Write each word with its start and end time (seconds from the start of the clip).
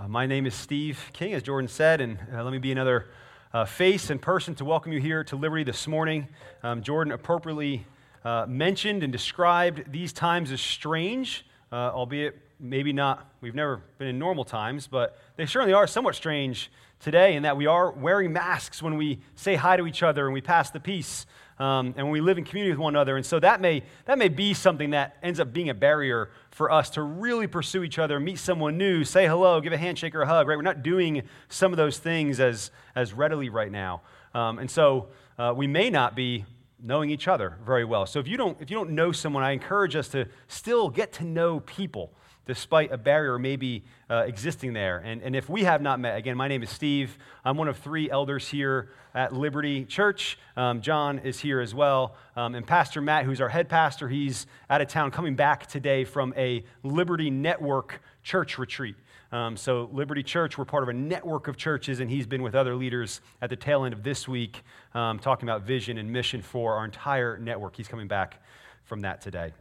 Uh, 0.00 0.06
my 0.06 0.26
name 0.26 0.46
is 0.46 0.54
Steve 0.54 1.10
King, 1.12 1.34
as 1.34 1.42
Jordan 1.42 1.66
said, 1.66 2.00
and 2.00 2.16
uh, 2.32 2.44
let 2.44 2.52
me 2.52 2.58
be 2.58 2.70
another 2.70 3.08
uh, 3.54 3.64
face 3.64 4.10
and 4.10 4.20
person 4.20 4.52
to 4.56 4.64
welcome 4.64 4.92
you 4.92 5.00
here 5.00 5.22
to 5.22 5.36
Liberty 5.36 5.62
this 5.62 5.86
morning. 5.86 6.26
Um, 6.64 6.82
Jordan 6.82 7.12
appropriately 7.12 7.86
uh, 8.24 8.46
mentioned 8.48 9.04
and 9.04 9.12
described 9.12 9.92
these 9.92 10.12
times 10.12 10.50
as 10.50 10.60
strange, 10.60 11.46
uh, 11.70 11.92
albeit 11.92 12.36
maybe 12.58 12.92
not, 12.92 13.30
we've 13.40 13.54
never 13.54 13.80
been 13.98 14.08
in 14.08 14.18
normal 14.18 14.44
times, 14.44 14.88
but 14.88 15.16
they 15.36 15.46
certainly 15.46 15.72
are 15.72 15.86
somewhat 15.86 16.16
strange 16.16 16.68
today 16.98 17.36
in 17.36 17.44
that 17.44 17.56
we 17.56 17.66
are 17.66 17.92
wearing 17.92 18.32
masks 18.32 18.82
when 18.82 18.96
we 18.96 19.20
say 19.36 19.54
hi 19.54 19.76
to 19.76 19.86
each 19.86 20.02
other 20.02 20.24
and 20.24 20.34
we 20.34 20.40
pass 20.40 20.70
the 20.70 20.80
peace 20.80 21.24
um, 21.58 21.94
and 21.96 22.06
when 22.06 22.10
we 22.10 22.20
live 22.20 22.38
in 22.38 22.44
community 22.44 22.72
with 22.72 22.80
one 22.80 22.94
another. 22.94 23.16
And 23.16 23.24
so 23.24 23.38
that 23.40 23.60
may, 23.60 23.82
that 24.06 24.18
may 24.18 24.28
be 24.28 24.54
something 24.54 24.90
that 24.90 25.16
ends 25.22 25.38
up 25.38 25.52
being 25.52 25.68
a 25.68 25.74
barrier 25.74 26.30
for 26.50 26.70
us 26.70 26.90
to 26.90 27.02
really 27.02 27.46
pursue 27.46 27.84
each 27.84 27.98
other, 27.98 28.18
meet 28.18 28.38
someone 28.38 28.76
new, 28.76 29.04
say 29.04 29.26
hello, 29.26 29.60
give 29.60 29.72
a 29.72 29.78
handshake 29.78 30.14
or 30.14 30.22
a 30.22 30.26
hug, 30.26 30.48
right? 30.48 30.56
We're 30.56 30.62
not 30.62 30.82
doing 30.82 31.22
some 31.48 31.72
of 31.72 31.76
those 31.76 31.98
things 31.98 32.40
as, 32.40 32.70
as 32.96 33.12
readily 33.12 33.48
right 33.48 33.70
now. 33.70 34.02
Um, 34.34 34.58
and 34.58 34.70
so 34.70 35.08
uh, 35.38 35.52
we 35.56 35.66
may 35.66 35.90
not 35.90 36.16
be 36.16 36.44
knowing 36.82 37.10
each 37.10 37.28
other 37.28 37.56
very 37.64 37.84
well. 37.84 38.04
So 38.04 38.18
if 38.18 38.28
you, 38.28 38.36
don't, 38.36 38.60
if 38.60 38.70
you 38.70 38.76
don't 38.76 38.90
know 38.90 39.12
someone, 39.12 39.42
I 39.42 39.52
encourage 39.52 39.96
us 39.96 40.08
to 40.08 40.26
still 40.48 40.88
get 40.88 41.12
to 41.14 41.24
know 41.24 41.60
people 41.60 42.12
despite 42.46 42.92
a 42.92 42.98
barrier 42.98 43.38
maybe 43.38 43.82
uh, 44.10 44.24
existing 44.26 44.72
there. 44.72 44.98
And, 44.98 45.22
and 45.22 45.34
if 45.34 45.48
we 45.48 45.64
have 45.64 45.80
not 45.80 46.00
met, 46.00 46.16
again, 46.16 46.36
my 46.36 46.48
name 46.48 46.62
is 46.62 46.70
Steve. 46.70 47.16
I'm 47.44 47.56
one 47.56 47.68
of 47.68 47.78
three 47.78 48.10
elders 48.10 48.48
here 48.48 48.90
at 49.14 49.32
Liberty 49.32 49.84
Church. 49.84 50.38
Um, 50.56 50.80
John 50.80 51.20
is 51.20 51.40
here 51.40 51.60
as 51.60 51.74
well. 51.74 52.16
Um, 52.36 52.54
and 52.54 52.66
Pastor 52.66 53.00
Matt, 53.00 53.24
who's 53.24 53.40
our 53.40 53.48
head 53.48 53.68
pastor, 53.68 54.08
he's 54.08 54.46
out 54.68 54.80
of 54.80 54.88
town 54.88 55.10
coming 55.10 55.36
back 55.36 55.66
today 55.66 56.04
from 56.04 56.34
a 56.36 56.64
Liberty 56.82 57.30
Network 57.30 58.02
church 58.22 58.58
retreat. 58.58 58.96
Um, 59.32 59.56
so, 59.56 59.88
Liberty 59.92 60.22
Church, 60.22 60.56
we're 60.56 60.64
part 60.64 60.84
of 60.84 60.88
a 60.88 60.92
network 60.92 61.48
of 61.48 61.56
churches, 61.56 61.98
and 61.98 62.08
he's 62.08 62.26
been 62.26 62.42
with 62.42 62.54
other 62.54 62.76
leaders 62.76 63.20
at 63.42 63.50
the 63.50 63.56
tail 63.56 63.84
end 63.84 63.92
of 63.92 64.04
this 64.04 64.28
week 64.28 64.62
um, 64.94 65.18
talking 65.18 65.48
about 65.48 65.62
vision 65.62 65.98
and 65.98 66.12
mission 66.12 66.40
for 66.40 66.74
our 66.74 66.84
entire 66.84 67.36
network. 67.38 67.74
He's 67.74 67.88
coming 67.88 68.06
back 68.06 68.40
from 68.84 69.00
that 69.00 69.20
today. 69.20 69.52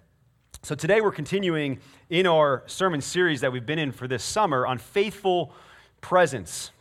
So, 0.61 0.75
today 0.75 1.01
we're 1.01 1.11
continuing 1.11 1.79
in 2.09 2.25
our 2.25 2.63
sermon 2.67 3.01
series 3.01 3.41
that 3.41 3.51
we've 3.51 3.65
been 3.65 3.79
in 3.79 3.91
for 3.91 4.07
this 4.07 4.23
summer 4.23 4.65
on 4.65 4.77
faithful 4.77 5.51
presence. 5.99 6.71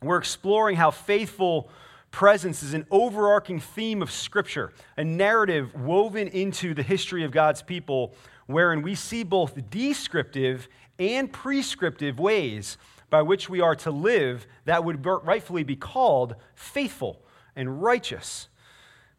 We're 0.00 0.18
exploring 0.18 0.76
how 0.76 0.92
faithful 0.92 1.70
presence 2.12 2.62
is 2.62 2.72
an 2.72 2.86
overarching 2.90 3.58
theme 3.58 4.00
of 4.02 4.12
Scripture, 4.12 4.72
a 4.96 5.02
narrative 5.02 5.74
woven 5.74 6.28
into 6.28 6.72
the 6.72 6.84
history 6.84 7.24
of 7.24 7.32
God's 7.32 7.62
people, 7.62 8.14
wherein 8.46 8.82
we 8.82 8.94
see 8.94 9.24
both 9.24 9.58
descriptive 9.70 10.68
and 11.00 11.32
prescriptive 11.32 12.20
ways 12.20 12.78
by 13.08 13.22
which 13.22 13.48
we 13.48 13.60
are 13.60 13.74
to 13.74 13.90
live 13.90 14.46
that 14.66 14.84
would 14.84 15.04
rightfully 15.04 15.64
be 15.64 15.74
called 15.74 16.36
faithful 16.54 17.22
and 17.56 17.82
righteous. 17.82 18.49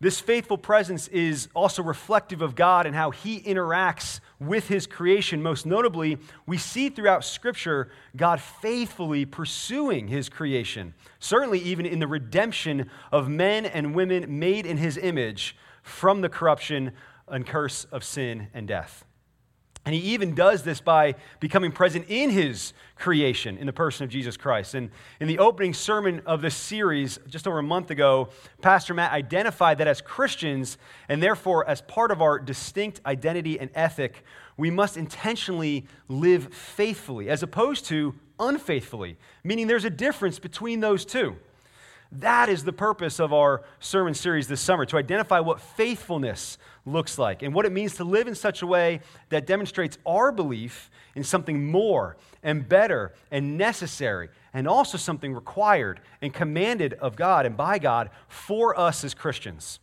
This 0.01 0.19
faithful 0.19 0.57
presence 0.57 1.07
is 1.09 1.47
also 1.53 1.83
reflective 1.83 2.41
of 2.41 2.55
God 2.55 2.87
and 2.87 2.95
how 2.95 3.11
he 3.11 3.39
interacts 3.39 4.19
with 4.39 4.67
his 4.67 4.87
creation. 4.87 5.43
Most 5.43 5.67
notably, 5.67 6.17
we 6.47 6.57
see 6.57 6.89
throughout 6.89 7.23
Scripture 7.23 7.91
God 8.17 8.41
faithfully 8.41 9.25
pursuing 9.25 10.07
his 10.07 10.27
creation, 10.27 10.95
certainly, 11.19 11.59
even 11.59 11.85
in 11.85 11.99
the 11.99 12.07
redemption 12.07 12.89
of 13.11 13.29
men 13.29 13.63
and 13.67 13.93
women 13.93 14.39
made 14.39 14.65
in 14.65 14.77
his 14.77 14.97
image 14.97 15.55
from 15.83 16.21
the 16.21 16.29
corruption 16.29 16.93
and 17.27 17.45
curse 17.45 17.85
of 17.91 18.03
sin 18.03 18.47
and 18.55 18.67
death. 18.67 19.05
And 19.83 19.95
he 19.95 20.01
even 20.13 20.35
does 20.35 20.61
this 20.61 20.79
by 20.79 21.15
becoming 21.39 21.71
present 21.71 22.05
in 22.07 22.29
his 22.29 22.73
creation 22.95 23.57
in 23.57 23.65
the 23.65 23.73
person 23.73 24.03
of 24.03 24.11
Jesus 24.11 24.37
Christ. 24.37 24.75
And 24.75 24.91
in 25.19 25.27
the 25.27 25.39
opening 25.39 25.73
sermon 25.73 26.21
of 26.27 26.41
this 26.43 26.55
series, 26.55 27.19
just 27.27 27.47
over 27.47 27.57
a 27.57 27.63
month 27.63 27.89
ago, 27.89 28.29
Pastor 28.61 28.93
Matt 28.93 29.11
identified 29.11 29.79
that 29.79 29.87
as 29.87 29.99
Christians, 29.99 30.77
and 31.09 31.21
therefore 31.21 31.67
as 31.67 31.81
part 31.81 32.11
of 32.11 32.21
our 32.21 32.37
distinct 32.37 33.01
identity 33.07 33.59
and 33.59 33.71
ethic, 33.73 34.23
we 34.55 34.69
must 34.69 34.97
intentionally 34.97 35.87
live 36.07 36.53
faithfully 36.53 37.29
as 37.29 37.41
opposed 37.41 37.85
to 37.85 38.13
unfaithfully, 38.39 39.17
meaning 39.43 39.65
there's 39.65 39.85
a 39.85 39.89
difference 39.89 40.37
between 40.37 40.79
those 40.79 41.05
two. 41.05 41.35
That 42.13 42.49
is 42.49 42.65
the 42.65 42.73
purpose 42.73 43.19
of 43.19 43.31
our 43.31 43.63
sermon 43.79 44.13
series 44.13 44.47
this 44.47 44.59
summer 44.59 44.85
to 44.85 44.97
identify 44.97 45.39
what 45.39 45.61
faithfulness 45.61 46.57
looks 46.85 47.17
like 47.17 47.41
and 47.41 47.53
what 47.53 47.65
it 47.65 47.71
means 47.71 47.95
to 47.95 48.03
live 48.03 48.27
in 48.27 48.35
such 48.35 48.61
a 48.61 48.67
way 48.67 48.99
that 49.29 49.47
demonstrates 49.47 49.97
our 50.05 50.31
belief 50.33 50.91
in 51.15 51.23
something 51.23 51.71
more 51.71 52.17
and 52.43 52.67
better 52.67 53.13
and 53.31 53.57
necessary 53.57 54.27
and 54.53 54.67
also 54.67 54.97
something 54.97 55.33
required 55.33 56.01
and 56.21 56.33
commanded 56.33 56.93
of 56.95 57.15
God 57.15 57.45
and 57.45 57.55
by 57.55 57.79
God 57.79 58.09
for 58.27 58.77
us 58.77 59.05
as 59.05 59.13
Christians. 59.13 59.79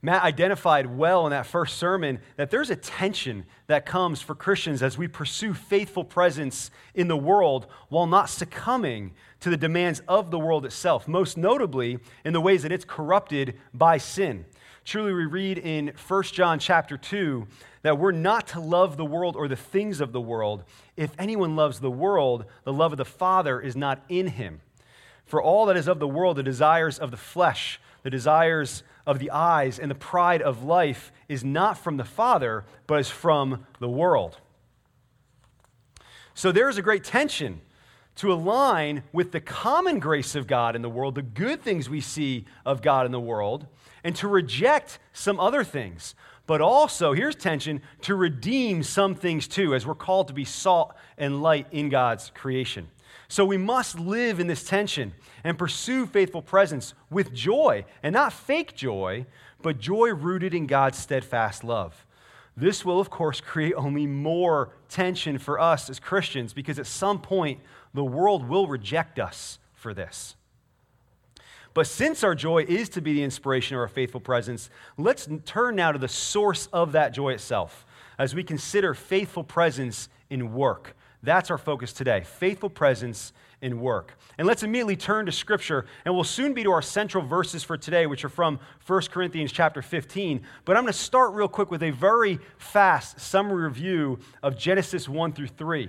Matt 0.00 0.22
identified 0.22 0.86
well 0.86 1.26
in 1.26 1.30
that 1.30 1.46
first 1.46 1.76
sermon 1.76 2.20
that 2.36 2.50
there's 2.50 2.70
a 2.70 2.76
tension 2.76 3.44
that 3.66 3.84
comes 3.84 4.22
for 4.22 4.34
Christians 4.34 4.80
as 4.80 4.96
we 4.96 5.08
pursue 5.08 5.54
faithful 5.54 6.04
presence 6.04 6.70
in 6.94 7.08
the 7.08 7.16
world 7.16 7.66
while 7.88 8.06
not 8.06 8.30
succumbing 8.30 9.12
to 9.40 9.50
the 9.50 9.56
demands 9.56 10.02
of 10.08 10.30
the 10.30 10.38
world 10.38 10.64
itself, 10.64 11.06
most 11.06 11.36
notably 11.36 11.98
in 12.24 12.32
the 12.32 12.40
ways 12.40 12.62
that 12.62 12.72
it's 12.72 12.84
corrupted 12.84 13.58
by 13.72 13.98
sin. 13.98 14.44
Truly, 14.84 15.12
we 15.12 15.26
read 15.26 15.58
in 15.58 15.92
1 16.06 16.22
John 16.24 16.58
chapter 16.58 16.96
2 16.96 17.46
that 17.82 17.98
we're 17.98 18.10
not 18.10 18.48
to 18.48 18.60
love 18.60 18.96
the 18.96 19.04
world 19.04 19.36
or 19.36 19.46
the 19.46 19.56
things 19.56 20.00
of 20.00 20.12
the 20.12 20.20
world. 20.20 20.64
If 20.96 21.12
anyone 21.18 21.56
loves 21.56 21.80
the 21.80 21.90
world, 21.90 22.46
the 22.64 22.72
love 22.72 22.92
of 22.92 22.98
the 22.98 23.04
Father 23.04 23.60
is 23.60 23.76
not 23.76 24.02
in 24.08 24.28
him. 24.28 24.60
For 25.26 25.42
all 25.42 25.66
that 25.66 25.76
is 25.76 25.88
of 25.88 25.98
the 25.98 26.08
world, 26.08 26.38
the 26.38 26.42
desires 26.42 26.98
of 26.98 27.10
the 27.10 27.18
flesh, 27.18 27.78
the 28.02 28.10
desires 28.10 28.82
of 29.06 29.18
the 29.18 29.30
eyes, 29.30 29.78
and 29.78 29.90
the 29.90 29.94
pride 29.94 30.40
of 30.40 30.64
life 30.64 31.12
is 31.28 31.44
not 31.44 31.76
from 31.76 31.98
the 31.98 32.04
Father, 32.04 32.64
but 32.86 32.98
is 32.98 33.10
from 33.10 33.66
the 33.80 33.88
world. 33.88 34.38
So 36.32 36.50
there 36.50 36.68
is 36.68 36.78
a 36.78 36.82
great 36.82 37.04
tension 37.04 37.60
to 38.18 38.32
align 38.32 39.04
with 39.12 39.30
the 39.30 39.40
common 39.40 40.00
grace 40.00 40.34
of 40.34 40.46
God 40.46 40.74
in 40.74 40.82
the 40.82 40.90
world, 40.90 41.14
the 41.14 41.22
good 41.22 41.62
things 41.62 41.88
we 41.88 42.00
see 42.00 42.44
of 42.66 42.82
God 42.82 43.06
in 43.06 43.12
the 43.12 43.20
world, 43.20 43.66
and 44.02 44.14
to 44.16 44.26
reject 44.26 44.98
some 45.12 45.38
other 45.38 45.62
things. 45.62 46.16
But 46.46 46.60
also, 46.60 47.12
here's 47.12 47.36
tension 47.36 47.80
to 48.02 48.16
redeem 48.16 48.82
some 48.82 49.14
things 49.14 49.46
too, 49.46 49.74
as 49.74 49.86
we're 49.86 49.94
called 49.94 50.28
to 50.28 50.34
be 50.34 50.44
salt 50.44 50.94
and 51.16 51.42
light 51.42 51.66
in 51.70 51.90
God's 51.90 52.30
creation. 52.34 52.88
So 53.28 53.44
we 53.44 53.56
must 53.56 54.00
live 54.00 54.40
in 54.40 54.48
this 54.48 54.64
tension 54.64 55.12
and 55.44 55.58
pursue 55.58 56.06
faithful 56.06 56.42
presence 56.42 56.94
with 57.10 57.32
joy, 57.32 57.84
and 58.02 58.14
not 58.14 58.32
fake 58.32 58.74
joy, 58.74 59.26
but 59.62 59.78
joy 59.78 60.08
rooted 60.08 60.54
in 60.54 60.66
God's 60.66 60.98
steadfast 60.98 61.62
love. 61.62 62.04
This 62.60 62.84
will, 62.84 62.98
of 62.98 63.08
course, 63.08 63.40
create 63.40 63.74
only 63.74 64.04
more 64.04 64.70
tension 64.88 65.38
for 65.38 65.60
us 65.60 65.88
as 65.88 66.00
Christians 66.00 66.52
because 66.52 66.80
at 66.80 66.88
some 66.88 67.20
point 67.20 67.60
the 67.94 68.02
world 68.02 68.48
will 68.48 68.66
reject 68.66 69.20
us 69.20 69.60
for 69.74 69.94
this. 69.94 70.34
But 71.72 71.86
since 71.86 72.24
our 72.24 72.34
joy 72.34 72.64
is 72.64 72.88
to 72.90 73.00
be 73.00 73.12
the 73.12 73.22
inspiration 73.22 73.76
of 73.76 73.80
our 73.80 73.86
faithful 73.86 74.20
presence, 74.20 74.70
let's 74.96 75.28
turn 75.44 75.76
now 75.76 75.92
to 75.92 76.00
the 76.00 76.08
source 76.08 76.66
of 76.72 76.90
that 76.92 77.12
joy 77.12 77.32
itself 77.32 77.86
as 78.18 78.34
we 78.34 78.42
consider 78.42 78.92
faithful 78.92 79.44
presence 79.44 80.08
in 80.28 80.52
work. 80.52 80.96
That's 81.22 81.52
our 81.52 81.58
focus 81.58 81.92
today 81.92 82.24
faithful 82.24 82.70
presence 82.70 83.32
in 83.60 83.80
work. 83.80 84.16
And 84.38 84.46
let's 84.46 84.62
immediately 84.62 84.96
turn 84.96 85.26
to 85.26 85.32
Scripture, 85.32 85.86
and 86.04 86.14
we'll 86.14 86.24
soon 86.24 86.54
be 86.54 86.62
to 86.62 86.70
our 86.70 86.82
central 86.82 87.24
verses 87.24 87.64
for 87.64 87.76
today, 87.76 88.06
which 88.06 88.24
are 88.24 88.28
from 88.28 88.60
1 88.86 89.02
Corinthians 89.10 89.52
chapter 89.52 89.82
15. 89.82 90.42
But 90.64 90.76
I'm 90.76 90.84
going 90.84 90.92
to 90.92 90.98
start 90.98 91.34
real 91.34 91.48
quick 91.48 91.70
with 91.70 91.82
a 91.82 91.90
very 91.90 92.38
fast 92.56 93.20
summary 93.20 93.64
review 93.64 94.18
of 94.42 94.56
Genesis 94.56 95.08
1 95.08 95.32
through 95.32 95.48
3. 95.48 95.88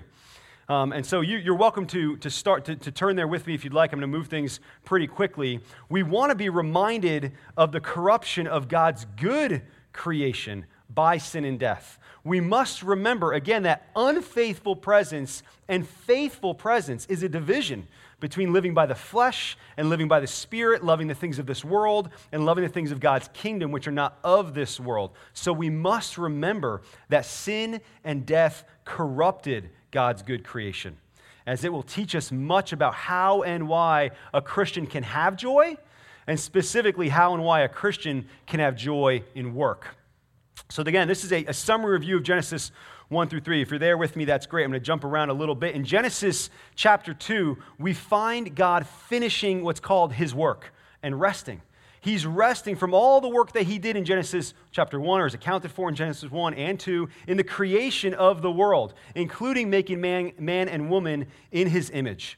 Um, 0.68 0.94
and 0.94 1.04
so 1.04 1.21
you, 1.21 1.51
are 1.51 1.56
welcome 1.56 1.88
to, 1.88 2.16
to 2.18 2.30
start 2.30 2.66
to, 2.66 2.75
to 2.75 2.92
turn 2.92 3.16
there 3.16 3.27
with 3.27 3.48
me 3.48 3.56
if 3.56 3.63
you'd 3.63 3.74
like. 3.74 3.92
I'm 3.92 4.00
going 4.00 4.12
to 4.12 4.18
move 4.18 4.27
things 4.27 4.60
pretty 4.86 5.07
quickly. 5.07 5.62
We 5.89 6.04
want 6.04 6.30
to 6.30 6.36
be 6.36 6.50
reminded 6.50 7.31
of 7.57 7.71
the 7.71 7.80
corruption 7.80 8.45
of 8.45 8.68
God's 8.68 9.06
good 9.18 9.63
creation 9.94 10.66
by 10.89 11.18
sin 11.18 11.45
and 11.45 11.59
death 11.59 12.00
we 12.24 12.41
must 12.41 12.83
remember 12.83 13.33
again 13.33 13.63
that 13.63 13.89
unfaithful 13.95 14.75
presence 14.75 15.44
and 15.68 15.88
faithful 15.88 16.53
presence 16.53 17.06
is 17.07 17.24
a 17.24 17.30
division 17.30 17.88
between 18.19 18.51
living 18.51 18.74
by 18.74 18.86
the 18.86 18.95
flesh 18.95 19.57
and 19.77 19.89
living 19.89 20.09
by 20.09 20.19
the 20.19 20.27
Spirit, 20.27 20.83
loving 20.83 21.07
the 21.07 21.15
things 21.15 21.39
of 21.39 21.45
this 21.45 21.63
world 21.63 22.09
and 22.33 22.45
loving 22.45 22.65
the 22.65 22.69
things 22.69 22.91
of 22.91 23.00
God's 23.00 23.30
kingdom, 23.30 23.71
which 23.71 23.88
are 23.88 23.94
not 23.94 24.19
of 24.24 24.53
this 24.53 24.80
world. 24.80 25.12
So 25.33 25.53
we 25.53 25.69
must 25.69 26.18
remember 26.18 26.81
that 27.07 27.25
sin 27.25 27.80
and 28.03 28.25
death 28.25 28.65
corrupted 28.83 29.69
God's 29.92 30.21
good 30.21 30.44
creation, 30.44 30.97
as 31.45 31.63
it 31.63 31.71
will 31.71 31.83
teach 31.83 32.13
us 32.13 32.30
much 32.30 32.74
about 32.74 32.94
how 32.94 33.44
and 33.44 33.69
why 33.69 34.12
a 34.33 34.42
Christian 34.42 34.85
can 34.85 35.03
have 35.03 35.38
joy, 35.38 35.77
and 36.27 36.38
specifically 36.38 37.07
how 37.07 37.33
and 37.33 37.44
why 37.44 37.62
a 37.62 37.69
Christian 37.69 38.27
can 38.45 38.59
have 38.59 38.75
joy 38.75 39.24
in 39.33 39.56
work. 39.56 39.95
So, 40.67 40.83
again, 40.83 41.07
this 41.07 41.23
is 41.23 41.31
a, 41.31 41.45
a 41.45 41.53
summary 41.53 41.94
review 41.94 42.17
of 42.17 42.23
Genesis 42.23 42.71
1 43.09 43.27
through 43.29 43.41
3. 43.41 43.61
If 43.61 43.69
you're 43.71 43.79
there 43.79 43.97
with 43.97 44.15
me, 44.15 44.25
that's 44.25 44.45
great. 44.45 44.63
I'm 44.63 44.71
going 44.71 44.81
to 44.81 44.85
jump 44.85 45.03
around 45.03 45.29
a 45.29 45.33
little 45.33 45.56
bit. 45.56 45.75
In 45.75 45.83
Genesis 45.83 46.50
chapter 46.75 47.13
2, 47.13 47.57
we 47.79 47.94
find 47.94 48.56
God 48.56 48.85
finishing 48.85 49.63
what's 49.63 49.79
called 49.79 50.13
his 50.13 50.35
work 50.35 50.73
and 51.01 51.19
resting. 51.19 51.61
He's 52.01 52.25
resting 52.25 52.75
from 52.75 52.94
all 52.94 53.19
the 53.19 53.27
work 53.27 53.51
that 53.53 53.63
he 53.63 53.77
did 53.77 53.95
in 53.95 54.06
Genesis 54.06 54.53
chapter 54.71 55.00
1, 55.00 55.21
or 55.21 55.25
is 55.25 55.33
accounted 55.33 55.71
for 55.71 55.89
in 55.89 55.95
Genesis 55.95 56.31
1 56.31 56.53
and 56.53 56.79
2, 56.79 57.09
in 57.27 57.35
the 57.35 57.44
creation 57.44 58.13
of 58.13 58.41
the 58.41 58.51
world, 58.51 58.94
including 59.15 59.69
making 59.69 60.00
man, 60.00 60.31
man 60.38 60.69
and 60.69 60.89
woman 60.89 61.27
in 61.51 61.67
his 61.67 61.89
image. 61.89 62.38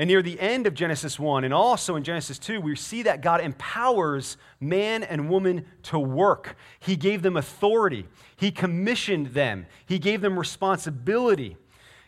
And 0.00 0.08
near 0.08 0.22
the 0.22 0.40
end 0.40 0.66
of 0.66 0.72
Genesis 0.72 1.18
1 1.18 1.44
and 1.44 1.52
also 1.52 1.94
in 1.94 2.04
Genesis 2.04 2.38
2, 2.38 2.62
we 2.62 2.74
see 2.74 3.02
that 3.02 3.20
God 3.20 3.42
empowers 3.42 4.38
man 4.58 5.02
and 5.02 5.28
woman 5.28 5.66
to 5.82 5.98
work. 5.98 6.56
He 6.78 6.96
gave 6.96 7.20
them 7.20 7.36
authority, 7.36 8.06
He 8.34 8.50
commissioned 8.50 9.34
them, 9.34 9.66
He 9.84 9.98
gave 9.98 10.22
them 10.22 10.38
responsibility. 10.38 11.58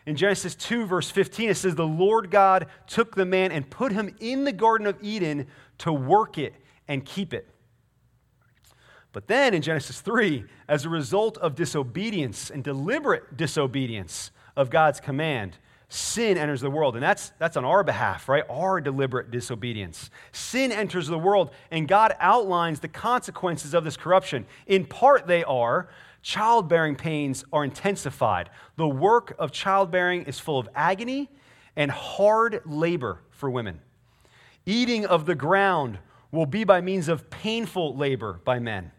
In 0.07 0.15
Genesis 0.15 0.55
2, 0.55 0.87
verse 0.87 1.11
15, 1.11 1.51
it 1.51 1.53
says, 1.53 1.75
The 1.75 1.85
Lord 1.85 2.31
God 2.31 2.65
took 2.87 3.13
the 3.13 3.25
man 3.25 3.51
and 3.51 3.69
put 3.69 3.91
him 3.91 4.15
in 4.19 4.43
the 4.43 4.51
Garden 4.51 4.87
of 4.87 4.97
Eden 4.99 5.45
to 5.77 5.93
work 5.93 6.39
it 6.39 6.55
and 6.87 7.05
keep 7.05 7.31
it. 7.31 7.47
But 9.11 9.27
then 9.27 9.53
in 9.53 9.61
Genesis 9.61 10.01
3, 10.01 10.45
as 10.67 10.83
a 10.83 10.89
result 10.89 11.37
of 11.37 11.53
disobedience 11.53 12.49
and 12.49 12.63
deliberate 12.63 13.37
disobedience 13.37 14.31
of 14.57 14.71
God's 14.71 14.99
command, 14.99 15.59
sin 15.93 16.37
enters 16.37 16.61
the 16.61 16.71
world. 16.71 16.95
And 16.95 17.03
that's, 17.03 17.31
that's 17.37 17.55
on 17.55 17.65
our 17.65 17.83
behalf, 17.83 18.27
right? 18.27 18.43
Our 18.49 18.81
deliberate 18.81 19.29
disobedience. 19.29 20.09
Sin 20.31 20.71
enters 20.71 21.07
the 21.07 21.19
world, 21.19 21.51
and 21.69 21.87
God 21.87 22.15
outlines 22.19 22.79
the 22.79 22.87
consequences 22.87 23.73
of 23.73 23.83
this 23.83 23.95
corruption. 23.95 24.45
In 24.65 24.85
part, 24.85 25.27
they 25.27 25.43
are 25.43 25.89
childbearing 26.23 26.95
pains 26.95 27.45
are 27.53 27.63
intensified. 27.63 28.49
The 28.75 28.87
work 28.87 29.35
of 29.37 29.51
childbearing 29.51 30.23
is 30.23 30.39
full 30.39 30.57
of 30.57 30.67
agony 30.73 31.29
and 31.75 31.91
hard 31.91 32.61
labor 32.65 33.19
for 33.29 33.49
women. 33.49 33.79
Eating 34.65 35.05
of 35.05 35.25
the 35.25 35.35
ground 35.35 35.99
will 36.31 36.45
be 36.45 36.63
by 36.63 36.81
means 36.81 37.07
of 37.07 37.29
painful 37.29 37.95
labor 37.95 38.39
by 38.45 38.57
men. 38.57 38.91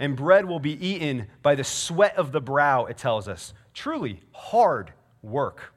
And 0.00 0.16
bread 0.16 0.46
will 0.46 0.58
be 0.58 0.84
eaten 0.84 1.28
by 1.42 1.54
the 1.54 1.62
sweat 1.62 2.16
of 2.16 2.32
the 2.32 2.40
brow, 2.40 2.86
it 2.86 2.96
tells 2.96 3.28
us. 3.28 3.54
Truly 3.72 4.22
hard 4.32 4.92
work. 5.22 5.73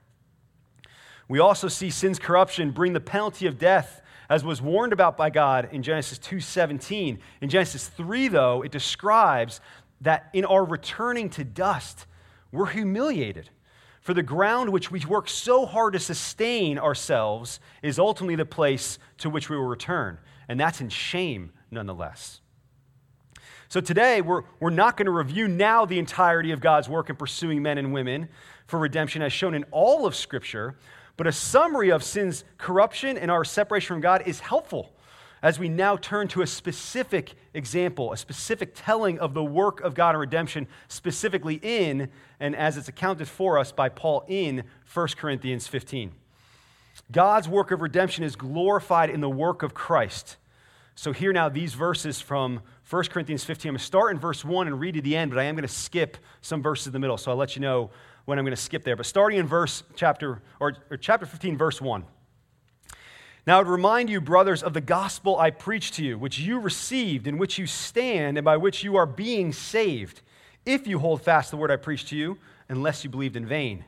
We 1.27 1.39
also 1.39 1.67
see 1.67 1.89
sin's 1.89 2.19
corruption 2.19 2.71
bring 2.71 2.93
the 2.93 2.99
penalty 2.99 3.47
of 3.47 3.57
death 3.57 4.01
as 4.29 4.43
was 4.43 4.61
warned 4.61 4.93
about 4.93 5.17
by 5.17 5.29
God 5.29 5.69
in 5.71 5.83
Genesis 5.83 6.17
2:17. 6.19 7.19
In 7.41 7.49
Genesis 7.49 7.87
3 7.87 8.27
though, 8.27 8.61
it 8.61 8.71
describes 8.71 9.61
that 10.01 10.29
in 10.33 10.45
our 10.45 10.63
returning 10.63 11.29
to 11.31 11.43
dust, 11.43 12.05
we're 12.51 12.67
humiliated. 12.67 13.49
For 14.01 14.13
the 14.13 14.23
ground 14.23 14.69
which 14.69 14.89
we 14.89 15.03
work 15.05 15.27
so 15.27 15.65
hard 15.65 15.93
to 15.93 15.99
sustain 15.99 16.79
ourselves 16.79 17.59
is 17.81 17.99
ultimately 17.99 18.35
the 18.35 18.45
place 18.45 18.99
to 19.17 19.29
which 19.29 19.49
we 19.49 19.57
will 19.57 19.65
return. 19.65 20.17
And 20.47 20.57
that's 20.57 20.79
in 20.79 20.87
shame, 20.87 21.51
nonetheless. 21.71 22.39
So 23.67 23.81
today, 23.81 24.21
we're, 24.21 24.43
we're 24.61 24.69
not 24.69 24.95
going 24.95 25.07
to 25.07 25.11
review 25.11 25.49
now 25.49 25.83
the 25.83 25.99
entirety 25.99 26.53
of 26.53 26.61
God's 26.61 26.87
work 26.87 27.09
in 27.09 27.17
pursuing 27.17 27.61
men 27.61 27.77
and 27.77 27.91
women 27.91 28.29
for 28.65 28.79
redemption 28.79 29.21
as 29.21 29.33
shown 29.33 29.53
in 29.53 29.65
all 29.71 30.05
of 30.05 30.15
Scripture, 30.15 30.77
but 31.17 31.27
a 31.27 31.31
summary 31.31 31.89
of 31.89 32.03
sin's 32.03 32.43
corruption 32.57 33.17
and 33.17 33.29
our 33.29 33.43
separation 33.43 33.95
from 33.95 34.01
God 34.01 34.23
is 34.25 34.39
helpful 34.39 34.91
as 35.41 35.59
we 35.59 35.69
now 35.69 35.95
turn 35.97 36.27
to 36.29 36.41
a 36.41 36.47
specific 36.47 37.33
example, 37.53 38.11
a 38.11 38.17
specific 38.17 38.71
telling 38.75 39.19
of 39.19 39.33
the 39.33 39.43
work 39.43 39.81
of 39.81 39.93
God 39.93 40.15
in 40.15 40.19
redemption, 40.19 40.67
specifically 40.87 41.59
in, 41.61 42.09
and 42.39 42.55
as 42.55 42.77
it's 42.77 42.87
accounted 42.87 43.27
for 43.27 43.57
us 43.57 43.71
by 43.71 43.89
Paul 43.89 44.25
in 44.27 44.63
1 44.91 45.07
Corinthians 45.17 45.67
15. 45.67 46.11
God's 47.11 47.47
work 47.47 47.71
of 47.71 47.81
redemption 47.81 48.23
is 48.23 48.35
glorified 48.35 49.09
in 49.09 49.21
the 49.21 49.29
work 49.29 49.61
of 49.61 49.73
Christ. 49.73 50.37
So, 50.95 51.13
here 51.13 51.31
now, 51.31 51.47
these 51.47 51.75
verses 51.75 52.19
from 52.19 52.61
1 52.89 53.03
Corinthians 53.05 53.43
15. 53.43 53.69
I'm 53.69 53.73
going 53.73 53.79
to 53.79 53.85
start 53.85 54.11
in 54.11 54.19
verse 54.19 54.43
1 54.43 54.65
and 54.65 54.79
read 54.79 54.95
to 54.95 55.01
the 55.01 55.15
end, 55.15 55.29
but 55.29 55.39
I 55.39 55.43
am 55.43 55.53
going 55.53 55.67
to 55.67 55.73
skip 55.73 56.17
some 56.41 56.63
verses 56.63 56.87
in 56.87 56.93
the 56.93 56.99
middle. 56.99 57.17
So, 57.17 57.29
I'll 57.29 57.37
let 57.37 57.55
you 57.55 57.61
know 57.61 57.91
when 58.27 58.37
I'm 58.37 58.43
going 58.43 58.55
to 58.55 58.61
skip 58.61 58.83
there. 58.83 58.97
But 58.97 59.05
starting 59.05 59.39
in 59.39 59.47
verse 59.47 59.83
chapter 59.95 60.41
or, 60.59 60.75
or 60.91 60.97
chapter 60.97 61.25
15, 61.25 61.57
verse 61.57 61.79
1. 61.79 62.03
Now, 63.47 63.55
I 63.55 63.59
would 63.59 63.69
remind 63.69 64.09
you, 64.09 64.19
brothers, 64.19 64.61
of 64.61 64.73
the 64.73 64.81
gospel 64.81 65.39
I 65.39 65.49
preached 65.49 65.93
to 65.93 66.03
you, 66.03 66.19
which 66.19 66.37
you 66.37 66.59
received, 66.59 67.25
in 67.25 67.37
which 67.37 67.57
you 67.57 67.65
stand, 67.65 68.37
and 68.37 68.43
by 68.43 68.57
which 68.57 68.83
you 68.83 68.97
are 68.97 69.05
being 69.05 69.53
saved, 69.53 70.21
if 70.65 70.85
you 70.85 70.99
hold 70.99 71.21
fast 71.21 71.51
the 71.51 71.57
word 71.57 71.71
I 71.71 71.77
preached 71.77 72.09
to 72.09 72.17
you, 72.17 72.37
unless 72.67 73.05
you 73.05 73.09
believed 73.09 73.37
in 73.37 73.45
vain. 73.45 73.85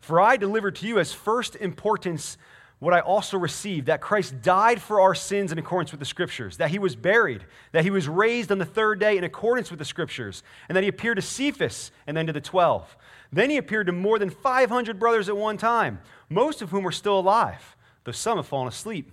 For 0.00 0.18
I 0.18 0.38
delivered 0.38 0.76
to 0.76 0.86
you 0.86 0.98
as 0.98 1.12
first 1.12 1.54
importance 1.56 2.38
what 2.84 2.92
I 2.92 3.00
also 3.00 3.38
received 3.38 3.86
that 3.86 4.02
Christ 4.02 4.42
died 4.42 4.80
for 4.80 5.00
our 5.00 5.14
sins 5.14 5.50
in 5.50 5.58
accordance 5.58 5.90
with 5.90 6.00
the 6.00 6.06
Scriptures, 6.06 6.58
that 6.58 6.68
he 6.68 6.78
was 6.78 6.94
buried, 6.94 7.42
that 7.72 7.82
he 7.82 7.90
was 7.90 8.08
raised 8.08 8.52
on 8.52 8.58
the 8.58 8.66
third 8.66 9.00
day 9.00 9.16
in 9.16 9.24
accordance 9.24 9.70
with 9.70 9.78
the 9.78 9.86
Scriptures, 9.86 10.42
and 10.68 10.76
that 10.76 10.82
he 10.82 10.88
appeared 10.88 11.16
to 11.16 11.22
Cephas 11.22 11.92
and 12.06 12.14
then 12.14 12.26
to 12.26 12.32
the 12.32 12.42
twelve. 12.42 12.94
Then 13.32 13.48
he 13.48 13.56
appeared 13.56 13.86
to 13.86 13.92
more 13.92 14.18
than 14.18 14.28
500 14.28 14.98
brothers 14.98 15.30
at 15.30 15.36
one 15.36 15.56
time, 15.56 15.98
most 16.28 16.60
of 16.60 16.70
whom 16.70 16.86
are 16.86 16.92
still 16.92 17.18
alive, 17.18 17.74
though 18.04 18.12
some 18.12 18.36
have 18.36 18.46
fallen 18.46 18.68
asleep. 18.68 19.10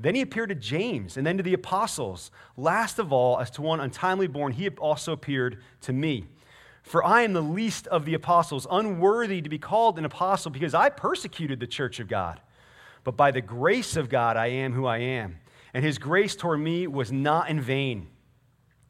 Then 0.00 0.16
he 0.16 0.20
appeared 0.20 0.48
to 0.48 0.56
James 0.56 1.16
and 1.16 1.24
then 1.24 1.36
to 1.36 1.44
the 1.44 1.54
apostles. 1.54 2.32
Last 2.56 2.98
of 2.98 3.12
all, 3.12 3.38
as 3.38 3.50
to 3.52 3.62
one 3.62 3.78
untimely 3.78 4.26
born, 4.26 4.52
he 4.52 4.68
also 4.68 5.12
appeared 5.12 5.62
to 5.82 5.92
me. 5.92 6.26
For 6.82 7.04
I 7.04 7.22
am 7.22 7.34
the 7.34 7.40
least 7.40 7.86
of 7.86 8.04
the 8.04 8.14
apostles, 8.14 8.66
unworthy 8.68 9.40
to 9.42 9.48
be 9.48 9.58
called 9.58 9.96
an 9.96 10.04
apostle 10.04 10.50
because 10.50 10.74
I 10.74 10.88
persecuted 10.88 11.60
the 11.60 11.66
church 11.68 12.00
of 12.00 12.08
God. 12.08 12.40
But 13.06 13.16
by 13.16 13.30
the 13.30 13.40
grace 13.40 13.96
of 13.96 14.08
God, 14.08 14.36
I 14.36 14.48
am 14.48 14.72
who 14.72 14.84
I 14.84 14.98
am. 14.98 15.38
And 15.72 15.84
his 15.84 15.96
grace 15.96 16.34
toward 16.34 16.58
me 16.58 16.88
was 16.88 17.12
not 17.12 17.48
in 17.48 17.60
vain. 17.60 18.08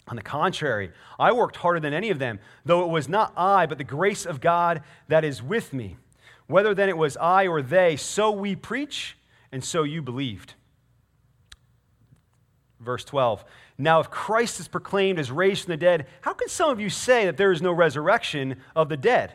On 0.08 0.16
the 0.16 0.22
contrary, 0.22 0.90
I 1.18 1.32
worked 1.32 1.56
harder 1.56 1.80
than 1.80 1.92
any 1.92 2.08
of 2.08 2.18
them, 2.18 2.38
though 2.64 2.82
it 2.82 2.88
was 2.88 3.10
not 3.10 3.34
I, 3.36 3.66
but 3.66 3.76
the 3.76 3.84
grace 3.84 4.24
of 4.24 4.40
God 4.40 4.82
that 5.08 5.22
is 5.22 5.42
with 5.42 5.74
me. 5.74 5.98
Whether 6.46 6.74
then 6.74 6.88
it 6.88 6.96
was 6.96 7.18
I 7.18 7.46
or 7.46 7.60
they, 7.60 7.96
so 7.96 8.30
we 8.30 8.56
preach, 8.56 9.18
and 9.52 9.62
so 9.62 9.82
you 9.82 10.00
believed. 10.00 10.54
Verse 12.80 13.04
12. 13.04 13.44
Now, 13.76 14.00
if 14.00 14.10
Christ 14.10 14.60
is 14.60 14.68
proclaimed 14.68 15.18
as 15.18 15.30
raised 15.30 15.64
from 15.64 15.72
the 15.72 15.76
dead, 15.76 16.06
how 16.22 16.32
can 16.32 16.48
some 16.48 16.70
of 16.70 16.80
you 16.80 16.88
say 16.88 17.26
that 17.26 17.36
there 17.36 17.52
is 17.52 17.60
no 17.60 17.72
resurrection 17.72 18.62
of 18.74 18.88
the 18.88 18.96
dead? 18.96 19.34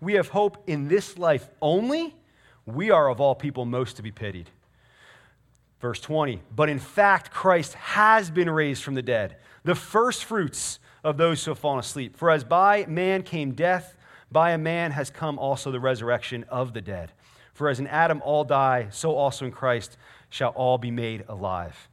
we 0.00 0.14
have 0.14 0.28
hope 0.28 0.62
in 0.66 0.88
this 0.88 1.18
life 1.18 1.48
only, 1.60 2.14
we 2.64 2.90
are 2.90 3.08
of 3.08 3.20
all 3.20 3.34
people 3.34 3.64
most 3.64 3.96
to 3.96 4.02
be 4.02 4.10
pitied. 4.10 4.50
Verse 5.80 6.00
20, 6.00 6.40
but 6.54 6.68
in 6.68 6.78
fact, 6.78 7.30
Christ 7.30 7.74
has 7.74 8.30
been 8.30 8.50
raised 8.50 8.82
from 8.82 8.94
the 8.94 9.02
dead, 9.02 9.36
the 9.64 9.74
first 9.74 10.24
fruits 10.24 10.78
of 11.04 11.16
those 11.16 11.44
who 11.44 11.50
have 11.50 11.58
fallen 11.58 11.80
asleep. 11.80 12.16
For 12.16 12.30
as 12.30 12.44
by 12.44 12.86
man 12.86 13.22
came 13.22 13.52
death, 13.52 13.96
by 14.32 14.52
a 14.52 14.58
man 14.58 14.90
has 14.92 15.10
come 15.10 15.38
also 15.38 15.70
the 15.70 15.80
resurrection 15.80 16.44
of 16.48 16.72
the 16.72 16.80
dead. 16.80 17.12
For 17.52 17.68
as 17.68 17.78
in 17.78 17.86
Adam 17.86 18.20
all 18.24 18.44
die, 18.44 18.88
so 18.90 19.14
also 19.14 19.44
in 19.44 19.52
Christ 19.52 19.96
shall 20.28 20.50
all 20.50 20.78
be 20.78 20.90
made 20.90 21.24
alive. 21.28 21.88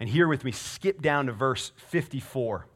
And 0.00 0.08
here 0.08 0.28
with 0.28 0.44
me, 0.44 0.52
skip 0.52 1.00
down 1.00 1.26
to 1.26 1.32
verse 1.32 1.72
54. 1.76 2.66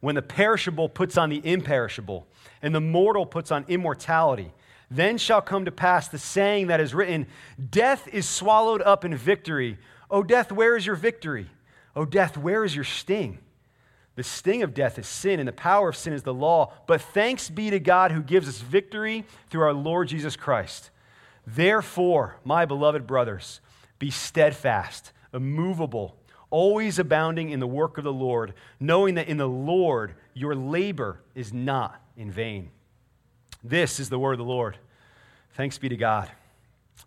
When 0.00 0.14
the 0.14 0.22
perishable 0.22 0.88
puts 0.88 1.16
on 1.16 1.28
the 1.28 1.40
imperishable, 1.44 2.28
and 2.62 2.74
the 2.74 2.80
mortal 2.80 3.26
puts 3.26 3.50
on 3.50 3.64
immortality, 3.68 4.52
then 4.90 5.18
shall 5.18 5.42
come 5.42 5.64
to 5.64 5.72
pass 5.72 6.08
the 6.08 6.18
saying 6.18 6.68
that 6.68 6.80
is 6.80 6.94
written 6.94 7.26
Death 7.70 8.08
is 8.08 8.28
swallowed 8.28 8.82
up 8.82 9.04
in 9.04 9.14
victory. 9.14 9.78
O 10.10 10.22
death, 10.22 10.50
where 10.50 10.76
is 10.76 10.86
your 10.86 10.96
victory? 10.96 11.50
O 11.94 12.04
death, 12.04 12.36
where 12.36 12.64
is 12.64 12.74
your 12.74 12.84
sting? 12.84 13.38
The 14.16 14.24
sting 14.24 14.62
of 14.62 14.74
death 14.74 14.98
is 14.98 15.06
sin, 15.06 15.38
and 15.38 15.46
the 15.46 15.52
power 15.52 15.90
of 15.90 15.96
sin 15.96 16.12
is 16.12 16.24
the 16.24 16.34
law. 16.34 16.72
But 16.86 17.00
thanks 17.00 17.48
be 17.48 17.70
to 17.70 17.78
God 17.78 18.10
who 18.10 18.22
gives 18.22 18.48
us 18.48 18.60
victory 18.60 19.24
through 19.48 19.62
our 19.62 19.72
Lord 19.72 20.08
Jesus 20.08 20.34
Christ. 20.34 20.90
Therefore, 21.46 22.36
my 22.44 22.64
beloved 22.64 23.06
brothers, 23.06 23.60
be 23.98 24.10
steadfast, 24.10 25.12
immovable, 25.32 26.16
always 26.50 26.98
abounding 26.98 27.50
in 27.50 27.60
the 27.60 27.66
work 27.66 27.96
of 27.96 28.04
the 28.04 28.12
Lord, 28.12 28.54
knowing 28.80 29.14
that 29.14 29.28
in 29.28 29.36
the 29.36 29.48
Lord 29.48 30.14
your 30.34 30.54
labor 30.54 31.20
is 31.34 31.52
not 31.52 32.00
in 32.18 32.30
vain. 32.30 32.70
This 33.62 33.98
is 34.00 34.10
the 34.10 34.18
word 34.18 34.32
of 34.32 34.38
the 34.38 34.44
Lord. 34.44 34.76
Thanks 35.54 35.78
be 35.78 35.88
to 35.88 35.96
God. 35.96 36.28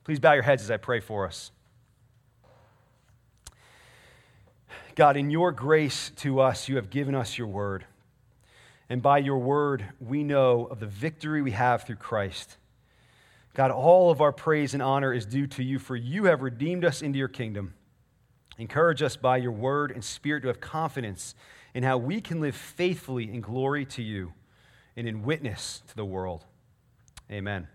Please 0.05 0.19
bow 0.19 0.33
your 0.33 0.43
heads 0.43 0.63
as 0.63 0.71
I 0.71 0.77
pray 0.77 1.01
for 1.01 1.27
us. 1.27 1.51
God, 4.95 5.17
in 5.17 5.29
your 5.29 5.51
grace 5.51 6.11
to 6.17 6.39
us, 6.39 6.67
you 6.67 6.77
have 6.77 6.89
given 6.89 7.13
us 7.13 7.37
your 7.37 7.47
word. 7.47 7.85
And 8.89 9.01
by 9.01 9.19
your 9.19 9.37
word, 9.37 9.85
we 9.99 10.23
know 10.23 10.65
of 10.65 10.79
the 10.79 10.87
victory 10.87 11.41
we 11.41 11.51
have 11.51 11.83
through 11.83 11.95
Christ. 11.97 12.57
God, 13.53 13.71
all 13.71 14.11
of 14.11 14.21
our 14.21 14.31
praise 14.31 14.73
and 14.73 14.83
honor 14.83 15.13
is 15.13 15.25
due 15.25 15.47
to 15.47 15.63
you, 15.63 15.77
for 15.77 15.95
you 15.95 16.25
have 16.25 16.41
redeemed 16.41 16.85
us 16.85 17.01
into 17.01 17.19
your 17.19 17.27
kingdom. 17.27 17.73
Encourage 18.57 19.01
us 19.01 19.15
by 19.15 19.37
your 19.37 19.51
word 19.51 19.91
and 19.91 20.03
spirit 20.03 20.41
to 20.41 20.47
have 20.47 20.61
confidence 20.61 21.35
in 21.73 21.83
how 21.83 21.97
we 21.97 22.21
can 22.21 22.39
live 22.39 22.55
faithfully 22.55 23.31
in 23.31 23.41
glory 23.41 23.85
to 23.85 24.01
you 24.01 24.33
and 24.95 25.07
in 25.07 25.23
witness 25.23 25.81
to 25.87 25.95
the 25.95 26.05
world. 26.05 26.45
Amen. 27.31 27.67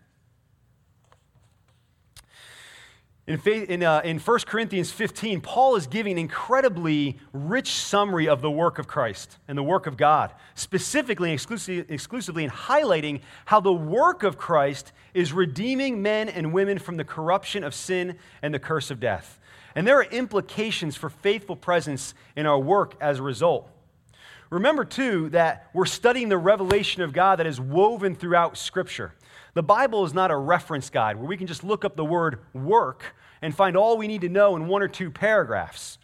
In, 3.27 3.39
faith, 3.39 3.69
in, 3.69 3.83
uh, 3.83 4.03
in 4.05 4.21
1 4.21 4.39
Corinthians 4.47 4.93
15, 4.93 5.41
Paul 5.41 5.75
is 5.75 5.89
giving 5.89 6.13
an 6.13 6.19
incredibly 6.19 7.19
rich 7.33 7.73
summary 7.73 8.29
of 8.29 8.41
the 8.41 8.51
work 8.51 8.79
of 8.79 8.87
Christ 8.87 9.39
and 9.49 9.59
the 9.59 9.65
work 9.65 9.89
of 9.89 9.97
God, 9.97 10.33
specifically 10.55 11.31
and 11.31 11.35
exclusively, 11.35 11.93
exclusively 11.93 12.45
in 12.45 12.51
highlighting 12.51 13.23
how 13.47 13.59
the 13.59 13.73
work 13.73 14.23
of 14.23 14.39
Christ 14.39 14.93
is 15.13 15.33
redeeming 15.33 16.03
men 16.03 16.29
and 16.29 16.53
women 16.53 16.79
from 16.79 16.99
the 16.99 17.05
corruption 17.05 17.65
of 17.65 17.75
sin 17.75 18.17
and 18.43 18.55
the 18.55 18.61
curse 18.61 18.93
of 18.93 19.01
death. 19.01 19.41
And 19.75 19.85
there 19.87 19.99
are 19.99 20.05
implications 20.05 20.95
for 20.95 21.11
faithful 21.11 21.57
presence 21.57 22.15
in 22.37 22.47
our 22.47 22.59
work 22.59 22.95
as 23.01 23.19
a 23.19 23.23
result. 23.25 23.69
Remember, 24.51 24.85
too, 24.85 25.29
that 25.31 25.71
we're 25.73 25.87
studying 25.87 26.29
the 26.29 26.39
revelation 26.39 27.03
of 27.03 27.13
God 27.13 27.39
that 27.39 27.47
is 27.47 27.61
woven 27.61 28.15
throughout 28.15 28.57
Scripture. 28.57 29.13
The 29.55 29.63
Bible 29.63 30.05
is 30.05 30.15
not 30.15 30.31
a 30.31 30.37
reference 30.37 30.91
guide 30.91 31.17
where 31.17 31.27
we 31.27 31.37
can 31.37 31.47
just 31.47 31.65
look 31.65 31.85
up 31.85 31.97
the 31.97 32.05
word 32.05 32.39
work 32.53 33.17
and 33.43 33.55
find 33.55 33.77
all 33.77 33.97
we 33.97 34.07
need 34.07 34.21
to 34.21 34.29
know 34.29 34.55
in 34.55 34.69
one 34.69 34.83
or 34.83 34.89
two 34.89 35.11
paragraphs. 35.11 35.99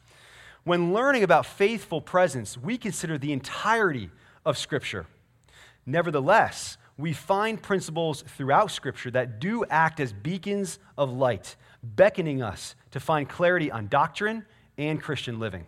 When 0.64 0.92
learning 0.92 1.22
about 1.22 1.46
faithful 1.46 2.00
presence, 2.00 2.56
we 2.56 2.78
consider 2.78 3.18
the 3.18 3.32
entirety 3.32 4.10
of 4.44 4.58
Scripture. 4.58 5.06
Nevertheless, 5.86 6.78
we 6.96 7.12
find 7.12 7.60
principles 7.60 8.22
throughout 8.22 8.70
Scripture 8.70 9.10
that 9.12 9.40
do 9.40 9.64
act 9.70 9.98
as 10.00 10.12
beacons 10.12 10.78
of 10.96 11.12
light, 11.12 11.56
beckoning 11.82 12.42
us 12.42 12.74
to 12.92 13.00
find 13.00 13.28
clarity 13.28 13.70
on 13.70 13.88
doctrine 13.88 14.44
and 14.78 15.00
Christian 15.00 15.38
living. 15.38 15.66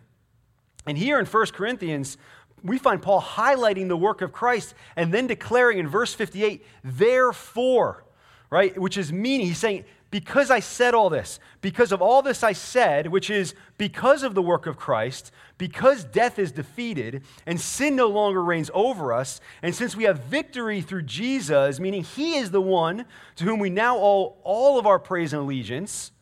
And 0.87 0.99
here 0.99 1.19
in 1.19 1.26
1 1.26 1.47
Corinthians, 1.47 2.19
we 2.64 2.78
find 2.78 3.00
Paul 3.00 3.21
highlighting 3.21 3.88
the 3.88 3.97
work 3.97 4.23
of 4.23 4.33
Christ 4.33 4.75
and 4.97 5.12
then 5.12 5.26
declaring 5.26 5.78
in 5.78 5.87
verse 5.87 6.14
58, 6.14 6.64
therefore, 6.83 8.04
right? 8.50 8.76
Which 8.80 8.97
is 8.97 9.12
meaning, 9.12 9.49
he's 9.49 9.59
saying, 9.59 9.85
because 10.11 10.50
I 10.50 10.61
said 10.61 10.94
all 10.94 11.11
this, 11.11 11.40
because 11.61 11.90
of 11.90 12.00
all 12.00 12.23
this 12.23 12.42
I 12.42 12.52
said, 12.52 13.09
which 13.09 13.28
is 13.28 13.54
because 13.78 14.23
of 14.23 14.35
the 14.35 14.42
work 14.42 14.66
of 14.66 14.76
Christ, 14.76 15.33
because 15.59 16.04
death 16.04 16.38
is 16.38 16.52
defeated 16.52 17.25
and 17.47 17.61
sin 17.61 17.97
no 17.97 18.06
longer 18.09 18.42
reigns 18.42 18.71
over 18.73 19.12
us, 19.12 19.40
and 19.61 19.75
since 19.75 19.97
we 19.97 20.04
have 20.04 20.21
victory 20.21 20.80
through 20.80 21.02
Jesus, 21.02 21.80
meaning 21.80 22.04
he 22.04 22.37
is 22.37 22.52
the 22.52 22.61
one 22.61 23.06
to 23.37 23.44
whom 23.44 23.59
we 23.59 23.71
now 23.71 23.99
owe 23.99 24.37
all 24.44 24.78
of 24.78 24.87
our 24.87 25.00
praise 25.00 25.33
and 25.33 25.42
allegiance, 25.42 26.12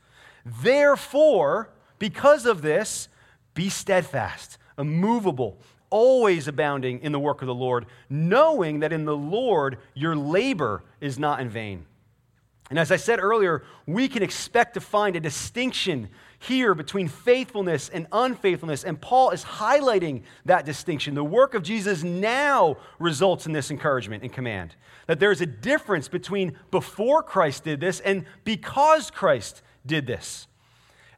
therefore, 0.45 1.69
because 1.99 2.47
of 2.47 2.63
this, 2.63 3.09
be 3.53 3.69
steadfast, 3.69 4.57
immovable, 4.79 5.61
always 5.93 6.49
abounding 6.49 7.01
in 7.01 7.13
the 7.13 7.21
work 7.21 7.43
of 7.43 7.47
the 7.47 7.55
Lord, 7.55 7.87
knowing 8.09 8.81
that 8.81 8.93
in 8.93 9.05
the 9.05 9.17
Lord 9.17 9.79
your 9.95 10.17
labor 10.17 10.83
is 11.01 11.19
not 11.19 11.41
in 11.41 11.51
vain. 11.51 11.85
And 12.71 12.79
as 12.79 12.91
I 12.91 12.97
said 12.97 13.21
earlier, 13.21 13.65
we 13.87 14.09
can 14.09 14.23
expect 14.23 14.75
to 14.75 14.81
find 14.81 15.15
a 15.15 15.21
distinction 15.21 16.09
here 16.39 16.75
between 16.75 17.07
faithfulness 17.07 17.91
and 17.91 18.07
unfaithfulness. 18.11 18.83
And 18.83 18.99
Paul 18.99 19.31
is 19.31 19.45
highlighting 19.45 20.23
that 20.47 20.65
distinction. 20.65 21.15
The 21.15 21.23
work 21.23 21.53
of 21.53 21.63
Jesus 21.63 22.03
now 22.03 22.79
results 22.99 23.45
in 23.45 23.53
this 23.53 23.71
encouragement 23.71 24.23
and 24.23 24.33
command. 24.33 24.75
That 25.07 25.21
there's 25.21 25.43
a 25.43 25.47
difference 25.47 26.09
between 26.09 26.57
before 26.71 27.23
Christ 27.23 27.65
did 27.65 27.79
this 27.79 28.01
and 28.01 28.25
because 28.45 29.11
Christ 29.11 29.61
did 29.85 30.07
this. 30.07 30.47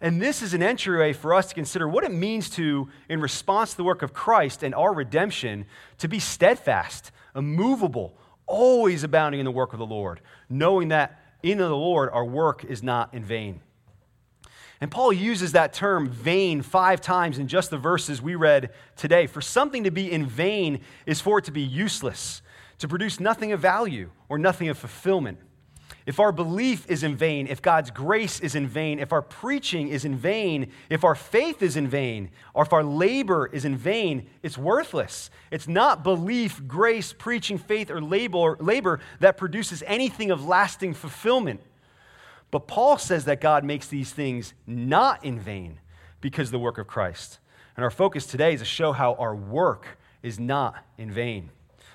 And 0.01 0.21
this 0.21 0.43
is 0.43 0.55
an 0.55 0.63
entryway 0.63 1.13
for 1.13 1.35
us 1.35 1.47
to 1.49 1.55
consider 1.55 1.89
what 1.89 2.05
it 2.05 2.13
means 2.13 2.51
to, 2.51 2.89
in 3.09 3.21
response 3.21 3.71
to 3.73 3.77
the 3.77 3.85
work 3.85 4.03
of 4.03 4.13
Christ 4.13 4.63
and 4.63 4.75
our 4.75 4.93
redemption, 4.93 5.67
to 5.99 6.09
be 6.09 6.19
steadfast, 6.19 7.11
immovable, 7.35 8.17
always 8.47 9.05
abounding 9.05 9.41
in 9.41 9.45
the 9.45 9.51
work 9.51 9.73
of 9.73 9.79
the 9.79 9.87
Lord, 9.87 10.21
knowing 10.49 10.89
that 10.89 11.21
in 11.43 11.59
the 11.59 11.69
Lord 11.69 12.11
our 12.13 12.25
work 12.25 12.65
is 12.65 12.83
not 12.83 13.15
in 13.15 13.25
vain. 13.25 13.61
And 14.81 14.91
Paul 14.91 15.13
uses 15.13 15.53
that 15.53 15.73
term 15.73 16.11
vain 16.11 16.61
five 16.61 17.01
times 17.01 17.39
in 17.39 17.49
just 17.49 17.71
the 17.71 17.79
verses 17.79 18.21
we 18.21 18.35
read 18.35 18.71
today. 18.97 19.27
For 19.27 19.41
something 19.41 19.85
to 19.85 19.91
be 19.91 20.11
in 20.11 20.27
vain 20.27 20.81
is 21.07 21.21
for 21.21 21.39
it 21.39 21.45
to 21.45 21.53
be 21.53 21.63
useless, 21.63 22.43
to 22.79 22.89
produce 22.89 23.21
nothing 23.21 23.53
of 23.53 23.61
value 23.61 24.11
or 24.29 24.37
nothing 24.37 24.69
of 24.69 24.77
fulfillment. 24.77 25.39
If 26.07 26.21
our 26.21 26.33
belief 26.33 26.91
is 26.91 27.03
in 27.03 27.17
vain, 27.17 27.47
if 27.47 27.63
God's 27.63 27.91
grace 27.91 28.39
is 28.41 28.55
in 28.55 28.67
vain, 28.67 28.99
if 28.99 29.11
our 29.11 29.23
preaching 29.23 29.89
is 29.89 30.05
in 30.05 30.17
vain, 30.17 30.71
if 30.91 31.03
our 31.03 31.15
faith 31.15 31.63
is 31.63 31.77
in 31.77 31.89
vain, 31.89 32.31
or 32.53 32.63
if 32.63 32.75
our 32.75 32.85
labor 32.85 33.47
is 33.47 33.65
in 33.65 33.75
vain, 33.75 34.29
it's 34.43 34.59
worthless. 34.59 35.31
It's 35.51 35.67
not 35.67 36.05
belief, 36.05 36.61
grace, 36.69 37.15
preaching, 37.15 37.57
faith, 37.57 37.91
or 37.91 38.03
labor, 38.03 39.01
that 39.21 39.39
produces 39.39 39.83
anything 39.87 40.31
of 40.31 40.47
lasting 40.47 40.93
fulfillment. 40.93 41.63
But 42.51 42.69
Paul 42.69 42.99
says 42.99 43.25
that 43.25 43.41
God 43.41 43.65
makes 43.65 43.89
these 43.89 44.13
things 44.13 44.53
not 44.67 45.25
in 45.25 45.39
vain 45.39 45.81
because 46.21 46.49
of 46.49 46.53
the 46.53 46.59
work 46.59 46.77
of 46.77 46.87
Christ. 46.87 47.39
And 47.77 47.85
our 47.85 47.91
focus 47.91 48.27
today 48.27 48.53
is 48.53 48.61
to 48.61 48.67
show 48.67 48.93
how 48.93 49.15
our 49.15 49.35
work 49.35 49.99
is 50.23 50.39
not 50.39 50.85
in 50.99 51.11
vain. 51.11 51.51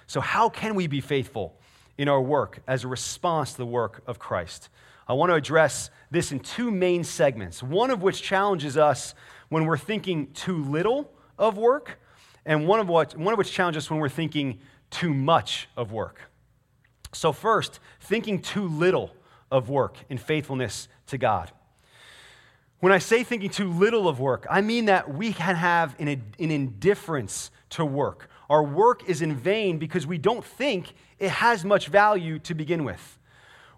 So, 0.07 0.19
how 0.19 0.49
can 0.49 0.73
we 0.73 0.87
be 0.87 0.99
faithful? 0.99 1.58
In 1.99 2.07
our 2.07 2.21
work 2.21 2.61
as 2.65 2.85
a 2.85 2.87
response 2.87 3.51
to 3.51 3.57
the 3.57 3.65
work 3.65 4.01
of 4.07 4.17
Christ. 4.17 4.69
I 5.05 5.11
want 5.11 5.31
to 5.31 5.35
address 5.35 5.89
this 6.09 6.31
in 6.31 6.39
two 6.39 6.71
main 6.71 7.03
segments, 7.03 7.61
one 7.61 7.91
of 7.91 8.01
which 8.01 8.23
challenges 8.23 8.77
us 8.77 9.13
when 9.49 9.65
we're 9.65 9.77
thinking 9.77 10.31
too 10.31 10.63
little 10.63 11.11
of 11.37 11.57
work, 11.57 11.99
and 12.45 12.65
one 12.65 12.79
of, 12.79 12.87
what, 12.87 13.17
one 13.17 13.33
of 13.33 13.37
which 13.37 13.51
challenges 13.51 13.83
us 13.83 13.91
when 13.91 13.99
we're 13.99 14.07
thinking 14.07 14.59
too 14.89 15.13
much 15.13 15.67
of 15.75 15.91
work. 15.91 16.21
So, 17.11 17.33
first, 17.33 17.81
thinking 17.99 18.41
too 18.41 18.69
little 18.69 19.13
of 19.51 19.67
work 19.67 19.97
in 20.09 20.17
faithfulness 20.17 20.87
to 21.07 21.17
God. 21.17 21.51
When 22.79 22.93
I 22.93 22.99
say 22.99 23.25
thinking 23.25 23.49
too 23.49 23.69
little 23.73 24.07
of 24.07 24.21
work, 24.21 24.47
I 24.49 24.61
mean 24.61 24.85
that 24.85 25.13
we 25.13 25.33
can 25.33 25.55
have 25.57 25.99
an, 25.99 26.07
an 26.07 26.23
indifference 26.39 27.51
to 27.71 27.83
work. 27.83 28.29
Our 28.49 28.63
work 28.63 29.07
is 29.07 29.21
in 29.21 29.35
vain 29.35 29.77
because 29.77 30.07
we 30.07 30.17
don't 30.17 30.43
think 30.43 30.93
it 31.19 31.29
has 31.29 31.63
much 31.63 31.87
value 31.87 32.39
to 32.39 32.53
begin 32.53 32.83
with. 32.83 33.17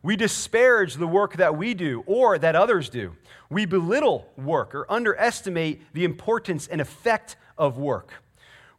We 0.04 0.16
disparage 0.16 0.96
the 0.96 1.08
work 1.08 1.38
that 1.38 1.58
we 1.58 1.74
do 1.74 2.04
or 2.08 2.40
that 2.40 2.56
others 2.56 2.90
do. 2.90 3.16
We 3.50 3.66
belittle 3.66 4.30
work 4.38 4.74
or 4.74 4.92
underestimate 4.92 5.94
the 5.94 6.06
importance 6.06 6.68
and 6.68 6.82
effect 6.82 7.36
of 7.58 7.78
work. 7.78 8.14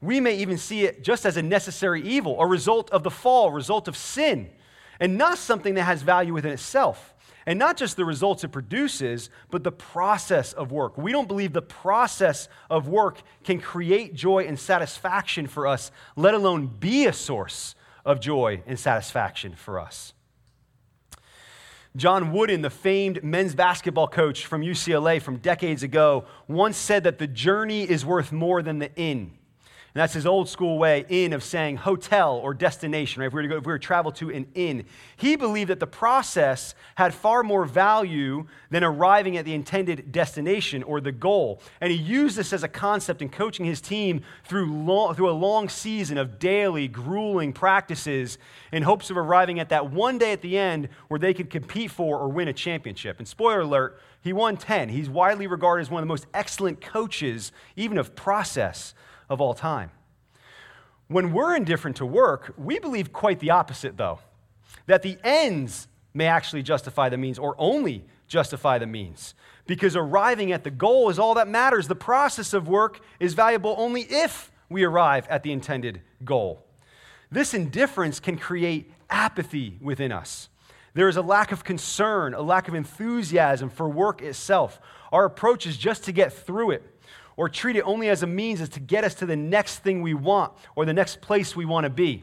We 0.00 0.18
may 0.18 0.36
even 0.38 0.58
see 0.58 0.84
it 0.84 1.04
just 1.04 1.24
as 1.24 1.36
a 1.36 1.42
necessary 1.42 2.02
evil, 2.02 2.40
a 2.40 2.46
result 2.46 2.90
of 2.90 3.04
the 3.04 3.10
fall, 3.10 3.52
result 3.52 3.86
of 3.86 3.96
sin, 3.96 4.50
and 4.98 5.16
not 5.16 5.38
something 5.38 5.74
that 5.74 5.84
has 5.84 6.02
value 6.02 6.32
within 6.32 6.52
itself. 6.52 7.11
And 7.46 7.58
not 7.58 7.76
just 7.76 7.96
the 7.96 8.04
results 8.04 8.44
it 8.44 8.48
produces, 8.48 9.30
but 9.50 9.64
the 9.64 9.72
process 9.72 10.52
of 10.52 10.72
work. 10.72 10.96
We 10.96 11.12
don't 11.12 11.28
believe 11.28 11.52
the 11.52 11.62
process 11.62 12.48
of 12.70 12.88
work 12.88 13.22
can 13.44 13.60
create 13.60 14.14
joy 14.14 14.44
and 14.44 14.58
satisfaction 14.58 15.46
for 15.46 15.66
us, 15.66 15.90
let 16.16 16.34
alone 16.34 16.66
be 16.66 17.06
a 17.06 17.12
source 17.12 17.74
of 18.04 18.20
joy 18.20 18.62
and 18.66 18.78
satisfaction 18.78 19.54
for 19.54 19.78
us. 19.80 20.14
John 21.94 22.32
Wooden, 22.32 22.62
the 22.62 22.70
famed 22.70 23.22
men's 23.22 23.54
basketball 23.54 24.08
coach 24.08 24.46
from 24.46 24.62
UCLA 24.62 25.20
from 25.20 25.36
decades 25.36 25.82
ago, 25.82 26.24
once 26.48 26.78
said 26.78 27.04
that 27.04 27.18
the 27.18 27.26
journey 27.26 27.82
is 27.82 28.04
worth 28.04 28.32
more 28.32 28.62
than 28.62 28.78
the 28.78 28.94
inn. 28.96 29.32
And 29.94 30.00
that's 30.00 30.14
his 30.14 30.24
old 30.24 30.48
school 30.48 30.78
way 30.78 31.04
in 31.10 31.34
of 31.34 31.42
saying 31.42 31.76
hotel 31.76 32.36
or 32.36 32.54
destination, 32.54 33.20
right? 33.20 33.26
If 33.26 33.34
we 33.34 33.36
were 33.36 33.42
to, 33.42 33.48
go, 33.48 33.56
if 33.58 33.66
we 33.66 33.72
were 33.72 33.78
to 33.78 33.86
travel 33.86 34.10
to 34.12 34.30
an 34.30 34.46
inn. 34.54 34.86
He 35.16 35.36
believed 35.36 35.68
that 35.68 35.80
the 35.80 35.86
process 35.86 36.74
had 36.94 37.12
far 37.12 37.42
more 37.42 37.66
value 37.66 38.46
than 38.70 38.84
arriving 38.84 39.36
at 39.36 39.44
the 39.44 39.52
intended 39.52 40.10
destination 40.10 40.82
or 40.82 41.02
the 41.02 41.12
goal. 41.12 41.60
And 41.82 41.92
he 41.92 41.98
used 41.98 42.38
this 42.38 42.54
as 42.54 42.62
a 42.62 42.68
concept 42.68 43.20
in 43.20 43.28
coaching 43.28 43.66
his 43.66 43.82
team 43.82 44.22
through, 44.44 44.72
long, 44.72 45.14
through 45.14 45.28
a 45.28 45.32
long 45.32 45.68
season 45.68 46.16
of 46.16 46.38
daily, 46.38 46.88
grueling 46.88 47.52
practices 47.52 48.38
in 48.72 48.84
hopes 48.84 49.10
of 49.10 49.18
arriving 49.18 49.60
at 49.60 49.68
that 49.68 49.90
one 49.90 50.16
day 50.16 50.32
at 50.32 50.40
the 50.40 50.56
end 50.56 50.88
where 51.08 51.20
they 51.20 51.34
could 51.34 51.50
compete 51.50 51.90
for 51.90 52.18
or 52.18 52.28
win 52.28 52.48
a 52.48 52.54
championship. 52.54 53.18
And 53.18 53.28
spoiler 53.28 53.60
alert, 53.60 54.00
he 54.22 54.32
won 54.32 54.56
10. 54.56 54.88
He's 54.88 55.10
widely 55.10 55.46
regarded 55.46 55.82
as 55.82 55.90
one 55.90 56.02
of 56.02 56.08
the 56.08 56.12
most 56.12 56.26
excellent 56.32 56.80
coaches, 56.80 57.52
even 57.76 57.98
of 57.98 58.16
process 58.16 58.94
of 59.32 59.40
all 59.40 59.54
time. 59.54 59.90
When 61.08 61.32
we're 61.32 61.56
indifferent 61.56 61.96
to 61.96 62.06
work, 62.06 62.54
we 62.56 62.78
believe 62.78 63.12
quite 63.12 63.40
the 63.40 63.50
opposite, 63.50 63.96
though 63.96 64.20
that 64.86 65.02
the 65.02 65.18
ends 65.22 65.88
may 66.14 66.26
actually 66.26 66.62
justify 66.62 67.08
the 67.08 67.16
means 67.16 67.38
or 67.38 67.54
only 67.58 68.04
justify 68.26 68.78
the 68.78 68.86
means. 68.86 69.34
Because 69.66 69.96
arriving 69.96 70.52
at 70.52 70.64
the 70.64 70.70
goal 70.70 71.08
is 71.08 71.18
all 71.18 71.34
that 71.34 71.48
matters. 71.48 71.88
The 71.88 71.94
process 71.94 72.52
of 72.52 72.68
work 72.68 73.00
is 73.20 73.34
valuable 73.34 73.74
only 73.78 74.02
if 74.02 74.50
we 74.68 74.84
arrive 74.84 75.26
at 75.28 75.42
the 75.42 75.52
intended 75.52 76.02
goal. 76.24 76.64
This 77.30 77.54
indifference 77.54 78.20
can 78.20 78.36
create 78.36 78.92
apathy 79.08 79.78
within 79.80 80.12
us. 80.12 80.48
There 80.94 81.08
is 81.08 81.16
a 81.16 81.22
lack 81.22 81.52
of 81.52 81.64
concern, 81.64 82.34
a 82.34 82.42
lack 82.42 82.68
of 82.68 82.74
enthusiasm 82.74 83.70
for 83.70 83.88
work 83.88 84.20
itself. 84.20 84.80
Our 85.10 85.24
approach 85.24 85.66
is 85.66 85.76
just 85.76 86.04
to 86.04 86.12
get 86.12 86.32
through 86.32 86.72
it 86.72 86.91
or 87.36 87.48
treat 87.48 87.76
it 87.76 87.82
only 87.82 88.08
as 88.08 88.22
a 88.22 88.26
means 88.26 88.60
as 88.60 88.68
to 88.70 88.80
get 88.80 89.04
us 89.04 89.14
to 89.14 89.26
the 89.26 89.36
next 89.36 89.78
thing 89.78 90.02
we 90.02 90.14
want 90.14 90.52
or 90.76 90.84
the 90.84 90.92
next 90.92 91.20
place 91.20 91.56
we 91.56 91.64
want 91.64 91.84
to 91.84 91.90
be. 91.90 92.22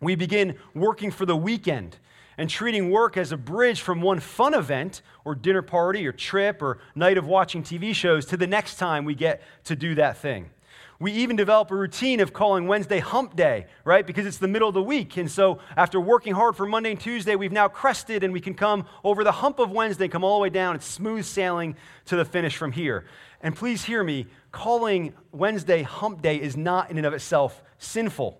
We 0.00 0.14
begin 0.14 0.56
working 0.74 1.10
for 1.10 1.26
the 1.26 1.36
weekend 1.36 1.98
and 2.38 2.48
treating 2.48 2.90
work 2.90 3.16
as 3.16 3.30
a 3.30 3.36
bridge 3.36 3.80
from 3.80 4.00
one 4.00 4.18
fun 4.18 4.54
event 4.54 5.02
or 5.24 5.34
dinner 5.34 5.62
party 5.62 6.06
or 6.06 6.12
trip 6.12 6.62
or 6.62 6.78
night 6.94 7.18
of 7.18 7.26
watching 7.26 7.62
TV 7.62 7.94
shows 7.94 8.26
to 8.26 8.36
the 8.36 8.46
next 8.46 8.76
time 8.76 9.04
we 9.04 9.14
get 9.14 9.42
to 9.64 9.76
do 9.76 9.94
that 9.94 10.16
thing. 10.16 10.50
We 10.98 11.10
even 11.12 11.34
develop 11.34 11.72
a 11.72 11.74
routine 11.74 12.20
of 12.20 12.32
calling 12.32 12.68
Wednesday 12.68 13.00
hump 13.00 13.34
day, 13.34 13.66
right? 13.84 14.06
Because 14.06 14.24
it's 14.24 14.38
the 14.38 14.46
middle 14.46 14.68
of 14.68 14.74
the 14.74 14.82
week. 14.82 15.16
And 15.16 15.28
so 15.28 15.58
after 15.76 16.00
working 16.00 16.32
hard 16.32 16.54
for 16.54 16.64
Monday 16.64 16.92
and 16.92 17.00
Tuesday, 17.00 17.34
we've 17.34 17.50
now 17.50 17.66
crested 17.66 18.22
and 18.22 18.32
we 18.32 18.40
can 18.40 18.54
come 18.54 18.86
over 19.02 19.24
the 19.24 19.32
hump 19.32 19.58
of 19.58 19.72
Wednesday, 19.72 20.06
come 20.06 20.22
all 20.22 20.38
the 20.38 20.42
way 20.42 20.48
down. 20.48 20.76
It's 20.76 20.86
smooth 20.86 21.24
sailing 21.24 21.74
to 22.04 22.14
the 22.14 22.24
finish 22.24 22.56
from 22.56 22.70
here. 22.70 23.04
And 23.42 23.56
please 23.56 23.84
hear 23.84 24.04
me, 24.04 24.26
calling 24.52 25.14
Wednesday 25.32 25.82
hump 25.82 26.22
day 26.22 26.40
is 26.40 26.56
not 26.56 26.90
in 26.90 26.96
and 26.96 27.06
of 27.06 27.12
itself 27.12 27.62
sinful. 27.78 28.38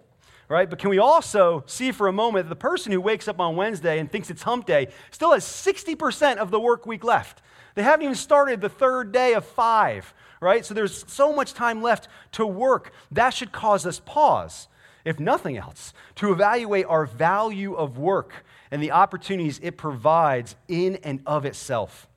Right? 0.48 0.68
But 0.68 0.78
can 0.78 0.90
we 0.90 0.98
also 0.98 1.64
see 1.66 1.92
for 1.92 2.08
a 2.08 2.12
moment 2.12 2.46
that 2.46 2.50
the 2.50 2.60
person 2.60 2.92
who 2.92 3.00
wakes 3.00 3.26
up 3.26 3.40
on 3.40 3.56
Wednesday 3.56 3.98
and 3.98 4.10
thinks 4.10 4.28
it's 4.28 4.42
hump 4.42 4.66
day 4.66 4.88
still 5.10 5.32
has 5.32 5.44
60% 5.44 6.36
of 6.36 6.50
the 6.50 6.60
work 6.60 6.84
week 6.84 7.04
left? 7.04 7.40
They 7.74 7.82
haven't 7.82 8.04
even 8.04 8.14
started 8.14 8.60
the 8.60 8.68
third 8.68 9.12
day 9.12 9.32
of 9.32 9.46
five, 9.46 10.12
right? 10.40 10.64
So 10.64 10.74
there's 10.74 11.10
so 11.10 11.32
much 11.32 11.54
time 11.54 11.80
left 11.80 12.08
to 12.32 12.46
work. 12.46 12.92
That 13.10 13.30
should 13.30 13.50
cause 13.50 13.86
us 13.86 13.98
pause, 14.00 14.68
if 15.06 15.18
nothing 15.18 15.56
else, 15.56 15.94
to 16.16 16.32
evaluate 16.32 16.84
our 16.86 17.06
value 17.06 17.74
of 17.74 17.96
work 17.96 18.44
and 18.70 18.82
the 18.82 18.90
opportunities 18.90 19.58
it 19.62 19.78
provides 19.78 20.54
in 20.68 20.96
and 20.96 21.22
of 21.24 21.46
itself. 21.46 22.08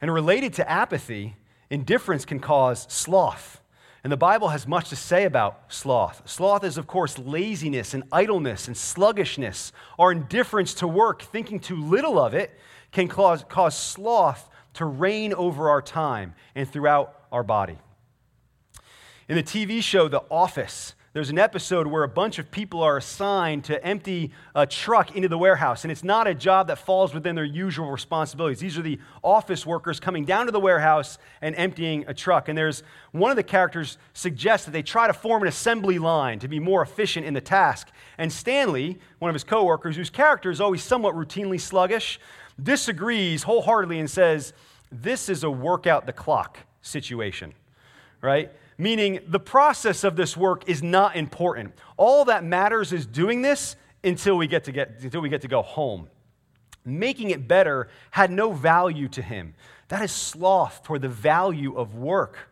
And 0.00 0.12
related 0.12 0.54
to 0.54 0.70
apathy, 0.70 1.36
indifference 1.68 2.24
can 2.24 2.40
cause 2.40 2.86
sloth. 2.88 3.60
And 4.02 4.10
the 4.10 4.16
Bible 4.16 4.48
has 4.48 4.66
much 4.66 4.88
to 4.88 4.96
say 4.96 5.24
about 5.24 5.72
sloth. 5.72 6.22
Sloth 6.24 6.64
is, 6.64 6.78
of 6.78 6.86
course, 6.86 7.18
laziness 7.18 7.92
and 7.92 8.04
idleness 8.10 8.66
and 8.66 8.76
sluggishness. 8.76 9.72
Our 9.98 10.12
indifference 10.12 10.72
to 10.74 10.88
work, 10.88 11.22
thinking 11.22 11.60
too 11.60 11.76
little 11.76 12.18
of 12.18 12.32
it, 12.32 12.58
can 12.92 13.08
cause, 13.08 13.44
cause 13.48 13.76
sloth 13.76 14.48
to 14.74 14.86
reign 14.86 15.34
over 15.34 15.68
our 15.68 15.82
time 15.82 16.34
and 16.54 16.70
throughout 16.70 17.26
our 17.30 17.42
body. 17.42 17.78
In 19.28 19.36
the 19.36 19.42
TV 19.42 19.82
show 19.82 20.08
The 20.08 20.24
Office, 20.30 20.94
there's 21.12 21.30
an 21.30 21.40
episode 21.40 21.88
where 21.88 22.04
a 22.04 22.08
bunch 22.08 22.38
of 22.38 22.52
people 22.52 22.82
are 22.82 22.96
assigned 22.96 23.64
to 23.64 23.84
empty 23.84 24.30
a 24.54 24.64
truck 24.64 25.16
into 25.16 25.28
the 25.28 25.36
warehouse, 25.36 25.84
and 25.84 25.90
it's 25.90 26.04
not 26.04 26.28
a 26.28 26.34
job 26.34 26.68
that 26.68 26.78
falls 26.78 27.12
within 27.12 27.34
their 27.34 27.44
usual 27.44 27.90
responsibilities. 27.90 28.60
These 28.60 28.78
are 28.78 28.82
the 28.82 29.00
office 29.24 29.66
workers 29.66 29.98
coming 29.98 30.24
down 30.24 30.46
to 30.46 30.52
the 30.52 30.60
warehouse 30.60 31.18
and 31.42 31.56
emptying 31.56 32.04
a 32.06 32.14
truck. 32.14 32.48
And 32.48 32.56
there's 32.56 32.84
one 33.10 33.32
of 33.32 33.36
the 33.36 33.42
characters 33.42 33.98
suggests 34.14 34.66
that 34.66 34.70
they 34.70 34.84
try 34.84 35.08
to 35.08 35.12
form 35.12 35.42
an 35.42 35.48
assembly 35.48 35.98
line 35.98 36.38
to 36.38 36.48
be 36.48 36.60
more 36.60 36.80
efficient 36.80 37.26
in 37.26 37.34
the 37.34 37.40
task. 37.40 37.88
And 38.16 38.32
Stanley, 38.32 39.00
one 39.18 39.30
of 39.30 39.34
his 39.34 39.42
coworkers, 39.42 39.96
whose 39.96 40.10
character 40.10 40.48
is 40.48 40.60
always 40.60 40.82
somewhat 40.82 41.16
routinely 41.16 41.60
sluggish, 41.60 42.20
disagrees 42.62 43.42
wholeheartedly 43.42 43.98
and 43.98 44.08
says, 44.08 44.52
This 44.92 45.28
is 45.28 45.42
a 45.42 45.50
workout 45.50 46.06
the 46.06 46.12
clock 46.12 46.60
situation, 46.82 47.52
right? 48.20 48.50
meaning 48.80 49.20
the 49.28 49.38
process 49.38 50.04
of 50.04 50.16
this 50.16 50.36
work 50.36 50.66
is 50.66 50.82
not 50.82 51.14
important. 51.14 51.74
All 51.98 52.24
that 52.24 52.42
matters 52.42 52.94
is 52.94 53.04
doing 53.04 53.42
this 53.42 53.76
until 54.02 54.38
we 54.38 54.46
get 54.46 54.64
to, 54.64 54.72
get, 54.72 55.00
until 55.02 55.20
we 55.20 55.28
get 55.28 55.42
to 55.42 55.48
go 55.48 55.60
home. 55.60 56.08
Making 56.82 57.28
it 57.28 57.46
better 57.46 57.88
had 58.10 58.30
no 58.30 58.52
value 58.52 59.06
to 59.08 59.20
him. 59.20 59.54
That 59.88 60.02
is 60.02 60.12
sloth 60.12 60.82
toward 60.82 61.02
the 61.02 61.10
value 61.10 61.76
of 61.76 61.94
work. 61.94 62.48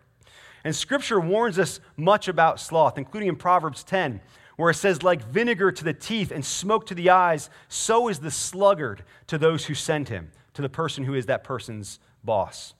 And 0.65 0.77
scripture 0.77 1.19
warns 1.19 1.59
us 1.59 1.81
much 1.97 2.29
about 2.29 2.61
sloth, 2.61 2.99
including 2.99 3.31
in 3.31 3.37
Proverbs 3.37 3.83
10, 3.83 4.21
where 4.57 4.71
it 4.71 4.75
says, 4.75 5.03
like 5.03 5.23
vinegar 5.25 5.73
to 5.73 5.85
the 5.85 5.95
teeth 5.95 6.31
and 6.31 6.45
smoke 6.45 6.85
to 6.87 6.95
the 6.95 7.09
eyes, 7.09 7.49
so 7.69 8.09
is 8.09 8.19
the 8.19 8.31
sluggard 8.31 9.03
to 9.29 9.39
those 9.39 9.65
who 9.65 9.75
send 9.75 10.11
him, 10.11 10.31
to 10.53 10.61
the 10.61 10.69
person 10.69 11.05
who 11.05 11.15
is 11.15 11.25
that 11.27 11.43
person's 11.43 12.01
boss. 12.23 12.75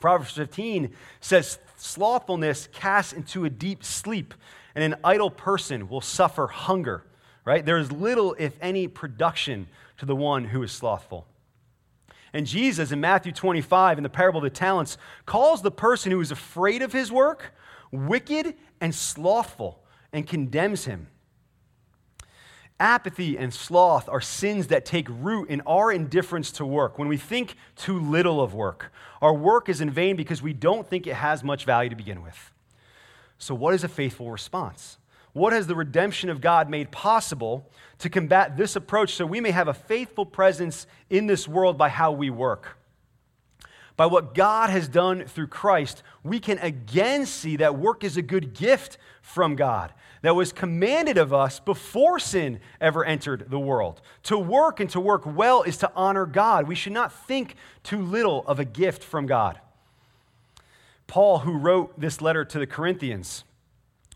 Proverbs 0.00 0.32
15 0.32 0.92
says, 1.20 1.58
Slothfulness 1.84 2.66
casts 2.72 3.12
into 3.12 3.44
a 3.44 3.50
deep 3.50 3.84
sleep, 3.84 4.32
and 4.74 4.82
an 4.82 4.98
idle 5.04 5.30
person 5.30 5.86
will 5.86 6.00
suffer 6.00 6.46
hunger, 6.46 7.04
right? 7.44 7.62
There 7.62 7.76
is 7.76 7.92
little, 7.92 8.34
if 8.38 8.56
any, 8.62 8.88
production 8.88 9.66
to 9.98 10.06
the 10.06 10.16
one 10.16 10.46
who 10.46 10.62
is 10.62 10.72
slothful. 10.72 11.26
And 12.32 12.46
Jesus 12.46 12.90
in 12.90 13.02
Matthew 13.02 13.32
25, 13.32 13.98
in 13.98 14.02
the 14.02 14.08
parable 14.08 14.38
of 14.38 14.44
the 14.44 14.48
talents, 14.50 14.96
calls 15.26 15.60
the 15.60 15.70
person 15.70 16.10
who 16.10 16.22
is 16.22 16.30
afraid 16.30 16.80
of 16.80 16.94
his 16.94 17.12
work 17.12 17.52
wicked 17.92 18.54
and 18.80 18.94
slothful 18.94 19.84
and 20.10 20.26
condemns 20.26 20.86
him. 20.86 21.08
Apathy 22.80 23.38
and 23.38 23.54
sloth 23.54 24.08
are 24.08 24.20
sins 24.20 24.66
that 24.66 24.84
take 24.84 25.06
root 25.08 25.48
in 25.48 25.60
our 25.62 25.92
indifference 25.92 26.50
to 26.52 26.66
work. 26.66 26.98
When 26.98 27.06
we 27.06 27.16
think 27.16 27.54
too 27.76 28.00
little 28.00 28.40
of 28.40 28.52
work, 28.52 28.92
our 29.22 29.32
work 29.32 29.68
is 29.68 29.80
in 29.80 29.90
vain 29.90 30.16
because 30.16 30.42
we 30.42 30.52
don't 30.52 30.88
think 30.88 31.06
it 31.06 31.14
has 31.14 31.44
much 31.44 31.64
value 31.64 31.90
to 31.90 31.96
begin 31.96 32.22
with. 32.22 32.52
So, 33.38 33.54
what 33.54 33.74
is 33.74 33.84
a 33.84 33.88
faithful 33.88 34.30
response? 34.30 34.98
What 35.34 35.52
has 35.52 35.66
the 35.66 35.74
redemption 35.74 36.30
of 36.30 36.40
God 36.40 36.68
made 36.68 36.90
possible 36.90 37.68
to 37.98 38.08
combat 38.08 38.56
this 38.56 38.76
approach 38.76 39.14
so 39.14 39.26
we 39.26 39.40
may 39.40 39.50
have 39.50 39.68
a 39.68 39.74
faithful 39.74 40.26
presence 40.26 40.86
in 41.10 41.26
this 41.26 41.46
world 41.46 41.78
by 41.78 41.88
how 41.88 42.12
we 42.12 42.30
work? 42.30 42.76
By 43.96 44.06
what 44.06 44.34
God 44.34 44.70
has 44.70 44.88
done 44.88 45.24
through 45.24 45.46
Christ, 45.46 46.02
we 46.22 46.40
can 46.40 46.58
again 46.58 47.26
see 47.26 47.56
that 47.56 47.76
work 47.76 48.02
is 48.02 48.16
a 48.16 48.22
good 48.22 48.54
gift 48.54 48.98
from 49.22 49.54
God 49.54 49.92
that 50.22 50.34
was 50.34 50.52
commanded 50.52 51.18
of 51.18 51.32
us 51.32 51.60
before 51.60 52.18
sin 52.18 52.58
ever 52.80 53.04
entered 53.04 53.50
the 53.50 53.58
world. 53.58 54.00
To 54.24 54.38
work 54.38 54.80
and 54.80 54.90
to 54.90 55.00
work 55.00 55.22
well 55.26 55.62
is 55.62 55.76
to 55.78 55.92
honor 55.94 56.26
God. 56.26 56.66
We 56.66 56.74
should 56.74 56.94
not 56.94 57.12
think 57.12 57.56
too 57.82 58.02
little 58.02 58.42
of 58.46 58.58
a 58.58 58.64
gift 58.64 59.04
from 59.04 59.26
God. 59.26 59.60
Paul, 61.06 61.40
who 61.40 61.58
wrote 61.58 62.00
this 62.00 62.20
letter 62.20 62.44
to 62.46 62.58
the 62.58 62.66
Corinthians, 62.66 63.44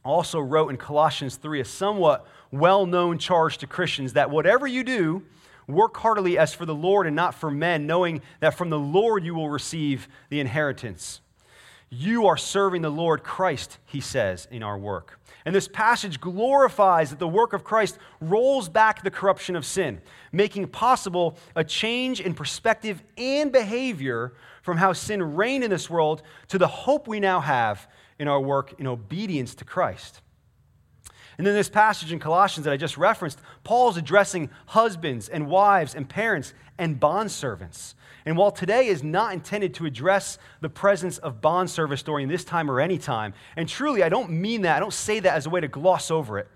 also 0.04 0.40
wrote 0.40 0.70
in 0.70 0.76
Colossians 0.76 1.36
3 1.36 1.60
a 1.60 1.64
somewhat 1.64 2.26
well 2.50 2.86
known 2.86 3.18
charge 3.18 3.58
to 3.58 3.66
Christians 3.66 4.14
that 4.14 4.30
whatever 4.30 4.66
you 4.66 4.82
do, 4.82 5.22
work 5.68 5.96
heartily 5.98 6.38
as 6.38 6.52
for 6.52 6.66
the 6.66 6.74
Lord 6.74 7.06
and 7.06 7.14
not 7.14 7.34
for 7.34 7.50
men, 7.50 7.86
knowing 7.86 8.22
that 8.40 8.54
from 8.54 8.70
the 8.70 8.78
Lord 8.78 9.24
you 9.24 9.34
will 9.34 9.50
receive 9.50 10.08
the 10.30 10.40
inheritance. 10.40 11.20
You 11.90 12.26
are 12.26 12.36
serving 12.36 12.82
the 12.82 12.90
Lord 12.90 13.22
Christ, 13.22 13.78
he 13.86 14.00
says, 14.00 14.48
in 14.50 14.62
our 14.62 14.76
work. 14.76 15.20
And 15.44 15.54
this 15.54 15.68
passage 15.68 16.20
glorifies 16.20 17.10
that 17.10 17.18
the 17.18 17.28
work 17.28 17.52
of 17.52 17.64
Christ 17.64 17.98
rolls 18.20 18.68
back 18.68 19.02
the 19.02 19.10
corruption 19.10 19.56
of 19.56 19.64
sin, 19.64 20.00
making 20.32 20.68
possible 20.68 21.38
a 21.56 21.64
change 21.64 22.20
in 22.20 22.34
perspective 22.34 23.02
and 23.16 23.50
behavior 23.50 24.34
from 24.62 24.76
how 24.76 24.92
sin 24.92 25.36
reigned 25.36 25.64
in 25.64 25.70
this 25.70 25.88
world 25.88 26.22
to 26.48 26.58
the 26.58 26.66
hope 26.66 27.08
we 27.08 27.20
now 27.20 27.40
have 27.40 27.88
in 28.18 28.28
our 28.28 28.40
work 28.40 28.74
in 28.78 28.86
obedience 28.86 29.54
to 29.54 29.64
Christ. 29.64 30.20
And 31.38 31.46
then 31.46 31.54
this 31.54 31.68
passage 31.68 32.12
in 32.12 32.18
Colossians 32.18 32.64
that 32.64 32.72
I 32.72 32.76
just 32.76 32.98
referenced, 32.98 33.38
Paul's 33.62 33.96
addressing 33.96 34.50
husbands 34.66 35.28
and 35.28 35.46
wives 35.46 35.94
and 35.94 36.08
parents 36.08 36.52
and 36.76 36.98
bondservants. 36.98 37.94
And 38.26 38.36
while 38.36 38.50
today 38.50 38.88
is 38.88 39.04
not 39.04 39.32
intended 39.32 39.72
to 39.74 39.86
address 39.86 40.38
the 40.60 40.68
presence 40.68 41.16
of 41.18 41.40
bond 41.40 41.70
service 41.70 42.02
during 42.02 42.28
this 42.28 42.44
time 42.44 42.70
or 42.70 42.80
any 42.80 42.98
time, 42.98 43.34
and 43.56 43.68
truly 43.68 44.02
I 44.02 44.08
don't 44.08 44.30
mean 44.30 44.62
that, 44.62 44.76
I 44.76 44.80
don't 44.80 44.92
say 44.92 45.20
that 45.20 45.34
as 45.34 45.46
a 45.46 45.50
way 45.50 45.60
to 45.60 45.68
gloss 45.68 46.10
over 46.10 46.38
it. 46.38 46.48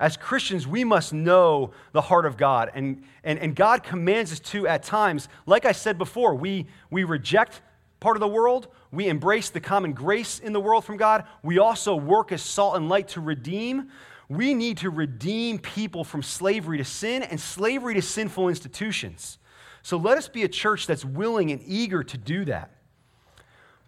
As 0.00 0.16
Christians, 0.16 0.66
we 0.66 0.82
must 0.82 1.12
know 1.12 1.72
the 1.92 2.00
heart 2.00 2.24
of 2.24 2.38
God. 2.38 2.70
And, 2.74 3.04
and, 3.22 3.38
and 3.38 3.54
God 3.54 3.82
commands 3.82 4.32
us 4.32 4.40
to 4.40 4.66
at 4.66 4.82
times, 4.82 5.28
like 5.44 5.66
I 5.66 5.72
said 5.72 5.98
before, 5.98 6.34
we, 6.34 6.66
we 6.90 7.04
reject 7.04 7.60
part 8.00 8.16
of 8.16 8.20
the 8.20 8.28
world, 8.28 8.68
we 8.90 9.08
embrace 9.08 9.50
the 9.50 9.60
common 9.60 9.92
grace 9.92 10.38
in 10.38 10.54
the 10.54 10.60
world 10.60 10.86
from 10.86 10.96
God, 10.96 11.26
we 11.42 11.58
also 11.58 11.94
work 11.94 12.32
as 12.32 12.40
salt 12.40 12.76
and 12.76 12.88
light 12.88 13.08
to 13.08 13.20
redeem. 13.20 13.90
We 14.30 14.54
need 14.54 14.78
to 14.78 14.90
redeem 14.90 15.58
people 15.58 16.04
from 16.04 16.22
slavery 16.22 16.78
to 16.78 16.84
sin 16.84 17.24
and 17.24 17.38
slavery 17.40 17.94
to 17.94 18.02
sinful 18.02 18.48
institutions. 18.48 19.38
So 19.82 19.96
let 19.96 20.16
us 20.16 20.28
be 20.28 20.44
a 20.44 20.48
church 20.48 20.86
that's 20.86 21.04
willing 21.04 21.50
and 21.50 21.60
eager 21.66 22.04
to 22.04 22.16
do 22.16 22.44
that. 22.44 22.70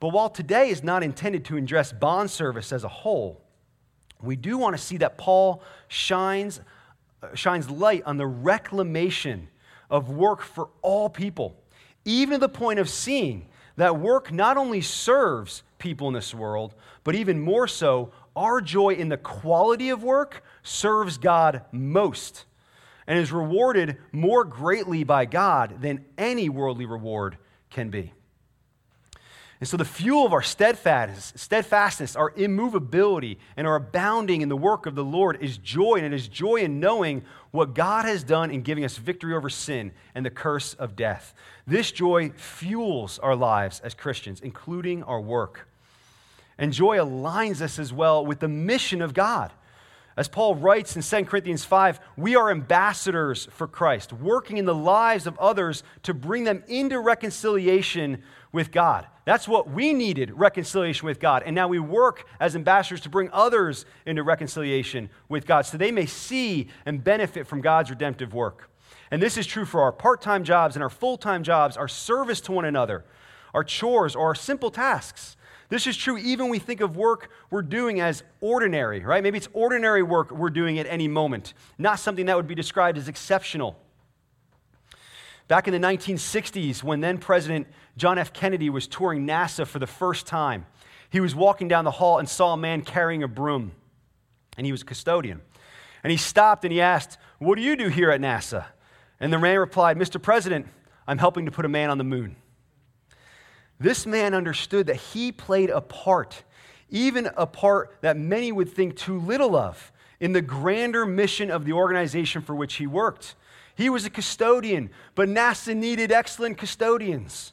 But 0.01 0.09
while 0.09 0.29
today 0.29 0.71
is 0.71 0.83
not 0.83 1.05
intended 1.05 1.45
to 1.45 1.57
address 1.57 1.93
bond 1.93 2.29
service 2.29 2.73
as 2.73 2.83
a 2.83 2.89
whole, 2.89 3.41
we 4.21 4.35
do 4.35 4.59
want 4.59 4.77
to 4.77 4.83
see 4.83 4.97
that 4.97 5.17
Paul 5.17 5.63
shines, 5.87 6.61
uh, 7.23 7.29
shines 7.35 7.71
light 7.71 8.03
on 8.05 8.17
the 8.17 8.27
reclamation 8.27 9.47
of 9.91 10.11
work 10.11 10.43
for 10.43 10.71
all 10.83 11.09
people, 11.09 11.55
even 12.05 12.41
to 12.41 12.47
the 12.47 12.49
point 12.49 12.81
of 12.81 12.89
seeing 12.89 13.47
that 13.77 13.97
work 13.97 14.33
not 14.33 14.57
only 14.57 14.81
serves 14.81 15.63
people 15.79 16.09
in 16.09 16.15
this 16.15 16.35
world, 16.35 16.75
but 17.05 17.15
even 17.15 17.41
more 17.41 17.69
so, 17.69 18.11
our 18.37 18.61
joy 18.61 18.95
in 18.95 19.09
the 19.09 19.17
quality 19.17 19.91
of 19.91 20.03
work 20.03 20.43
serves 20.63 21.19
God 21.19 21.63
most 21.73 22.45
and 23.07 23.19
is 23.19 23.33
rewarded 23.33 23.99
more 24.13 24.45
greatly 24.45 25.05
by 25.05 25.25
God 25.25 25.83
than 25.83 26.05
any 26.17 26.49
worldly 26.49 26.87
reward 26.87 27.37
can 27.71 27.91
be. 27.91 28.13
And 29.63 29.69
so, 29.69 29.77
the 29.77 29.85
fuel 29.85 30.27
of 30.27 30.33
our 30.33 30.43
steadfastness, 30.43 32.17
our 32.17 32.33
immovability, 32.35 33.39
and 33.57 33.65
our 33.65 33.77
abounding 33.77 34.41
in 34.41 34.49
the 34.49 34.57
work 34.57 34.87
of 34.87 34.97
the 34.97 35.05
Lord 35.05 35.41
is 35.41 35.57
joy, 35.57 35.99
and 35.99 36.07
it 36.07 36.13
is 36.13 36.27
joy 36.27 36.57
in 36.57 36.81
knowing 36.81 37.23
what 37.53 37.73
God 37.73 38.05
has 38.05 38.25
done 38.25 38.51
in 38.51 38.63
giving 38.63 38.85
us 38.85 38.97
victory 38.97 39.35
over 39.35 39.49
sin 39.49 39.93
and 40.17 40.27
the 40.27 40.31
curse 40.31 40.75
of 40.75 40.97
death. 40.97 41.33
This 41.65 41.93
joy 41.93 42.31
fuels 42.31 43.21
our 43.21 43.37
lives 43.37 43.79
as 43.85 43.95
Christians, 43.95 44.41
including 44.41 45.05
our 45.05 45.21
work. 45.21 45.69
And 46.63 46.73
joy 46.73 46.99
aligns 46.99 47.61
us 47.61 47.81
as 47.81 47.93
well 47.93 48.25
with 48.25 48.39
the 48.39 48.47
mission 48.47 49.03
of 49.03 49.15
God. 49.15 49.53
As 50.17 50.29
Paul 50.29 50.55
writes 50.55 50.95
in 50.95 51.03
2 51.03 51.29
Corinthians 51.29 51.65
5, 51.65 51.99
we 52.17 52.37
are 52.37 52.53
ambassadors 52.53 53.49
for 53.51 53.67
Christ, 53.67 54.13
working 54.13 54.59
in 54.59 54.65
the 54.65 54.75
lives 54.75 55.27
of 55.27 55.37
others 55.41 55.83
to 56.05 56.15
bring 56.15 56.45
them 56.45 56.63
into 56.69 57.01
reconciliation 57.01 58.23
with 58.53 58.71
God. 58.71 59.09
That's 59.25 59.49
what 59.49 59.71
we 59.71 59.93
needed 59.93 60.31
reconciliation 60.31 61.05
with 61.05 61.19
God. 61.19 61.43
And 61.45 61.57
now 61.57 61.67
we 61.67 61.81
work 61.81 62.29
as 62.39 62.55
ambassadors 62.55 63.01
to 63.01 63.09
bring 63.09 63.29
others 63.33 63.85
into 64.07 64.23
reconciliation 64.23 65.11
with 65.29 65.47
God 65.47 65.67
so 65.67 65.77
they 65.77 65.91
may 65.91 66.07
see 66.07 66.69
and 66.87 67.03
benefit 67.03 67.49
from 67.49 67.61
God's 67.61 67.91
redemptive 67.91 68.35
work. 68.35 68.71
And 69.11 69.21
this 69.21 69.37
is 69.37 69.49
true 69.49 69.65
for 69.65 69.83
our 69.83 69.91
part 69.91 70.23
time 70.23 70.45
jobs 70.45 70.77
and 70.77 70.83
our 70.85 70.91
full 70.91 71.17
time 71.17 71.43
jobs, 71.43 71.77
our 71.77 71.89
service 71.89 72.41
to 72.43 72.53
one 72.53 72.67
another, 72.67 73.05
our 73.53 73.65
chores, 73.65 74.15
or 74.15 74.29
our 74.29 74.37
simple 74.37 74.71
tasks. 74.71 75.37
This 75.73 75.87
is 75.87 75.97
true 75.97 76.19
even 76.19 76.45
when 76.45 76.51
we 76.51 76.59
think 76.59 76.83
of 76.83 76.99
work 76.99 77.31
we're 77.49 77.63
doing 77.63 77.99
as 77.99 78.23
ordinary, 78.43 79.01
right? 79.01 79.23
Maybe 79.23 79.39
it's 79.39 79.49
ordinary 79.55 80.03
work 80.03 80.31
we're 80.31 80.51
doing 80.51 80.79
at 80.79 80.87
any 80.87 81.09
moment, 81.09 81.55
not 81.79 81.99
something 81.99 82.27
that 82.27 82.37
would 82.37 82.47
be 82.47 82.55
described 82.55 82.99
as 82.99 83.09
exceptional. 83.09 83.81
Back 85.49 85.67
in 85.67 85.73
the 85.73 85.81
1960s, 85.81 86.83
when 86.83 87.01
then 87.01 87.17
President 87.17 87.69
John 87.97 88.19
F. 88.19 88.35
Kennedy 88.35 88.69
was 88.69 88.87
touring 88.87 89.27
NASA 89.27 89.67
for 89.67 89.79
the 89.79 89.87
first 89.87 90.27
time, 90.27 90.67
he 91.09 91.21
was 91.21 91.35
walking 91.35 91.69
down 91.69 91.87
the 91.87 91.91
hall 91.91 92.19
and 92.19 92.29
saw 92.29 92.53
a 92.53 92.59
man 92.59 92.83
carrying 92.83 93.23
a 93.23 93.29
broom, 93.29 93.73
and 94.59 94.67
he 94.67 94.73
was 94.73 94.83
a 94.83 94.85
custodian. 94.85 95.41
And 96.05 96.11
he 96.11 96.19
stopped 96.19 96.67
and 96.67 96.73
he 96.73 96.83
asked, 96.83 97.17
What 97.39 97.55
do 97.55 97.63
you 97.63 97.77
do 97.77 97.89
here 97.89 98.11
at 98.11 98.21
NASA? 98.21 98.67
And 99.21 99.33
the 99.33 99.39
man 99.39 99.59
replied, 99.59 99.97
Mr. 99.97 100.21
President, 100.21 100.67
I'm 101.09 101.17
helping 101.17 101.47
to 101.47 101.51
put 101.51 101.65
a 101.65 101.71
man 101.71 101.89
on 101.89 101.97
the 101.97 102.05
moon. 102.05 102.37
This 103.83 104.07
man 104.07 104.33
understood 104.33 104.87
that 104.87 104.97
he 104.97 105.33
played 105.33 105.69
a 105.69 105.81
part, 105.81 106.45
even 106.89 107.29
a 107.37 107.47
part 107.47 107.97
that 108.01 108.17
many 108.17 108.53
would 108.53 108.73
think 108.73 108.97
too 108.97 109.19
little 109.19 109.57
of, 109.57 109.91
in 110.21 110.33
the 110.33 110.41
grander 110.41 111.05
mission 111.05 111.51
of 111.51 111.65
the 111.65 111.73
organization 111.73 112.43
for 112.43 112.55
which 112.55 112.75
he 112.75 112.87
worked. 112.87 113.35
He 113.75 113.91
was 113.91 114.05
a 114.05 114.11
custodian, 114.11 114.91
but 115.17 115.29
NASA 115.29 115.75
needed 115.75 116.13
excellent 116.13 116.59
custodians. 116.59 117.53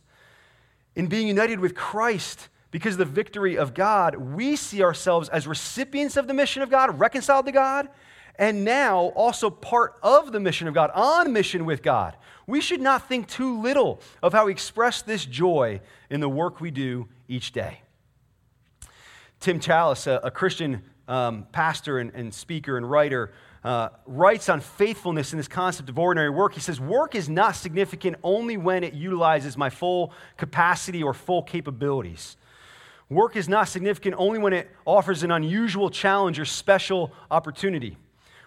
In 0.95 1.07
being 1.07 1.27
united 1.27 1.59
with 1.59 1.73
Christ, 1.73 2.49
because 2.69 2.93
of 2.93 2.99
the 2.99 3.05
victory 3.05 3.57
of 3.57 3.73
God, 3.73 4.15
we 4.15 4.55
see 4.55 4.83
ourselves 4.83 5.29
as 5.29 5.47
recipients 5.47 6.15
of 6.15 6.27
the 6.27 6.35
mission 6.35 6.61
of 6.61 6.69
God, 6.69 6.99
reconciled 6.99 7.47
to 7.47 7.51
God, 7.51 7.89
and 8.35 8.63
now 8.63 9.05
also 9.15 9.49
part 9.49 9.95
of 10.03 10.31
the 10.31 10.39
mission 10.39 10.67
of 10.67 10.75
God, 10.75 10.91
on 10.93 11.33
mission 11.33 11.65
with 11.65 11.81
God. 11.81 12.15
We 12.49 12.61
should 12.61 12.81
not 12.81 13.07
think 13.07 13.27
too 13.27 13.61
little 13.61 14.01
of 14.23 14.33
how 14.33 14.47
we 14.47 14.51
express 14.51 15.03
this 15.03 15.23
joy 15.23 15.81
in 16.09 16.19
the 16.19 16.27
work 16.27 16.59
we 16.59 16.71
do 16.71 17.07
each 17.27 17.51
day. 17.51 17.81
Tim 19.39 19.59
Challies, 19.59 20.07
a, 20.07 20.19
a 20.23 20.31
Christian 20.31 20.81
um, 21.07 21.45
pastor 21.51 21.99
and, 21.99 22.11
and, 22.15 22.33
speaker 22.33 22.75
and 22.75 22.89
writer, 22.89 23.33
uh, 23.63 23.89
writes 24.07 24.49
on 24.49 24.61
faithfulness 24.61 25.31
in 25.31 25.37
this 25.37 25.47
concept 25.47 25.89
of 25.89 25.99
ordinary 25.99 26.31
work. 26.31 26.53
He 26.55 26.59
says, 26.59 26.79
Work 26.79 27.13
is 27.13 27.29
not 27.29 27.55
significant 27.55 28.17
only 28.23 28.57
when 28.57 28.83
it 28.83 28.95
utilizes 28.95 29.55
my 29.55 29.69
full 29.69 30.11
capacity 30.35 31.03
or 31.03 31.13
full 31.13 31.43
capabilities. 31.43 32.35
Work 33.09 33.35
is 33.35 33.47
not 33.47 33.67
significant 33.67 34.15
only 34.17 34.39
when 34.39 34.53
it 34.53 34.71
offers 34.85 35.21
an 35.21 35.29
unusual 35.29 35.91
challenge 35.91 36.39
or 36.39 36.45
special 36.45 37.13
opportunity. 37.29 37.95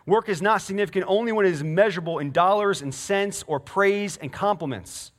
Work 0.07 0.29
is 0.29 0.43
not 0.43 0.62
significant 0.62 1.05
only 1.09 1.33
when 1.33 1.47
it 1.47 1.53
is 1.53 1.62
measurable 1.62 2.19
in 2.19 2.33
dollars 2.33 2.83
and 2.83 2.93
cents 2.93 3.45
or 3.47 3.61
praise 3.61 4.17
and 4.17 4.33
compliments. 4.33 5.12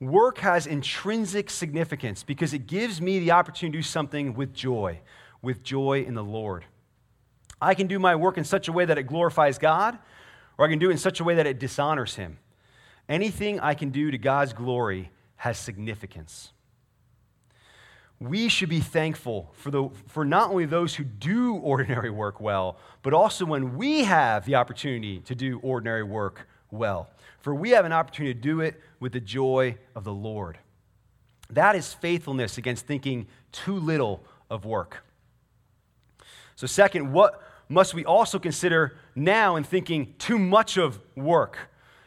Work 0.00 0.38
has 0.38 0.66
intrinsic 0.66 1.48
significance 1.48 2.22
because 2.22 2.52
it 2.52 2.66
gives 2.66 3.00
me 3.00 3.18
the 3.18 3.30
opportunity 3.30 3.78
to 3.78 3.82
do 3.82 3.82
something 3.82 4.34
with 4.34 4.52
joy, 4.52 5.00
with 5.42 5.62
joy 5.62 6.02
in 6.02 6.14
the 6.14 6.24
Lord. 6.24 6.64
I 7.60 7.74
can 7.74 7.86
do 7.86 7.98
my 7.98 8.16
work 8.16 8.36
in 8.36 8.44
such 8.44 8.68
a 8.68 8.72
way 8.72 8.84
that 8.84 8.98
it 8.98 9.04
glorifies 9.04 9.58
God, 9.58 9.98
or 10.58 10.66
I 10.66 10.68
can 10.68 10.78
do 10.78 10.88
it 10.88 10.92
in 10.92 10.98
such 10.98 11.20
a 11.20 11.24
way 11.24 11.36
that 11.36 11.46
it 11.46 11.58
dishonors 11.58 12.16
Him. 12.16 12.38
Anything 13.08 13.60
I 13.60 13.74
can 13.74 13.90
do 13.90 14.10
to 14.10 14.18
God's 14.18 14.52
glory 14.52 15.10
has 15.36 15.56
significance 15.56 16.52
we 18.20 18.48
should 18.48 18.68
be 18.68 18.80
thankful 18.80 19.52
for, 19.54 19.70
the, 19.70 19.88
for 20.06 20.24
not 20.24 20.50
only 20.50 20.64
those 20.64 20.94
who 20.94 21.04
do 21.04 21.56
ordinary 21.62 22.10
work 22.10 22.40
well, 22.40 22.78
but 23.02 23.12
also 23.12 23.44
when 23.44 23.76
we 23.76 24.04
have 24.04 24.44
the 24.46 24.54
opportunity 24.54 25.20
to 25.20 25.34
do 25.34 25.58
ordinary 25.60 26.02
work 26.02 26.48
well. 26.70 27.10
For 27.40 27.54
we 27.54 27.70
have 27.70 27.84
an 27.84 27.92
opportunity 27.92 28.34
to 28.34 28.40
do 28.40 28.60
it 28.60 28.80
with 28.98 29.12
the 29.12 29.20
joy 29.20 29.76
of 29.94 30.04
the 30.04 30.12
Lord. 30.12 30.58
That 31.50 31.76
is 31.76 31.92
faithfulness 31.92 32.58
against 32.58 32.86
thinking 32.86 33.28
too 33.52 33.78
little 33.78 34.24
of 34.50 34.64
work. 34.64 35.04
So, 36.56 36.66
second, 36.66 37.12
what 37.12 37.42
must 37.68 37.94
we 37.94 38.04
also 38.04 38.38
consider 38.38 38.96
now 39.14 39.56
in 39.56 39.64
thinking 39.64 40.14
too 40.18 40.38
much 40.38 40.76
of 40.76 40.98
work? 41.14 41.58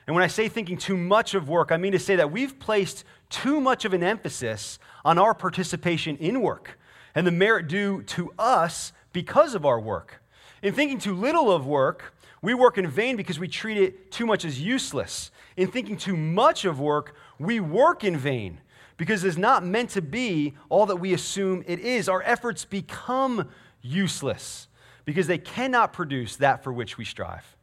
And 0.07 0.15
when 0.15 0.23
I 0.23 0.27
say 0.27 0.49
thinking 0.49 0.77
too 0.77 0.97
much 0.97 1.35
of 1.35 1.47
work, 1.47 1.71
I 1.71 1.77
mean 1.77 1.91
to 1.91 1.99
say 1.99 2.15
that 2.15 2.31
we've 2.31 2.57
placed 2.59 3.03
too 3.29 3.61
much 3.61 3.85
of 3.85 3.93
an 3.93 4.03
emphasis 4.03 4.79
on 5.05 5.17
our 5.17 5.33
participation 5.33 6.17
in 6.17 6.41
work 6.41 6.77
and 7.15 7.25
the 7.25 7.31
merit 7.31 7.67
due 7.67 8.03
to 8.03 8.31
us 8.37 8.93
because 9.13 9.55
of 9.55 9.65
our 9.65 9.79
work. 9.79 10.21
In 10.61 10.73
thinking 10.73 10.99
too 10.99 11.15
little 11.15 11.51
of 11.51 11.65
work, 11.65 12.13
we 12.41 12.53
work 12.53 12.77
in 12.77 12.87
vain 12.87 13.15
because 13.15 13.39
we 13.39 13.47
treat 13.47 13.77
it 13.77 14.11
too 14.11 14.25
much 14.25 14.45
as 14.45 14.61
useless. 14.61 15.31
In 15.57 15.69
thinking 15.71 15.97
too 15.97 16.15
much 16.15 16.65
of 16.65 16.79
work, 16.79 17.15
we 17.37 17.59
work 17.59 18.03
in 18.03 18.17
vain 18.17 18.61
because 18.97 19.23
it's 19.23 19.37
not 19.37 19.65
meant 19.65 19.89
to 19.91 20.01
be 20.01 20.55
all 20.69 20.85
that 20.85 20.97
we 20.97 21.13
assume 21.13 21.63
it 21.67 21.79
is. 21.79 22.09
Our 22.09 22.21
efforts 22.23 22.65
become 22.65 23.49
useless 23.81 24.67
because 25.05 25.27
they 25.27 25.37
cannot 25.37 25.93
produce 25.93 26.35
that 26.37 26.63
for 26.63 26.71
which 26.71 26.97
we 26.97 27.05
strive. 27.05 27.55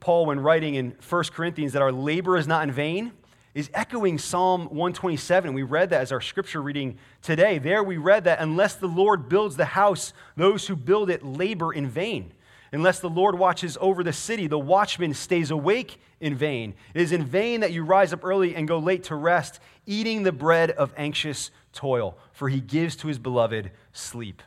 Paul, 0.00 0.26
when 0.26 0.40
writing 0.40 0.74
in 0.74 0.94
1 1.08 1.24
Corinthians 1.32 1.72
that 1.72 1.82
our 1.82 1.92
labor 1.92 2.36
is 2.36 2.46
not 2.46 2.62
in 2.62 2.70
vain, 2.70 3.12
is 3.58 3.68
echoing 3.74 4.18
Psalm 4.18 4.66
127. 4.66 5.52
We 5.52 5.64
read 5.64 5.90
that 5.90 6.00
as 6.00 6.12
our 6.12 6.20
scripture 6.20 6.62
reading 6.62 6.96
today. 7.22 7.58
There 7.58 7.82
we 7.82 7.96
read 7.96 8.22
that 8.22 8.38
unless 8.38 8.76
the 8.76 8.86
Lord 8.86 9.28
builds 9.28 9.56
the 9.56 9.64
house, 9.64 10.12
those 10.36 10.68
who 10.68 10.76
build 10.76 11.10
it 11.10 11.24
labor 11.24 11.72
in 11.72 11.88
vain. 11.88 12.32
Unless 12.70 13.00
the 13.00 13.10
Lord 13.10 13.36
watches 13.36 13.76
over 13.80 14.04
the 14.04 14.12
city, 14.12 14.46
the 14.46 14.60
watchman 14.60 15.12
stays 15.12 15.50
awake 15.50 16.00
in 16.20 16.36
vain. 16.36 16.74
It 16.94 17.00
is 17.00 17.10
in 17.10 17.24
vain 17.24 17.58
that 17.62 17.72
you 17.72 17.82
rise 17.82 18.12
up 18.12 18.24
early 18.24 18.54
and 18.54 18.68
go 18.68 18.78
late 18.78 19.02
to 19.04 19.16
rest, 19.16 19.58
eating 19.86 20.22
the 20.22 20.30
bread 20.30 20.70
of 20.70 20.94
anxious 20.96 21.50
toil, 21.72 22.16
for 22.30 22.48
he 22.48 22.60
gives 22.60 22.94
to 22.96 23.08
his 23.08 23.18
beloved 23.18 23.72
sleep. 23.92 24.40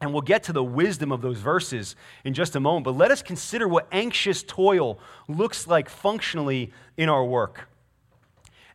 And 0.00 0.10
we'll 0.10 0.22
get 0.22 0.44
to 0.44 0.54
the 0.54 0.64
wisdom 0.64 1.12
of 1.12 1.20
those 1.20 1.38
verses 1.38 1.96
in 2.24 2.32
just 2.32 2.56
a 2.56 2.60
moment. 2.60 2.84
But 2.84 2.96
let 2.96 3.10
us 3.10 3.20
consider 3.20 3.68
what 3.68 3.88
anxious 3.92 4.42
toil 4.42 4.98
looks 5.28 5.66
like 5.66 5.90
functionally 5.90 6.72
in 6.96 7.10
our 7.10 7.26
work. 7.26 7.68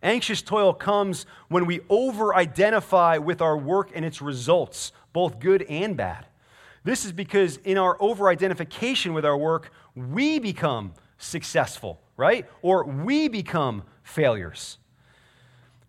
Anxious 0.08 0.42
toil 0.42 0.74
comes 0.74 1.26
when 1.50 1.66
we 1.66 1.82
over 1.90 2.34
identify 2.34 3.18
with 3.18 3.42
our 3.42 3.58
work 3.58 3.92
and 3.94 4.06
its 4.06 4.22
results, 4.22 4.94
both 5.12 5.38
good 5.38 5.64
and 5.64 5.98
bad. 5.98 6.26
This 6.86 7.04
is 7.04 7.12
because 7.12 7.58
in 7.58 7.78
our 7.78 8.02
over 8.02 8.30
identification 8.30 9.14
with 9.14 9.26
our 9.26 9.38
work, 9.38 9.70
we 9.96 10.40
become 10.40 10.94
successful, 11.18 12.00
right? 12.16 12.46
Or 12.62 12.86
we 12.86 13.28
become 13.28 13.84
failures. 14.02 14.78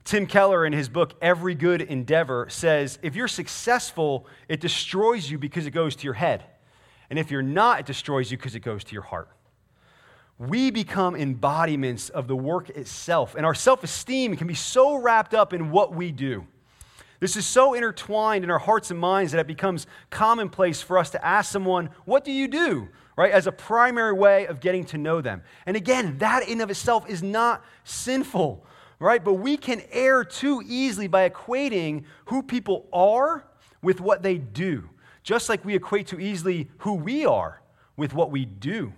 Tim 0.02 0.26
Keller, 0.26 0.66
in 0.66 0.72
his 0.72 0.88
book 0.88 1.14
Every 1.22 1.54
Good 1.54 1.80
Endeavor, 1.80 2.48
says 2.50 2.98
if 3.02 3.14
you're 3.14 3.28
successful, 3.28 4.26
it 4.48 4.58
destroys 4.58 5.30
you 5.30 5.38
because 5.38 5.64
it 5.64 5.70
goes 5.70 5.94
to 5.94 6.02
your 6.02 6.14
head. 6.14 6.42
And 7.08 7.20
if 7.20 7.30
you're 7.30 7.40
not, 7.40 7.78
it 7.80 7.86
destroys 7.86 8.32
you 8.32 8.36
because 8.36 8.56
it 8.56 8.60
goes 8.60 8.82
to 8.82 8.94
your 8.94 9.02
heart. 9.02 9.28
We 10.38 10.70
become 10.70 11.16
embodiments 11.16 12.08
of 12.10 12.28
the 12.28 12.36
work 12.36 12.70
itself, 12.70 13.34
and 13.34 13.44
our 13.44 13.54
self 13.54 13.82
esteem 13.82 14.36
can 14.36 14.46
be 14.46 14.54
so 14.54 14.96
wrapped 14.96 15.34
up 15.34 15.52
in 15.52 15.70
what 15.70 15.94
we 15.94 16.12
do. 16.12 16.46
This 17.20 17.36
is 17.36 17.44
so 17.44 17.74
intertwined 17.74 18.44
in 18.44 18.50
our 18.50 18.60
hearts 18.60 18.92
and 18.92 19.00
minds 19.00 19.32
that 19.32 19.40
it 19.40 19.48
becomes 19.48 19.88
commonplace 20.10 20.80
for 20.80 20.98
us 20.98 21.10
to 21.10 21.24
ask 21.24 21.50
someone, 21.50 21.90
What 22.04 22.24
do 22.24 22.32
you 22.32 22.48
do? 22.48 22.88
right, 23.16 23.32
as 23.32 23.48
a 23.48 23.52
primary 23.52 24.12
way 24.12 24.46
of 24.46 24.60
getting 24.60 24.84
to 24.84 24.96
know 24.96 25.20
them. 25.20 25.42
And 25.66 25.76
again, 25.76 26.18
that 26.18 26.48
in 26.48 26.60
of 26.60 26.70
itself 26.70 27.08
is 27.10 27.20
not 27.20 27.64
sinful 27.82 28.64
right? 28.98 29.22
But 29.22 29.34
we 29.34 29.56
can 29.56 29.82
err 29.92 30.24
too 30.24 30.62
easily 30.66 31.06
by 31.06 31.28
equating 31.28 32.04
who 32.26 32.42
people 32.42 32.86
are 32.92 33.44
with 33.82 34.00
what 34.00 34.22
they 34.22 34.38
do, 34.38 34.88
just 35.22 35.48
like 35.48 35.64
we 35.64 35.74
equate 35.74 36.08
too 36.08 36.20
easily 36.20 36.68
who 36.78 36.94
we 36.94 37.24
are 37.24 37.62
with 37.96 38.12
what 38.12 38.30
we 38.30 38.44
do. 38.44 38.92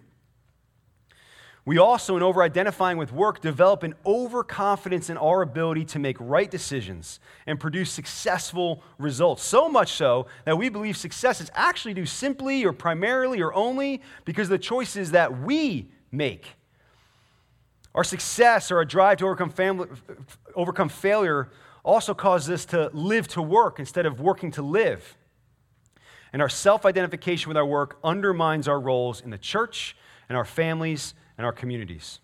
We 1.66 1.78
also, 1.78 2.16
in 2.16 2.22
over 2.22 2.42
identifying 2.42 2.96
with 2.96 3.12
work, 3.12 3.40
develop 3.40 3.82
an 3.82 3.94
overconfidence 4.06 5.10
in 5.10 5.16
our 5.18 5.42
ability 5.42 5.84
to 5.86 5.98
make 5.98 6.16
right 6.18 6.50
decisions 6.50 7.20
and 7.46 7.60
produce 7.60 7.90
successful 7.90 8.82
results. 8.98 9.42
So 9.42 9.68
much 9.68 9.92
so 9.92 10.26
that 10.46 10.56
we 10.56 10.70
believe 10.70 10.96
success 10.96 11.40
is 11.40 11.50
actually 11.54 11.94
due 11.94 12.06
simply 12.06 12.64
or 12.64 12.72
primarily 12.72 13.42
or 13.42 13.52
only 13.54 14.00
because 14.24 14.46
of 14.46 14.50
the 14.50 14.58
choices 14.58 15.10
that 15.10 15.40
we 15.40 15.90
make 16.10 16.46
our 17.94 18.04
success 18.04 18.70
or 18.70 18.78
our 18.78 18.84
drive 18.84 19.18
to 19.18 19.24
overcome, 19.24 19.50
family, 19.50 19.88
overcome 20.54 20.88
failure 20.88 21.48
also 21.84 22.14
causes 22.14 22.50
us 22.50 22.64
to 22.66 22.90
live 22.92 23.26
to 23.28 23.42
work 23.42 23.78
instead 23.78 24.06
of 24.06 24.20
working 24.20 24.50
to 24.52 24.62
live. 24.62 25.16
And 26.32 26.40
our 26.40 26.48
self 26.48 26.86
identification 26.86 27.48
with 27.48 27.56
our 27.56 27.66
work 27.66 27.98
undermines 28.04 28.68
our 28.68 28.78
roles 28.78 29.20
in 29.20 29.30
the 29.30 29.38
church 29.38 29.96
and 30.28 30.38
our 30.38 30.44
families 30.44 31.14
and 31.40 31.46
our 31.46 31.52
communities. 31.52 32.20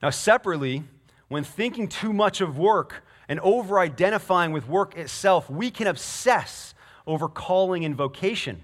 Now, 0.00 0.10
separately, 0.10 0.84
when 1.26 1.42
thinking 1.42 1.88
too 1.88 2.12
much 2.12 2.40
of 2.40 2.56
work 2.56 3.02
and 3.28 3.40
over 3.40 3.80
identifying 3.80 4.52
with 4.52 4.68
work 4.68 4.96
itself, 4.96 5.50
we 5.50 5.72
can 5.72 5.88
obsess 5.88 6.72
over 7.04 7.28
calling 7.28 7.84
and 7.84 7.96
vocation 7.96 8.62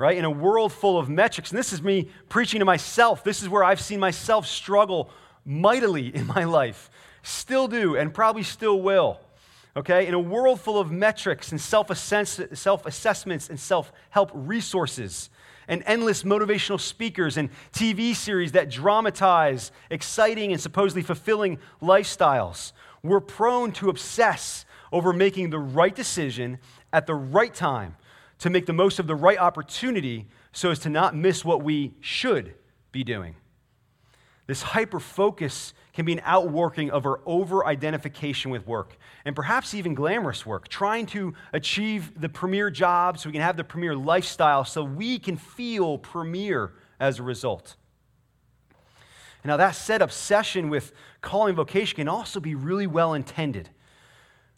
right? 0.00 0.16
In 0.16 0.24
a 0.24 0.30
world 0.30 0.72
full 0.72 0.96
of 0.96 1.08
metrics. 1.08 1.50
And 1.50 1.58
this 1.58 1.72
is 1.72 1.82
me 1.82 2.08
preaching 2.28 2.60
to 2.60 2.64
myself. 2.64 3.24
This 3.24 3.42
is 3.42 3.48
where 3.48 3.64
I've 3.64 3.80
seen 3.80 3.98
myself 3.98 4.46
struggle 4.46 5.10
mightily 5.44 6.14
in 6.14 6.24
my 6.24 6.44
life. 6.44 6.88
Still 7.24 7.66
do, 7.66 7.96
and 7.96 8.14
probably 8.14 8.44
still 8.44 8.80
will. 8.80 9.18
Okay? 9.76 10.06
In 10.06 10.14
a 10.14 10.20
world 10.20 10.60
full 10.60 10.78
of 10.78 10.92
metrics 10.92 11.50
and 11.50 11.60
self 11.60 11.90
assessments 11.90 13.48
and 13.48 13.58
self 13.58 13.92
help 14.10 14.30
resources 14.32 15.30
and 15.68 15.82
endless 15.86 16.22
motivational 16.22 16.80
speakers 16.80 17.36
and 17.36 17.50
TV 17.72 18.16
series 18.16 18.52
that 18.52 18.70
dramatize 18.70 19.70
exciting 19.90 20.52
and 20.52 20.60
supposedly 20.60 21.02
fulfilling 21.02 21.58
lifestyles, 21.80 22.72
we're 23.02 23.20
prone 23.20 23.70
to 23.72 23.90
obsess 23.90 24.64
over 24.90 25.12
making 25.12 25.50
the 25.50 25.58
right 25.58 25.94
decision 25.94 26.58
at 26.92 27.06
the 27.06 27.14
right 27.14 27.54
time 27.54 27.96
to 28.38 28.50
make 28.50 28.66
the 28.66 28.72
most 28.72 28.98
of 28.98 29.06
the 29.06 29.14
right 29.14 29.38
opportunity 29.38 30.26
so 30.52 30.70
as 30.70 30.78
to 30.80 30.88
not 30.88 31.14
miss 31.14 31.44
what 31.44 31.62
we 31.62 31.94
should 32.00 32.54
be 32.90 33.04
doing. 33.04 33.36
This 34.48 34.62
hyper 34.62 34.98
focus 34.98 35.74
can 35.92 36.06
be 36.06 36.14
an 36.14 36.22
outworking 36.24 36.90
of 36.90 37.04
our 37.04 37.20
over 37.26 37.66
identification 37.66 38.50
with 38.50 38.66
work, 38.66 38.96
and 39.26 39.36
perhaps 39.36 39.74
even 39.74 39.94
glamorous 39.94 40.46
work, 40.46 40.68
trying 40.68 41.04
to 41.06 41.34
achieve 41.52 42.18
the 42.18 42.30
premier 42.30 42.70
job 42.70 43.18
so 43.18 43.28
we 43.28 43.34
can 43.34 43.42
have 43.42 43.58
the 43.58 43.64
premier 43.64 43.94
lifestyle 43.94 44.64
so 44.64 44.82
we 44.82 45.18
can 45.18 45.36
feel 45.36 45.98
premier 45.98 46.72
as 46.98 47.18
a 47.18 47.22
result. 47.22 47.76
Now, 49.44 49.58
that 49.58 49.72
said, 49.72 50.02
obsession 50.02 50.68
with 50.68 50.92
calling 51.20 51.54
vocation 51.54 51.96
can 51.96 52.08
also 52.08 52.40
be 52.40 52.54
really 52.54 52.86
well 52.86 53.14
intended. 53.14 53.68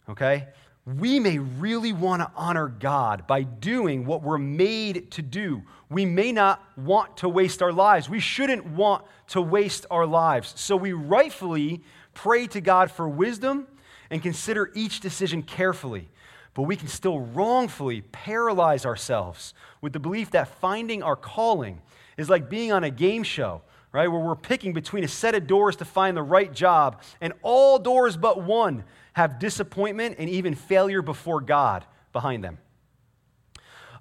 Okay? 0.09 0.47
We 0.85 1.19
may 1.19 1.37
really 1.37 1.93
want 1.93 2.21
to 2.21 2.31
honor 2.35 2.67
God 2.67 3.27
by 3.27 3.43
doing 3.43 4.05
what 4.05 4.23
we're 4.23 4.39
made 4.39 5.11
to 5.11 5.21
do. 5.21 5.61
We 5.89 6.05
may 6.05 6.31
not 6.31 6.63
want 6.75 7.17
to 7.17 7.29
waste 7.29 7.61
our 7.61 7.71
lives. 7.71 8.09
We 8.09 8.19
shouldn't 8.19 8.65
want 8.65 9.05
to 9.29 9.41
waste 9.41 9.85
our 9.91 10.07
lives. 10.07 10.53
So 10.57 10.75
we 10.75 10.93
rightfully 10.93 11.81
pray 12.13 12.47
to 12.47 12.61
God 12.61 12.89
for 12.89 13.07
wisdom 13.07 13.67
and 14.09 14.23
consider 14.23 14.71
each 14.73 15.01
decision 15.01 15.43
carefully. 15.43 16.09
But 16.53 16.63
we 16.63 16.75
can 16.75 16.87
still 16.87 17.19
wrongfully 17.19 18.01
paralyze 18.01 18.85
ourselves 18.85 19.53
with 19.81 19.93
the 19.93 19.99
belief 19.99 20.31
that 20.31 20.47
finding 20.59 21.03
our 21.03 21.15
calling 21.15 21.81
is 22.17 22.29
like 22.29 22.49
being 22.49 22.71
on 22.71 22.83
a 22.83 22.91
game 22.91 23.23
show, 23.23 23.61
right? 23.91 24.07
Where 24.07 24.21
we're 24.21 24.35
picking 24.35 24.73
between 24.73 25.03
a 25.03 25.07
set 25.07 25.35
of 25.35 25.47
doors 25.47 25.75
to 25.77 25.85
find 25.85 26.15
the 26.15 26.23
right 26.23 26.51
job, 26.51 27.01
and 27.19 27.33
all 27.41 27.79
doors 27.79 28.17
but 28.17 28.41
one 28.41 28.83
have 29.13 29.39
disappointment 29.39 30.15
and 30.17 30.29
even 30.29 30.55
failure 30.55 31.01
before 31.01 31.41
God 31.41 31.85
behind 32.13 32.43
them. 32.43 32.57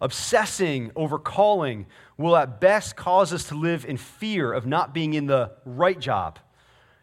Obsessing 0.01 0.93
over 0.97 1.19
calling 1.19 1.87
will 2.17 2.37
at 2.37 2.61
best 2.61 2.97
cause 2.97 3.33
us 3.33 3.45
to 3.45 3.55
live 3.55 3.85
in 3.85 3.97
fear 3.97 4.53
of 4.53 4.67
not 4.67 4.95
being 4.95 5.15
in 5.15 5.27
the 5.27 5.53
right 5.65 5.99
job. 5.99 6.39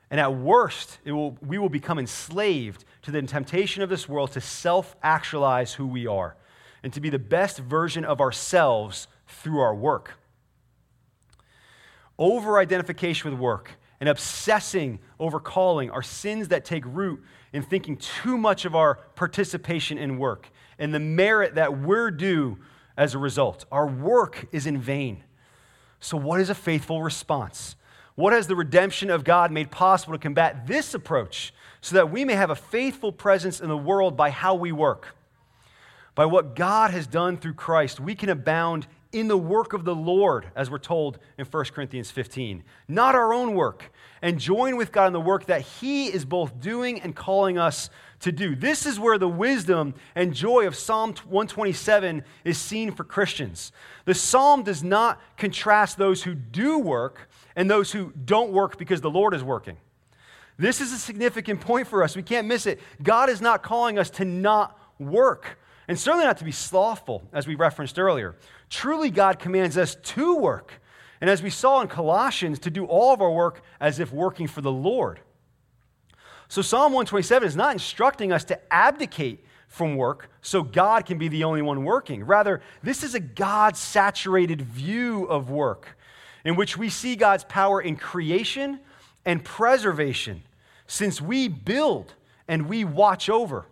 And 0.09 0.19
at 0.19 0.33
worst, 0.33 0.99
it 1.03 1.11
will, 1.11 1.37
we 1.45 1.57
will 1.57 1.69
become 1.69 1.99
enslaved 1.99 2.85
to 3.03 3.11
the 3.11 3.21
temptation 3.21 3.83
of 3.83 3.89
this 3.89 4.07
world 4.07 4.31
to 4.31 4.41
self 4.41 4.95
actualize 5.03 5.73
who 5.73 5.85
we 5.85 6.07
are 6.07 6.35
and 6.81 6.93
to 6.93 7.01
be 7.01 7.09
the 7.09 7.19
best 7.19 7.59
version 7.59 8.05
of 8.05 8.21
ourselves 8.21 9.07
through 9.27 9.59
our 9.59 9.75
work. 9.75 10.13
Over 12.17 12.57
identification 12.57 13.31
with 13.31 13.39
work 13.39 13.71
and 13.99 14.09
obsessing 14.09 14.99
over 15.19 15.39
calling 15.39 15.89
are 15.91 16.01
sins 16.01 16.47
that 16.49 16.65
take 16.65 16.83
root 16.85 17.23
in 17.53 17.63
thinking 17.63 17.97
too 17.97 18.37
much 18.37 18.65
of 18.65 18.75
our 18.75 18.95
participation 19.15 19.97
in 19.97 20.17
work 20.17 20.49
and 20.79 20.93
the 20.93 20.99
merit 20.99 21.55
that 21.55 21.79
we're 21.79 22.11
due 22.11 22.57
as 22.95 23.13
a 23.13 23.17
result. 23.17 23.65
Our 23.71 23.87
work 23.87 24.47
is 24.51 24.65
in 24.65 24.79
vain. 24.79 25.23
So, 25.99 26.17
what 26.17 26.39
is 26.39 26.49
a 26.49 26.55
faithful 26.55 27.01
response? 27.01 27.75
What 28.15 28.33
has 28.33 28.47
the 28.47 28.55
redemption 28.55 29.11
of 29.11 29.23
God 29.23 29.51
made 29.51 29.69
possible 29.69 30.13
to 30.13 30.19
combat 30.19 30.65
this 30.65 30.93
approach 30.95 31.53
so 31.81 31.95
that 31.95 32.09
we 32.09 32.25
may 32.25 32.33
have 32.33 32.49
a 32.49 32.55
faithful 32.55 33.11
presence 33.11 33.61
in 33.61 33.69
the 33.69 33.77
world 33.77 34.17
by 34.17 34.31
how 34.31 34.55
we 34.55 34.71
work? 34.71 35.15
By 36.15 36.25
what 36.25 36.55
God 36.55 36.89
has 36.91 37.05
done 37.05 37.37
through 37.37 37.53
Christ, 37.53 37.99
we 37.99 38.15
can 38.15 38.29
abound 38.29 38.87
in 39.19 39.27
the 39.27 39.37
work 39.37 39.73
of 39.73 39.85
the 39.85 39.95
Lord, 39.95 40.47
as 40.55 40.69
we're 40.69 40.77
told 40.77 41.19
in 41.37 41.45
1 41.45 41.65
Corinthians 41.65 42.11
15, 42.11 42.63
not 42.87 43.15
our 43.15 43.33
own 43.33 43.53
work, 43.53 43.91
and 44.21 44.39
join 44.39 44.77
with 44.77 44.91
God 44.91 45.07
in 45.07 45.13
the 45.13 45.21
work 45.21 45.45
that 45.45 45.61
He 45.61 46.07
is 46.07 46.25
both 46.25 46.59
doing 46.59 47.01
and 47.01 47.15
calling 47.15 47.57
us 47.57 47.89
to 48.21 48.31
do. 48.31 48.55
This 48.55 48.85
is 48.85 48.99
where 48.99 49.17
the 49.17 49.27
wisdom 49.27 49.93
and 50.15 50.33
joy 50.33 50.65
of 50.67 50.75
Psalm 50.75 51.13
127 51.13 52.23
is 52.43 52.57
seen 52.57 52.91
for 52.91 53.03
Christians. 53.03 53.71
The 54.05 54.15
psalm 54.15 54.63
does 54.63 54.83
not 54.83 55.21
contrast 55.37 55.97
those 55.97 56.23
who 56.23 56.33
do 56.33 56.79
work 56.79 57.29
and 57.55 57.69
those 57.69 57.91
who 57.91 58.11
don't 58.25 58.51
work 58.51 58.77
because 58.77 59.01
the 59.01 59.09
Lord 59.09 59.33
is 59.33 59.43
working. 59.43 59.77
This 60.57 60.81
is 60.81 60.91
a 60.91 60.97
significant 60.97 61.61
point 61.61 61.87
for 61.87 62.03
us. 62.03 62.15
We 62.15 62.23
can't 62.23 62.47
miss 62.47 62.65
it. 62.65 62.79
God 63.03 63.29
is 63.29 63.41
not 63.41 63.61
calling 63.61 63.99
us 63.99 64.09
to 64.11 64.25
not 64.25 64.79
work, 64.97 65.59
and 65.87 65.97
certainly 65.97 66.25
not 66.25 66.37
to 66.37 66.43
be 66.43 66.51
slothful, 66.51 67.23
as 67.31 67.47
we 67.47 67.55
referenced 67.55 67.97
earlier. 67.97 68.35
Truly, 68.69 69.09
God 69.09 69.39
commands 69.39 69.77
us 69.77 69.95
to 69.95 70.35
work. 70.35 70.81
And 71.21 71.29
as 71.29 71.41
we 71.41 71.49
saw 71.49 71.81
in 71.81 71.87
Colossians, 71.87 72.59
to 72.59 72.69
do 72.69 72.85
all 72.85 73.13
of 73.13 73.21
our 73.21 73.31
work 73.31 73.61
as 73.79 73.99
if 73.99 74.11
working 74.11 74.47
for 74.47 74.61
the 74.61 74.71
Lord. 74.71 75.19
So, 76.49 76.61
Psalm 76.61 76.93
127 76.93 77.47
is 77.47 77.55
not 77.55 77.73
instructing 77.73 78.31
us 78.31 78.43
to 78.45 78.73
abdicate 78.73 79.43
from 79.67 79.95
work 79.95 80.29
so 80.41 80.63
God 80.63 81.05
can 81.05 81.17
be 81.17 81.27
the 81.27 81.43
only 81.43 81.61
one 81.61 81.83
working. 81.83 82.23
Rather, 82.23 82.61
this 82.83 83.03
is 83.03 83.15
a 83.15 83.19
God 83.19 83.75
saturated 83.75 84.61
view 84.61 85.25
of 85.25 85.49
work 85.49 85.97
in 86.45 86.55
which 86.55 86.77
we 86.77 86.89
see 86.89 87.15
God's 87.15 87.43
power 87.43 87.81
in 87.81 87.97
creation 87.97 88.79
and 89.25 89.43
preservation, 89.43 90.43
since 90.87 91.19
we 91.19 91.49
build 91.49 92.13
and 92.47 92.69
we 92.69 92.85
watch 92.85 93.29
over. 93.29 93.65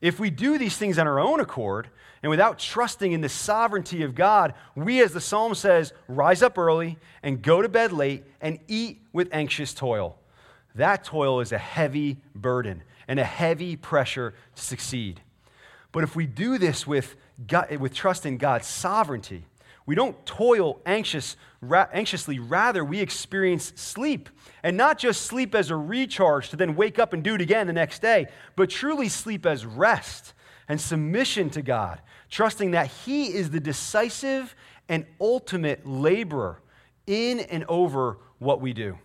If 0.00 0.20
we 0.20 0.30
do 0.30 0.58
these 0.58 0.76
things 0.76 0.98
on 0.98 1.06
our 1.06 1.18
own 1.18 1.40
accord 1.40 1.88
and 2.22 2.30
without 2.30 2.58
trusting 2.58 3.12
in 3.12 3.20
the 3.20 3.28
sovereignty 3.28 4.02
of 4.02 4.14
God, 4.14 4.54
we, 4.74 5.02
as 5.02 5.12
the 5.12 5.20
psalm 5.20 5.54
says, 5.54 5.92
rise 6.06 6.42
up 6.42 6.58
early 6.58 6.98
and 7.22 7.42
go 7.42 7.62
to 7.62 7.68
bed 7.68 7.92
late 7.92 8.24
and 8.40 8.58
eat 8.68 9.02
with 9.12 9.28
anxious 9.32 9.74
toil. 9.74 10.16
That 10.74 11.04
toil 11.04 11.40
is 11.40 11.52
a 11.52 11.58
heavy 11.58 12.18
burden 12.34 12.82
and 13.08 13.18
a 13.18 13.24
heavy 13.24 13.76
pressure 13.76 14.34
to 14.54 14.62
succeed. 14.62 15.20
But 15.90 16.04
if 16.04 16.14
we 16.14 16.26
do 16.26 16.58
this 16.58 16.86
with, 16.86 17.16
with 17.78 17.94
trust 17.94 18.26
in 18.26 18.36
God's 18.36 18.66
sovereignty, 18.66 19.46
we 19.88 19.94
don't 19.94 20.26
toil 20.26 20.82
anxious, 20.84 21.34
ra- 21.62 21.88
anxiously. 21.94 22.38
Rather, 22.38 22.84
we 22.84 23.00
experience 23.00 23.72
sleep. 23.74 24.28
And 24.62 24.76
not 24.76 24.98
just 24.98 25.22
sleep 25.22 25.54
as 25.54 25.70
a 25.70 25.76
recharge 25.76 26.50
to 26.50 26.56
then 26.56 26.76
wake 26.76 26.98
up 26.98 27.14
and 27.14 27.24
do 27.24 27.34
it 27.34 27.40
again 27.40 27.66
the 27.66 27.72
next 27.72 28.02
day, 28.02 28.26
but 28.54 28.68
truly 28.68 29.08
sleep 29.08 29.46
as 29.46 29.64
rest 29.64 30.34
and 30.68 30.78
submission 30.78 31.48
to 31.48 31.62
God, 31.62 32.02
trusting 32.28 32.72
that 32.72 32.88
He 32.88 33.28
is 33.28 33.48
the 33.48 33.60
decisive 33.60 34.54
and 34.90 35.06
ultimate 35.22 35.86
laborer 35.86 36.60
in 37.06 37.40
and 37.40 37.64
over 37.66 38.18
what 38.40 38.60
we 38.60 38.74
do. 38.74 38.98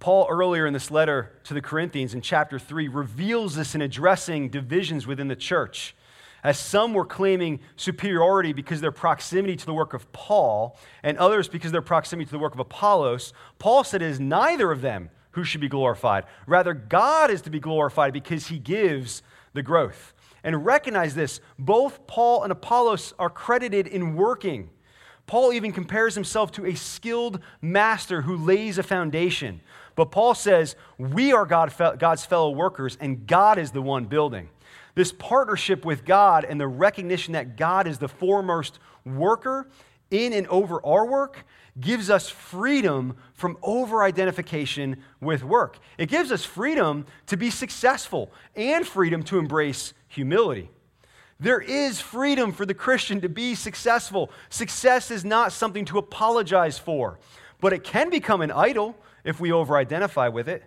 Paul, 0.00 0.26
earlier 0.28 0.66
in 0.66 0.74
this 0.74 0.90
letter 0.90 1.32
to 1.44 1.54
the 1.54 1.62
Corinthians 1.62 2.12
in 2.12 2.20
chapter 2.20 2.58
3, 2.58 2.88
reveals 2.88 3.56
this 3.56 3.74
in 3.74 3.80
addressing 3.80 4.50
divisions 4.50 5.06
within 5.06 5.28
the 5.28 5.34
church. 5.34 5.96
As 6.44 6.58
some 6.58 6.92
were 6.92 7.06
claiming 7.06 7.60
superiority 7.74 8.52
because 8.52 8.82
their 8.82 8.92
proximity 8.92 9.56
to 9.56 9.66
the 9.66 9.72
work 9.72 9.94
of 9.94 10.12
Paul, 10.12 10.78
and 11.02 11.16
others 11.16 11.48
because 11.48 11.72
their 11.72 11.82
proximity 11.82 12.26
to 12.26 12.32
the 12.32 12.38
work 12.38 12.52
of 12.52 12.60
Apollos, 12.60 13.32
Paul 13.58 13.82
said 13.82 14.02
it 14.02 14.10
is 14.10 14.20
neither 14.20 14.70
of 14.70 14.82
them 14.82 15.08
who 15.32 15.42
should 15.42 15.62
be 15.62 15.68
glorified. 15.68 16.24
Rather, 16.46 16.74
God 16.74 17.30
is 17.30 17.40
to 17.42 17.50
be 17.50 17.58
glorified 17.60 18.12
because 18.12 18.48
he 18.48 18.58
gives 18.58 19.22
the 19.54 19.62
growth. 19.62 20.12
And 20.44 20.66
recognize 20.66 21.14
this 21.14 21.40
both 21.58 22.06
Paul 22.06 22.42
and 22.42 22.52
Apollos 22.52 23.14
are 23.18 23.30
credited 23.30 23.86
in 23.86 24.14
working. 24.14 24.68
Paul 25.26 25.54
even 25.54 25.72
compares 25.72 26.14
himself 26.14 26.52
to 26.52 26.66
a 26.66 26.74
skilled 26.74 27.40
master 27.62 28.20
who 28.22 28.36
lays 28.36 28.76
a 28.76 28.82
foundation. 28.82 29.62
But 29.94 30.10
Paul 30.10 30.34
says, 30.34 30.76
We 30.98 31.32
are 31.32 31.46
God's 31.46 32.26
fellow 32.26 32.50
workers, 32.50 32.98
and 33.00 33.26
God 33.26 33.58
is 33.58 33.70
the 33.70 33.80
one 33.80 34.04
building. 34.04 34.50
This 34.94 35.12
partnership 35.12 35.84
with 35.84 36.04
God 36.04 36.44
and 36.44 36.60
the 36.60 36.68
recognition 36.68 37.32
that 37.32 37.56
God 37.56 37.86
is 37.86 37.98
the 37.98 38.08
foremost 38.08 38.78
worker 39.04 39.68
in 40.10 40.32
and 40.32 40.46
over 40.46 40.84
our 40.84 41.06
work 41.06 41.44
gives 41.80 42.08
us 42.08 42.28
freedom 42.28 43.16
from 43.32 43.58
over 43.62 44.04
identification 44.04 45.02
with 45.20 45.42
work. 45.42 45.78
It 45.98 46.08
gives 46.08 46.30
us 46.30 46.44
freedom 46.44 47.06
to 47.26 47.36
be 47.36 47.50
successful 47.50 48.32
and 48.54 48.86
freedom 48.86 49.24
to 49.24 49.38
embrace 49.38 49.92
humility. 50.06 50.70
There 51.40 51.60
is 51.60 52.00
freedom 52.00 52.52
for 52.52 52.64
the 52.64 52.74
Christian 52.74 53.20
to 53.22 53.28
be 53.28 53.56
successful. 53.56 54.30
Success 54.50 55.10
is 55.10 55.24
not 55.24 55.52
something 55.52 55.84
to 55.86 55.98
apologize 55.98 56.78
for, 56.78 57.18
but 57.60 57.72
it 57.72 57.82
can 57.82 58.08
become 58.08 58.40
an 58.40 58.52
idol 58.52 58.96
if 59.24 59.40
we 59.40 59.50
over 59.50 59.76
identify 59.76 60.28
with 60.28 60.48
it. 60.48 60.62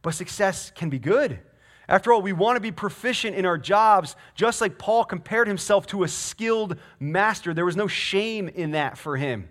But 0.00 0.14
success 0.14 0.70
can 0.74 0.88
be 0.88 0.98
good. 0.98 1.40
After 1.88 2.12
all, 2.12 2.20
we 2.20 2.34
want 2.34 2.56
to 2.56 2.60
be 2.60 2.70
proficient 2.70 3.34
in 3.34 3.46
our 3.46 3.56
jobs, 3.56 4.14
just 4.34 4.60
like 4.60 4.76
Paul 4.76 5.04
compared 5.04 5.48
himself 5.48 5.86
to 5.88 6.02
a 6.02 6.08
skilled 6.08 6.76
master. 7.00 7.54
There 7.54 7.64
was 7.64 7.76
no 7.76 7.86
shame 7.86 8.48
in 8.48 8.72
that 8.72 8.98
for 8.98 9.16
him. 9.16 9.48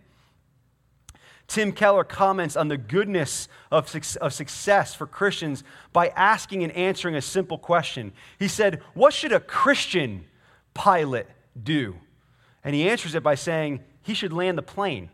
Tim 1.47 1.71
Keller 1.71 2.03
comments 2.03 2.55
on 2.55 2.67
the 2.67 2.77
goodness 2.77 3.47
of, 3.71 3.93
of 4.21 4.33
success 4.33 4.93
for 4.93 5.07
Christians 5.07 5.63
by 5.93 6.09
asking 6.09 6.63
and 6.63 6.73
answering 6.73 7.15
a 7.15 7.21
simple 7.21 7.57
question. 7.57 8.11
He 8.37 8.49
said, 8.49 8.81
What 8.93 9.13
should 9.13 9.31
a 9.31 9.39
Christian 9.39 10.25
pilot 10.73 11.27
do? 11.61 11.95
And 12.63 12.75
he 12.75 12.87
answers 12.89 13.15
it 13.15 13.23
by 13.23 13.35
saying, 13.35 13.79
He 14.03 14.13
should 14.13 14.33
land 14.33 14.57
the 14.57 14.63
plane. 14.63 15.09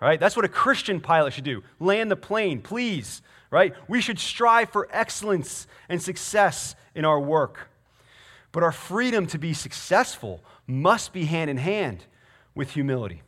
Right? 0.00 0.18
That's 0.18 0.34
what 0.34 0.44
a 0.44 0.48
Christian 0.48 1.00
pilot 1.00 1.34
should 1.34 1.44
do. 1.44 1.62
Land 1.78 2.10
the 2.10 2.16
plane, 2.16 2.60
please 2.60 3.22
right? 3.50 3.74
We 3.88 4.00
should 4.00 4.18
strive 4.18 4.70
for 4.70 4.88
excellence 4.90 5.66
and 5.88 6.02
success 6.02 6.74
in 6.94 7.04
our 7.04 7.20
work. 7.20 7.68
But 8.52 8.62
our 8.62 8.72
freedom 8.72 9.26
to 9.28 9.38
be 9.38 9.52
successful 9.52 10.42
must 10.66 11.12
be 11.12 11.26
hand 11.26 11.50
in 11.50 11.58
hand 11.58 12.04
with 12.54 12.72
humility. 12.72 13.22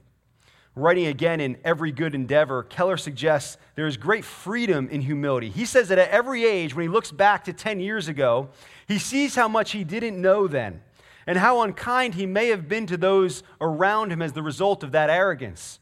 Writing 0.75 1.07
again 1.07 1.41
in 1.41 1.59
Every 1.65 1.91
Good 1.91 2.15
Endeavor, 2.15 2.63
Keller 2.63 2.97
suggests 2.97 3.59
there 3.75 3.87
is 3.87 3.97
great 3.97 4.25
freedom 4.25 4.89
in 4.89 5.01
humility. 5.01 5.51
He 5.51 5.65
says 5.65 5.89
that 5.89 5.99
at 5.99 6.11
every 6.11 6.45
age, 6.45 6.75
when 6.75 6.85
he 6.85 6.89
looks 6.89 7.11
back 7.11 7.45
to 7.45 7.53
10 7.53 7.81
years 7.81 8.07
ago, 8.07 8.49
he 8.87 8.99
sees 8.99 9.35
how 9.35 9.49
much 9.49 9.73
he 9.73 9.83
didn't 9.83 10.21
know 10.21 10.47
then 10.47 10.81
and 11.27 11.37
how 11.37 11.61
unkind 11.63 12.15
he 12.15 12.25
may 12.25 12.49
have 12.49 12.69
been 12.69 12.87
to 12.87 12.97
those 12.97 13.43
around 13.61 14.11
him 14.11 14.23
as 14.23 14.33
the 14.33 14.43
result 14.43 14.83
of 14.83 14.93
that 14.93 15.11
arrogance. 15.11 15.79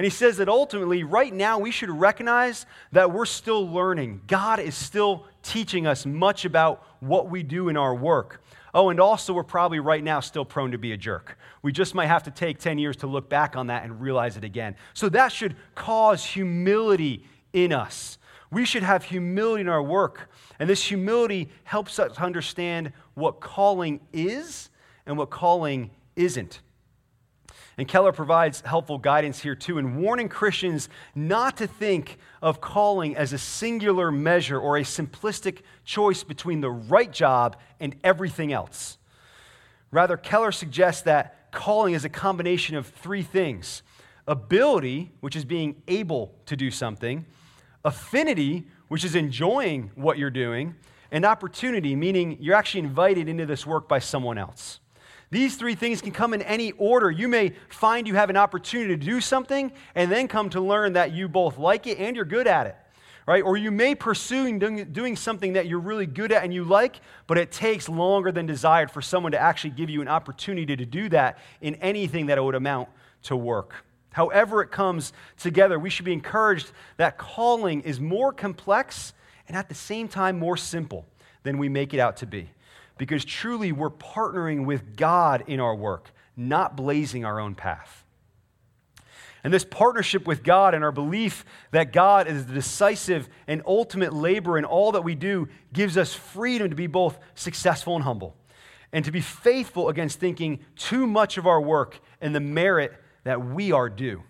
And 0.00 0.04
he 0.06 0.10
says 0.10 0.38
that 0.38 0.48
ultimately, 0.48 1.04
right 1.04 1.30
now, 1.30 1.58
we 1.58 1.70
should 1.70 1.90
recognize 1.90 2.64
that 2.90 3.12
we're 3.12 3.26
still 3.26 3.68
learning. 3.70 4.22
God 4.26 4.58
is 4.58 4.74
still 4.74 5.26
teaching 5.42 5.86
us 5.86 6.06
much 6.06 6.46
about 6.46 6.82
what 7.00 7.28
we 7.28 7.42
do 7.42 7.68
in 7.68 7.76
our 7.76 7.94
work. 7.94 8.42
Oh, 8.72 8.88
and 8.88 8.98
also, 8.98 9.34
we're 9.34 9.44
probably 9.44 9.78
right 9.78 10.02
now 10.02 10.20
still 10.20 10.46
prone 10.46 10.70
to 10.70 10.78
be 10.78 10.92
a 10.92 10.96
jerk. 10.96 11.36
We 11.60 11.70
just 11.70 11.94
might 11.94 12.06
have 12.06 12.22
to 12.22 12.30
take 12.30 12.58
10 12.58 12.78
years 12.78 12.96
to 12.96 13.06
look 13.06 13.28
back 13.28 13.56
on 13.56 13.66
that 13.66 13.84
and 13.84 14.00
realize 14.00 14.38
it 14.38 14.42
again. 14.42 14.74
So 14.94 15.10
that 15.10 15.32
should 15.32 15.54
cause 15.74 16.24
humility 16.24 17.26
in 17.52 17.70
us. 17.70 18.16
We 18.50 18.64
should 18.64 18.82
have 18.82 19.04
humility 19.04 19.60
in 19.60 19.68
our 19.68 19.82
work. 19.82 20.30
And 20.58 20.66
this 20.70 20.82
humility 20.82 21.50
helps 21.64 21.98
us 21.98 22.16
understand 22.16 22.94
what 23.12 23.40
calling 23.40 24.00
is 24.14 24.70
and 25.04 25.18
what 25.18 25.28
calling 25.28 25.90
isn't. 26.16 26.60
And 27.80 27.88
Keller 27.88 28.12
provides 28.12 28.60
helpful 28.60 28.98
guidance 28.98 29.40
here 29.40 29.54
too 29.54 29.78
in 29.78 30.02
warning 30.02 30.28
Christians 30.28 30.90
not 31.14 31.56
to 31.56 31.66
think 31.66 32.18
of 32.42 32.60
calling 32.60 33.16
as 33.16 33.32
a 33.32 33.38
singular 33.38 34.12
measure 34.12 34.60
or 34.60 34.76
a 34.76 34.82
simplistic 34.82 35.62
choice 35.86 36.22
between 36.22 36.60
the 36.60 36.68
right 36.68 37.10
job 37.10 37.56
and 37.80 37.96
everything 38.04 38.52
else. 38.52 38.98
Rather, 39.90 40.18
Keller 40.18 40.52
suggests 40.52 41.00
that 41.04 41.50
calling 41.52 41.94
is 41.94 42.04
a 42.04 42.10
combination 42.10 42.76
of 42.76 42.86
three 42.86 43.22
things 43.22 43.82
ability, 44.28 45.10
which 45.20 45.34
is 45.34 45.46
being 45.46 45.80
able 45.88 46.34
to 46.44 46.56
do 46.56 46.70
something, 46.70 47.24
affinity, 47.82 48.66
which 48.88 49.06
is 49.06 49.14
enjoying 49.14 49.90
what 49.94 50.18
you're 50.18 50.28
doing, 50.28 50.74
and 51.10 51.24
opportunity, 51.24 51.96
meaning 51.96 52.36
you're 52.40 52.56
actually 52.56 52.80
invited 52.80 53.26
into 53.26 53.46
this 53.46 53.64
work 53.64 53.88
by 53.88 54.00
someone 54.00 54.36
else. 54.36 54.80
These 55.30 55.56
three 55.56 55.76
things 55.76 56.02
can 56.02 56.10
come 56.10 56.34
in 56.34 56.42
any 56.42 56.72
order. 56.72 57.10
You 57.10 57.28
may 57.28 57.52
find 57.68 58.08
you 58.08 58.16
have 58.16 58.30
an 58.30 58.36
opportunity 58.36 58.96
to 58.96 59.04
do 59.04 59.20
something 59.20 59.70
and 59.94 60.10
then 60.10 60.26
come 60.26 60.50
to 60.50 60.60
learn 60.60 60.94
that 60.94 61.12
you 61.12 61.28
both 61.28 61.56
like 61.56 61.86
it 61.86 61.98
and 61.98 62.16
you're 62.16 62.24
good 62.24 62.48
at 62.48 62.66
it. 62.66 62.76
Right? 63.26 63.44
Or 63.44 63.56
you 63.56 63.70
may 63.70 63.94
pursue 63.94 64.58
doing 64.58 65.14
something 65.14 65.52
that 65.52 65.68
you're 65.68 65.78
really 65.78 66.06
good 66.06 66.32
at 66.32 66.42
and 66.42 66.52
you 66.52 66.64
like, 66.64 67.00
but 67.28 67.38
it 67.38 67.52
takes 67.52 67.88
longer 67.88 68.32
than 68.32 68.46
desired 68.46 68.90
for 68.90 69.00
someone 69.00 69.30
to 69.32 69.38
actually 69.38 69.70
give 69.70 69.88
you 69.88 70.02
an 70.02 70.08
opportunity 70.08 70.74
to 70.74 70.84
do 70.84 71.08
that 71.10 71.38
in 71.60 71.76
anything 71.76 72.26
that 72.26 72.42
would 72.42 72.56
amount 72.56 72.88
to 73.24 73.36
work. 73.36 73.84
However, 74.12 74.62
it 74.62 74.72
comes 74.72 75.12
together, 75.38 75.78
we 75.78 75.90
should 75.90 76.06
be 76.06 76.12
encouraged 76.12 76.72
that 76.96 77.18
calling 77.18 77.82
is 77.82 78.00
more 78.00 78.32
complex 78.32 79.12
and 79.46 79.56
at 79.56 79.68
the 79.68 79.76
same 79.76 80.08
time 80.08 80.36
more 80.36 80.56
simple 80.56 81.06
than 81.44 81.56
we 81.56 81.68
make 81.68 81.94
it 81.94 82.00
out 82.00 82.16
to 82.16 82.26
be 82.26 82.50
because 83.00 83.24
truly 83.24 83.72
we're 83.72 83.88
partnering 83.88 84.66
with 84.66 84.94
God 84.94 85.44
in 85.46 85.58
our 85.58 85.74
work, 85.74 86.12
not 86.36 86.76
blazing 86.76 87.24
our 87.24 87.40
own 87.40 87.54
path. 87.54 88.04
And 89.42 89.50
this 89.50 89.64
partnership 89.64 90.26
with 90.26 90.42
God 90.42 90.74
and 90.74 90.84
our 90.84 90.92
belief 90.92 91.46
that 91.70 91.94
God 91.94 92.28
is 92.28 92.44
the 92.44 92.52
decisive 92.52 93.30
and 93.46 93.62
ultimate 93.64 94.12
labor 94.12 94.58
in 94.58 94.66
all 94.66 94.92
that 94.92 95.00
we 95.00 95.14
do 95.14 95.48
gives 95.72 95.96
us 95.96 96.12
freedom 96.12 96.68
to 96.68 96.76
be 96.76 96.86
both 96.86 97.18
successful 97.34 97.94
and 97.96 98.04
humble, 98.04 98.36
and 98.92 99.02
to 99.06 99.10
be 99.10 99.22
faithful 99.22 99.88
against 99.88 100.20
thinking 100.20 100.60
too 100.76 101.06
much 101.06 101.38
of 101.38 101.46
our 101.46 101.58
work 101.58 102.00
and 102.20 102.34
the 102.34 102.38
merit 102.38 102.92
that 103.24 103.42
we 103.42 103.72
are 103.72 103.88
due. 103.88 104.22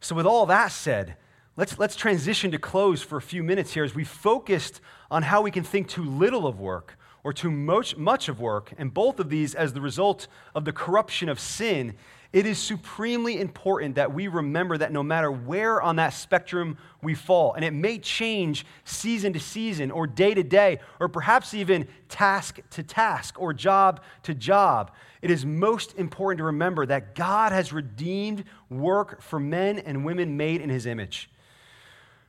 So, 0.00 0.16
with 0.16 0.26
all 0.26 0.46
that 0.46 0.72
said, 0.72 1.14
let's, 1.58 1.76
let's 1.76 1.96
transition 1.96 2.52
to 2.52 2.58
close 2.58 3.02
for 3.02 3.18
a 3.18 3.22
few 3.22 3.42
minutes 3.42 3.74
here 3.74 3.82
as 3.82 3.92
we 3.92 4.04
focused 4.04 4.80
on 5.10 5.24
how 5.24 5.42
we 5.42 5.50
can 5.50 5.64
think 5.64 5.88
too 5.88 6.04
little 6.04 6.46
of 6.46 6.60
work 6.60 6.96
or 7.24 7.32
too 7.32 7.50
much, 7.50 7.96
much 7.96 8.28
of 8.28 8.38
work, 8.38 8.72
and 8.78 8.94
both 8.94 9.18
of 9.18 9.28
these 9.28 9.56
as 9.56 9.72
the 9.72 9.80
result 9.80 10.28
of 10.54 10.64
the 10.64 10.72
corruption 10.72 11.28
of 11.28 11.40
sin, 11.40 11.94
it 12.32 12.46
is 12.46 12.58
supremely 12.58 13.40
important 13.40 13.96
that 13.96 14.14
we 14.14 14.28
remember 14.28 14.78
that 14.78 14.92
no 14.92 15.02
matter 15.02 15.32
where 15.32 15.82
on 15.82 15.96
that 15.96 16.10
spectrum 16.10 16.78
we 17.02 17.16
fall, 17.16 17.54
and 17.54 17.64
it 17.64 17.72
may 17.72 17.98
change 17.98 18.64
season 18.84 19.32
to 19.32 19.40
season, 19.40 19.90
or 19.90 20.06
day 20.06 20.32
to 20.34 20.44
day, 20.44 20.78
or 21.00 21.08
perhaps 21.08 21.54
even 21.54 21.88
task 22.08 22.60
to 22.70 22.84
task, 22.84 23.40
or 23.40 23.52
job 23.52 24.00
to 24.22 24.32
job, 24.32 24.92
it 25.22 25.30
is 25.30 25.44
most 25.44 25.98
important 25.98 26.38
to 26.38 26.44
remember 26.44 26.86
that 26.86 27.16
God 27.16 27.50
has 27.50 27.72
redeemed 27.72 28.44
work 28.70 29.20
for 29.20 29.40
men 29.40 29.80
and 29.80 30.04
women 30.04 30.36
made 30.36 30.60
in 30.60 30.70
his 30.70 30.86
image. 30.86 31.28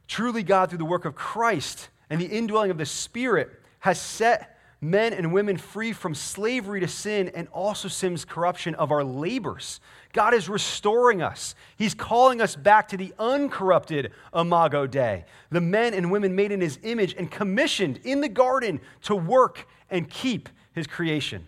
Truly, 0.10 0.42
God, 0.42 0.70
through 0.70 0.80
the 0.80 0.86
work 0.86 1.06
of 1.06 1.14
Christ 1.14 1.90
and 2.10 2.20
the 2.20 2.26
indwelling 2.26 2.72
of 2.72 2.80
the 2.80 2.86
Spirit, 2.86 3.62
has 3.80 4.02
set 4.02 4.58
men 4.82 5.14
and 5.14 5.32
women 5.32 5.56
free 5.56 5.94
from 5.94 6.16
slavery 6.16 6.80
to 6.80 6.88
sin 6.88 7.32
and 7.36 7.48
also 7.50 7.88
sin's 7.88 8.26
corruption 8.26 8.74
of 8.76 8.92
our 8.92 9.04
labors. 9.04 9.80
God 10.12 10.34
is 10.34 10.50
restoring 10.50 11.22
us. 11.22 11.54
He's 11.78 11.94
calling 11.94 12.42
us 12.42 12.56
back 12.56 12.88
to 12.90 12.98
the 12.98 13.14
uncorrupted 13.20 14.12
Imago 14.34 14.88
Dei, 14.88 15.26
the 15.52 15.62
men 15.62 15.94
and 15.94 16.12
women 16.12 16.36
made 16.36 16.52
in 16.52 16.60
his 16.60 16.80
image 16.82 17.14
and 17.14 17.30
commissioned 17.30 18.00
in 18.04 18.20
the 18.22 18.30
garden 18.30 18.82
to 19.04 19.16
work 19.16 19.68
and 19.92 20.10
keep 20.10 20.50
his 20.74 20.88
creation. 20.88 21.46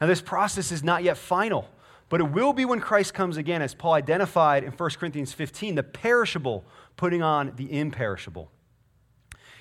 Now, 0.00 0.06
this 0.06 0.22
process 0.22 0.70
is 0.70 0.84
not 0.84 1.02
yet 1.02 1.16
final, 1.16 1.68
but 2.08 2.20
it 2.20 2.30
will 2.30 2.52
be 2.52 2.64
when 2.64 2.78
Christ 2.78 3.14
comes 3.14 3.36
again, 3.36 3.62
as 3.62 3.74
Paul 3.74 3.94
identified 3.94 4.62
in 4.62 4.70
1 4.70 4.90
Corinthians 4.90 5.32
15, 5.32 5.74
the 5.74 5.82
perishable 5.82 6.64
putting 6.96 7.22
on 7.22 7.52
the 7.56 7.78
imperishable. 7.78 8.50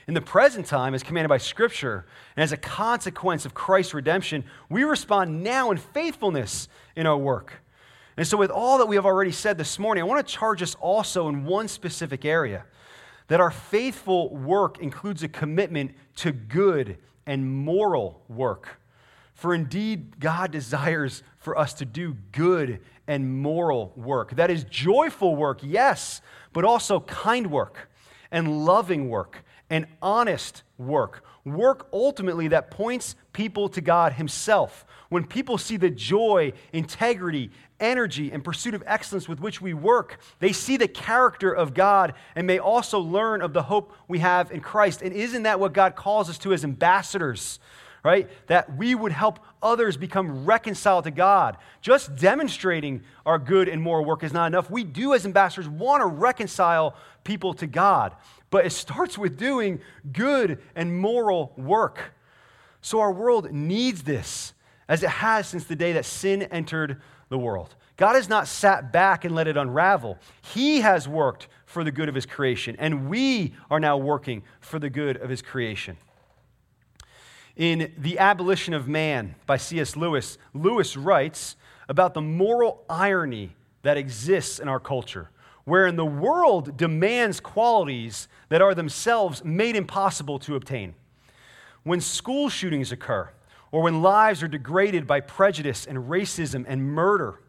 In 0.08 0.14
the 0.14 0.22
present 0.22 0.66
time, 0.66 0.94
as 0.94 1.02
commanded 1.02 1.30
by 1.30 1.38
Scripture, 1.38 2.06
and 2.36 2.44
as 2.44 2.52
a 2.52 2.58
consequence 2.58 3.46
of 3.46 3.54
Christ's 3.54 3.94
redemption, 3.94 4.44
we 4.70 4.84
respond 4.84 5.44
now 5.44 5.72
in 5.72 5.78
faithfulness 5.78 6.68
in 6.96 7.08
our 7.08 7.18
work. 7.18 7.62
And 8.18 8.28
so, 8.28 8.38
with 8.38 8.52
all 8.52 8.78
that 8.80 8.88
we 8.88 8.96
have 8.96 9.06
already 9.06 9.32
said 9.32 9.58
this 9.58 9.80
morning, 9.80 10.04
I 10.04 10.08
want 10.08 10.26
to 10.26 10.34
charge 10.34 10.62
us 10.62 10.76
also 10.76 11.30
in 11.30 11.46
one 11.46 11.68
specific 11.68 12.26
area 12.26 12.66
that 13.28 13.40
our 13.40 13.52
faithful 13.52 14.36
work 14.36 14.80
includes 14.80 15.24
a 15.24 15.28
commitment 15.28 15.96
to 16.18 16.32
good 16.32 16.98
and 17.26 17.50
moral 17.50 18.22
work. 18.28 18.80
For 19.34 19.56
indeed, 19.56 20.20
God 20.20 20.52
desires 20.52 21.24
for 21.38 21.58
us 21.58 21.74
to 21.76 21.86
do 21.86 22.16
good 22.32 22.82
and 23.08 23.42
moral 23.42 23.94
work. 23.96 24.36
That 24.36 24.50
is 24.50 24.64
joyful 24.66 25.36
work, 25.36 25.60
yes, 25.62 26.22
but 26.54 26.66
also 26.66 27.00
kind 27.02 27.52
work 27.52 27.90
and 28.32 28.66
loving 28.66 29.10
work 29.10 29.44
and 29.70 29.88
honest 30.02 30.64
work. 30.78 31.24
Work 31.46 31.88
ultimately 31.92 32.50
that 32.50 32.72
points 32.72 33.16
people 33.34 33.68
to 33.70 33.82
God 33.82 34.14
Himself. 34.14 34.86
When 35.10 35.26
people 35.26 35.58
see 35.58 35.78
the 35.78 35.90
joy, 35.90 36.54
integrity, 36.72 37.52
energy, 37.80 38.32
and 38.32 38.44
pursuit 38.44 38.74
of 38.74 38.84
excellence 38.86 39.28
with 39.28 39.40
which 39.40 39.62
we 39.62 39.74
work, 39.74 40.20
they 40.40 40.54
see 40.54 40.78
the 40.78 40.88
character 40.88 41.52
of 41.52 41.74
God 41.74 42.14
and 42.36 42.48
may 42.48 42.60
also 42.60 43.00
learn 43.00 43.42
of 43.42 43.54
the 43.54 43.64
hope 43.64 43.94
we 44.08 44.20
have 44.20 44.52
in 44.52 44.62
Christ. 44.62 45.02
And 45.02 45.14
isn't 45.14 45.44
that 45.44 45.60
what 45.60 45.74
God 45.74 45.96
calls 45.96 46.30
us 46.30 46.38
to 46.40 46.54
as 46.54 46.64
ambassadors? 46.64 47.60
Right? 48.04 48.30
That 48.48 48.76
we 48.76 48.96
would 48.96 49.14
help 49.14 49.40
others 49.62 49.96
become 49.96 50.46
reconciled 50.46 51.06
to 51.06 51.12
God. 51.12 51.58
Just 51.82 52.18
demonstrating 52.18 53.04
our 53.26 53.40
good 53.40 53.70
and 53.70 53.82
moral 53.82 54.04
work 54.04 54.24
is 54.24 54.34
not 54.34 54.48
enough. 54.48 54.70
We 54.70 54.84
do, 54.84 55.14
as 55.14 55.26
ambassadors, 55.26 55.70
want 55.70 56.02
to 56.02 56.08
reconcile 56.08 56.96
people 57.24 57.54
to 57.56 57.68
God. 57.68 58.14
But 58.50 58.66
it 58.66 58.72
starts 58.72 59.18
with 59.18 59.38
doing 59.38 59.80
good 60.12 60.62
and 60.76 60.98
moral 61.00 61.54
work. 61.56 62.14
So 62.82 63.00
our 63.00 63.14
world 63.14 63.52
needs 63.52 64.04
this, 64.04 64.54
as 64.90 65.02
it 65.02 65.10
has 65.10 65.48
since 65.48 65.64
the 65.64 65.76
day 65.76 65.94
that 65.94 66.04
sin 66.04 66.44
entered 66.44 67.02
the 67.30 67.38
world. 67.38 67.74
God 67.96 68.16
has 68.16 68.28
not 68.28 68.50
sat 68.50 68.92
back 68.92 69.24
and 69.24 69.34
let 69.34 69.48
it 69.48 69.56
unravel. 69.56 70.18
He 70.42 70.82
has 70.82 71.08
worked 71.08 71.48
for 71.66 71.86
the 71.86 71.92
good 71.92 72.10
of 72.10 72.16
his 72.16 72.26
creation, 72.26 72.76
and 72.78 73.10
we 73.10 73.54
are 73.72 73.80
now 73.80 73.96
working 73.96 74.44
for 74.60 74.78
the 74.78 74.90
good 74.90 75.16
of 75.18 75.30
his 75.30 75.42
creation. 75.42 75.96
In 77.56 77.94
The 78.00 78.18
Abolition 78.18 78.74
of 78.74 78.88
Man 78.88 79.36
by 79.46 79.58
C.S. 79.58 79.96
Lewis, 79.96 80.40
Lewis 80.56 80.98
writes 80.98 81.56
about 81.88 82.16
the 82.16 82.22
moral 82.22 82.84
irony 82.90 83.56
that 83.84 83.96
exists 83.96 84.58
in 84.58 84.68
our 84.68 84.80
culture, 84.80 85.30
wherein 85.64 85.96
the 85.96 86.06
world 86.06 86.76
demands 86.78 87.40
qualities 87.40 88.28
that 88.50 88.62
are 88.62 88.74
themselves 88.74 89.44
made 89.44 89.76
impossible 89.76 90.40
to 90.40 90.56
obtain. 90.56 90.96
When 91.84 92.02
school 92.02 92.50
shootings 92.50 92.92
occur, 92.92 93.30
or 93.72 93.84
when 93.84 94.02
lives 94.02 94.42
are 94.42 94.48
degraded 94.48 95.06
by 95.06 95.20
prejudice 95.20 95.86
and 95.86 96.10
racism 96.10 96.66
and 96.68 96.84
murder, 96.84 97.40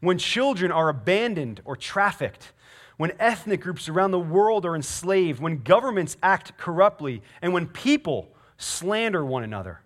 when 0.00 0.16
children 0.16 0.72
are 0.72 0.88
abandoned 0.88 1.60
or 1.66 1.76
trafficked, 1.76 2.52
when 2.96 3.12
ethnic 3.18 3.60
groups 3.60 3.90
around 3.90 4.12
the 4.12 4.18
world 4.18 4.64
are 4.64 4.76
enslaved, 4.76 5.40
when 5.40 5.58
governments 5.58 6.16
act 6.22 6.56
corruptly, 6.56 7.20
and 7.42 7.52
when 7.52 7.66
people 7.66 8.30
slander 8.60 9.24
one 9.24 9.42
another. 9.42 9.80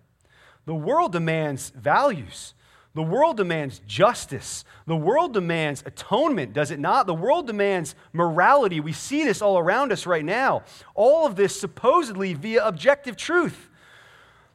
The 0.65 0.75
world 0.75 1.11
demands 1.11 1.69
values. 1.69 2.53
The 2.95 3.03
world 3.03 3.37
demands 3.37 3.81
justice. 3.85 4.63
The 4.87 4.95
world 4.95 5.33
demands 5.33 5.83
atonement, 5.85 6.53
does 6.53 6.71
it 6.71 6.79
not? 6.79 7.07
The 7.07 7.13
world 7.13 7.45
demands 7.45 7.93
morality. 8.13 8.79
We 8.79 8.93
see 8.93 9.25
this 9.25 9.41
all 9.41 9.57
around 9.57 9.91
us 9.91 10.05
right 10.05 10.23
now. 10.23 10.63
All 10.93 11.25
of 11.25 11.35
this 11.35 11.59
supposedly 11.59 12.33
via 12.33 12.65
objective 12.65 13.17
truth. 13.17 13.69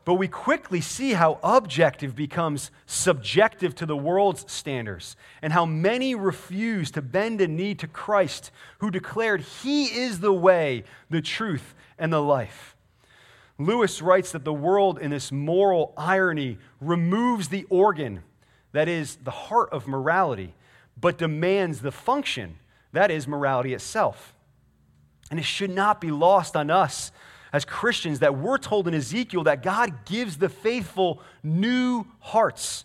But 0.07 0.15
we 0.15 0.27
quickly 0.27 0.81
see 0.81 1.13
how 1.13 1.39
objective 1.43 2.17
becomes 2.17 2.71
subjective 2.87 3.75
to 3.77 3.87
the 3.87 3.97
world's 3.97 4.51
standards, 4.51 5.15
and 5.43 5.53
how 5.53 5.67
many 5.67 6.15
refuse 6.15 6.91
to 6.93 7.03
bend 7.03 7.43
a 7.43 7.47
knee 7.47 7.75
to 7.75 7.87
Christ, 7.87 8.51
who 8.79 8.91
declared 8.91 9.43
He 9.43 9.85
is 9.85 10.21
the 10.21 10.33
way, 10.33 10.85
the 11.11 11.21
truth, 11.21 11.75
and 11.99 12.11
the 12.11 12.23
life. 12.23 12.75
Lewis 13.61 14.01
writes 14.01 14.33
that 14.33 14.45
the 14.45 14.53
world, 14.53 14.99
in 14.99 15.11
this 15.11 15.31
moral 15.31 15.93
irony, 15.97 16.59
removes 16.81 17.49
the 17.49 17.65
organ, 17.69 18.23
that 18.73 18.89
is, 18.89 19.17
the 19.17 19.31
heart 19.31 19.69
of 19.71 19.87
morality, 19.87 20.55
but 20.99 21.19
demands 21.19 21.81
the 21.81 21.93
function, 21.93 22.59
that 22.93 23.11
is, 23.11 23.29
morality 23.29 23.75
itself. 23.75 24.35
And 25.31 25.39
it 25.39 25.45
should 25.45 25.71
not 25.71 26.01
be 26.01 26.11
lost 26.11 26.57
on 26.57 26.71
us 26.71 27.13
as 27.53 27.65
Christians 27.65 28.21
that 28.21 28.37
we're 28.37 28.59
told 28.59 28.89
in 28.89 28.95
Ezekiel 28.95 29.45
that 29.45 29.63
God 29.63 30.07
gives 30.07 30.39
the 30.39 30.49
faithful 30.49 31.23
new 31.43 32.07
hearts. 32.21 32.85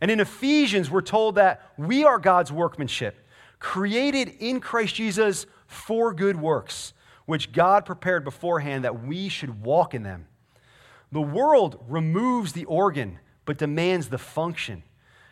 And 0.00 0.10
in 0.10 0.20
Ephesians, 0.20 0.90
we're 0.90 1.02
told 1.02 1.34
that 1.34 1.72
we 1.76 2.04
are 2.04 2.18
God's 2.18 2.50
workmanship, 2.50 3.16
created 3.58 4.28
in 4.38 4.60
Christ 4.60 4.94
Jesus 4.94 5.46
for 5.66 6.14
good 6.14 6.36
works, 6.36 6.92
which 7.26 7.52
God 7.52 7.84
prepared 7.84 8.24
beforehand 8.24 8.84
that 8.84 9.04
we 9.04 9.28
should 9.28 9.62
walk 9.62 9.94
in 9.94 10.02
them. 10.02 10.26
The 11.12 11.20
world 11.20 11.84
removes 11.88 12.52
the 12.52 12.64
organ, 12.64 13.18
but 13.44 13.58
demands 13.58 14.08
the 14.08 14.18
function. 14.18 14.82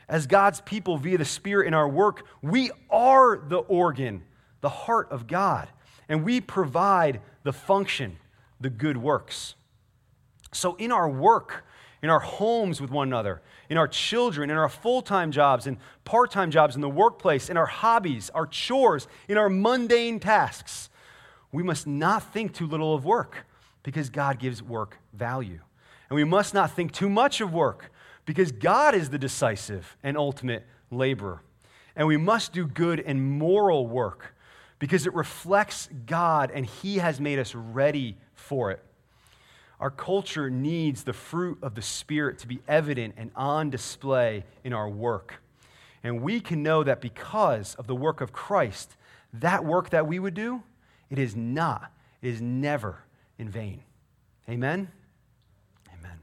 As 0.08 0.26
God's 0.26 0.60
people 0.60 0.98
via 0.98 1.18
the 1.18 1.24
Spirit 1.24 1.66
in 1.66 1.74
our 1.74 1.88
work, 1.88 2.26
we 2.42 2.70
are 2.90 3.38
the 3.38 3.58
organ, 3.58 4.22
the 4.60 4.68
heart 4.68 5.10
of 5.10 5.26
God, 5.26 5.68
and 6.08 6.24
we 6.24 6.40
provide 6.40 7.20
the 7.42 7.52
function 7.52 8.18
the 8.60 8.70
good 8.70 8.96
works. 8.96 9.54
So, 10.52 10.74
in 10.76 10.92
our 10.92 11.08
work, 11.08 11.64
in 12.02 12.10
our 12.10 12.20
homes 12.20 12.80
with 12.80 12.90
one 12.90 13.08
another, 13.08 13.42
in 13.68 13.78
our 13.78 13.88
children, 13.88 14.50
in 14.50 14.56
our 14.56 14.68
full 14.68 15.02
time 15.02 15.32
jobs 15.32 15.66
and 15.66 15.78
part 16.04 16.30
time 16.30 16.50
jobs 16.50 16.74
in 16.74 16.80
the 16.80 16.88
workplace, 16.88 17.48
in 17.48 17.56
our 17.56 17.66
hobbies, 17.66 18.30
our 18.30 18.46
chores, 18.46 19.08
in 19.26 19.38
our 19.38 19.48
mundane 19.48 20.20
tasks, 20.20 20.90
we 21.54 21.62
must 21.62 21.86
not 21.86 22.32
think 22.32 22.52
too 22.52 22.66
little 22.66 22.94
of 22.94 23.04
work 23.04 23.46
because 23.84 24.10
God 24.10 24.40
gives 24.40 24.62
work 24.62 24.98
value. 25.12 25.60
And 26.10 26.16
we 26.16 26.24
must 26.24 26.52
not 26.52 26.72
think 26.72 26.92
too 26.92 27.08
much 27.08 27.40
of 27.40 27.52
work 27.54 27.92
because 28.26 28.50
God 28.50 28.94
is 28.94 29.10
the 29.10 29.18
decisive 29.18 29.96
and 30.02 30.16
ultimate 30.16 30.66
laborer. 30.90 31.42
And 31.94 32.08
we 32.08 32.16
must 32.16 32.52
do 32.52 32.66
good 32.66 32.98
and 32.98 33.38
moral 33.38 33.86
work 33.86 34.34
because 34.80 35.06
it 35.06 35.14
reflects 35.14 35.88
God 36.06 36.50
and 36.52 36.66
He 36.66 36.98
has 36.98 37.20
made 37.20 37.38
us 37.38 37.54
ready 37.54 38.16
for 38.34 38.72
it. 38.72 38.82
Our 39.78 39.90
culture 39.90 40.50
needs 40.50 41.04
the 41.04 41.12
fruit 41.12 41.58
of 41.62 41.76
the 41.76 41.82
Spirit 41.82 42.38
to 42.40 42.48
be 42.48 42.60
evident 42.66 43.14
and 43.16 43.30
on 43.36 43.70
display 43.70 44.44
in 44.64 44.72
our 44.72 44.88
work. 44.88 45.40
And 46.02 46.20
we 46.20 46.40
can 46.40 46.62
know 46.62 46.82
that 46.82 47.00
because 47.00 47.74
of 47.76 47.86
the 47.86 47.94
work 47.94 48.20
of 48.20 48.32
Christ, 48.32 48.96
that 49.34 49.64
work 49.64 49.90
that 49.90 50.06
we 50.06 50.18
would 50.18 50.34
do, 50.34 50.62
it 51.10 51.18
is 51.18 51.34
not, 51.36 51.92
it 52.22 52.28
is 52.28 52.40
never 52.40 53.02
in 53.38 53.48
vain. 53.48 53.82
Amen? 54.48 54.88
Amen. 55.98 56.18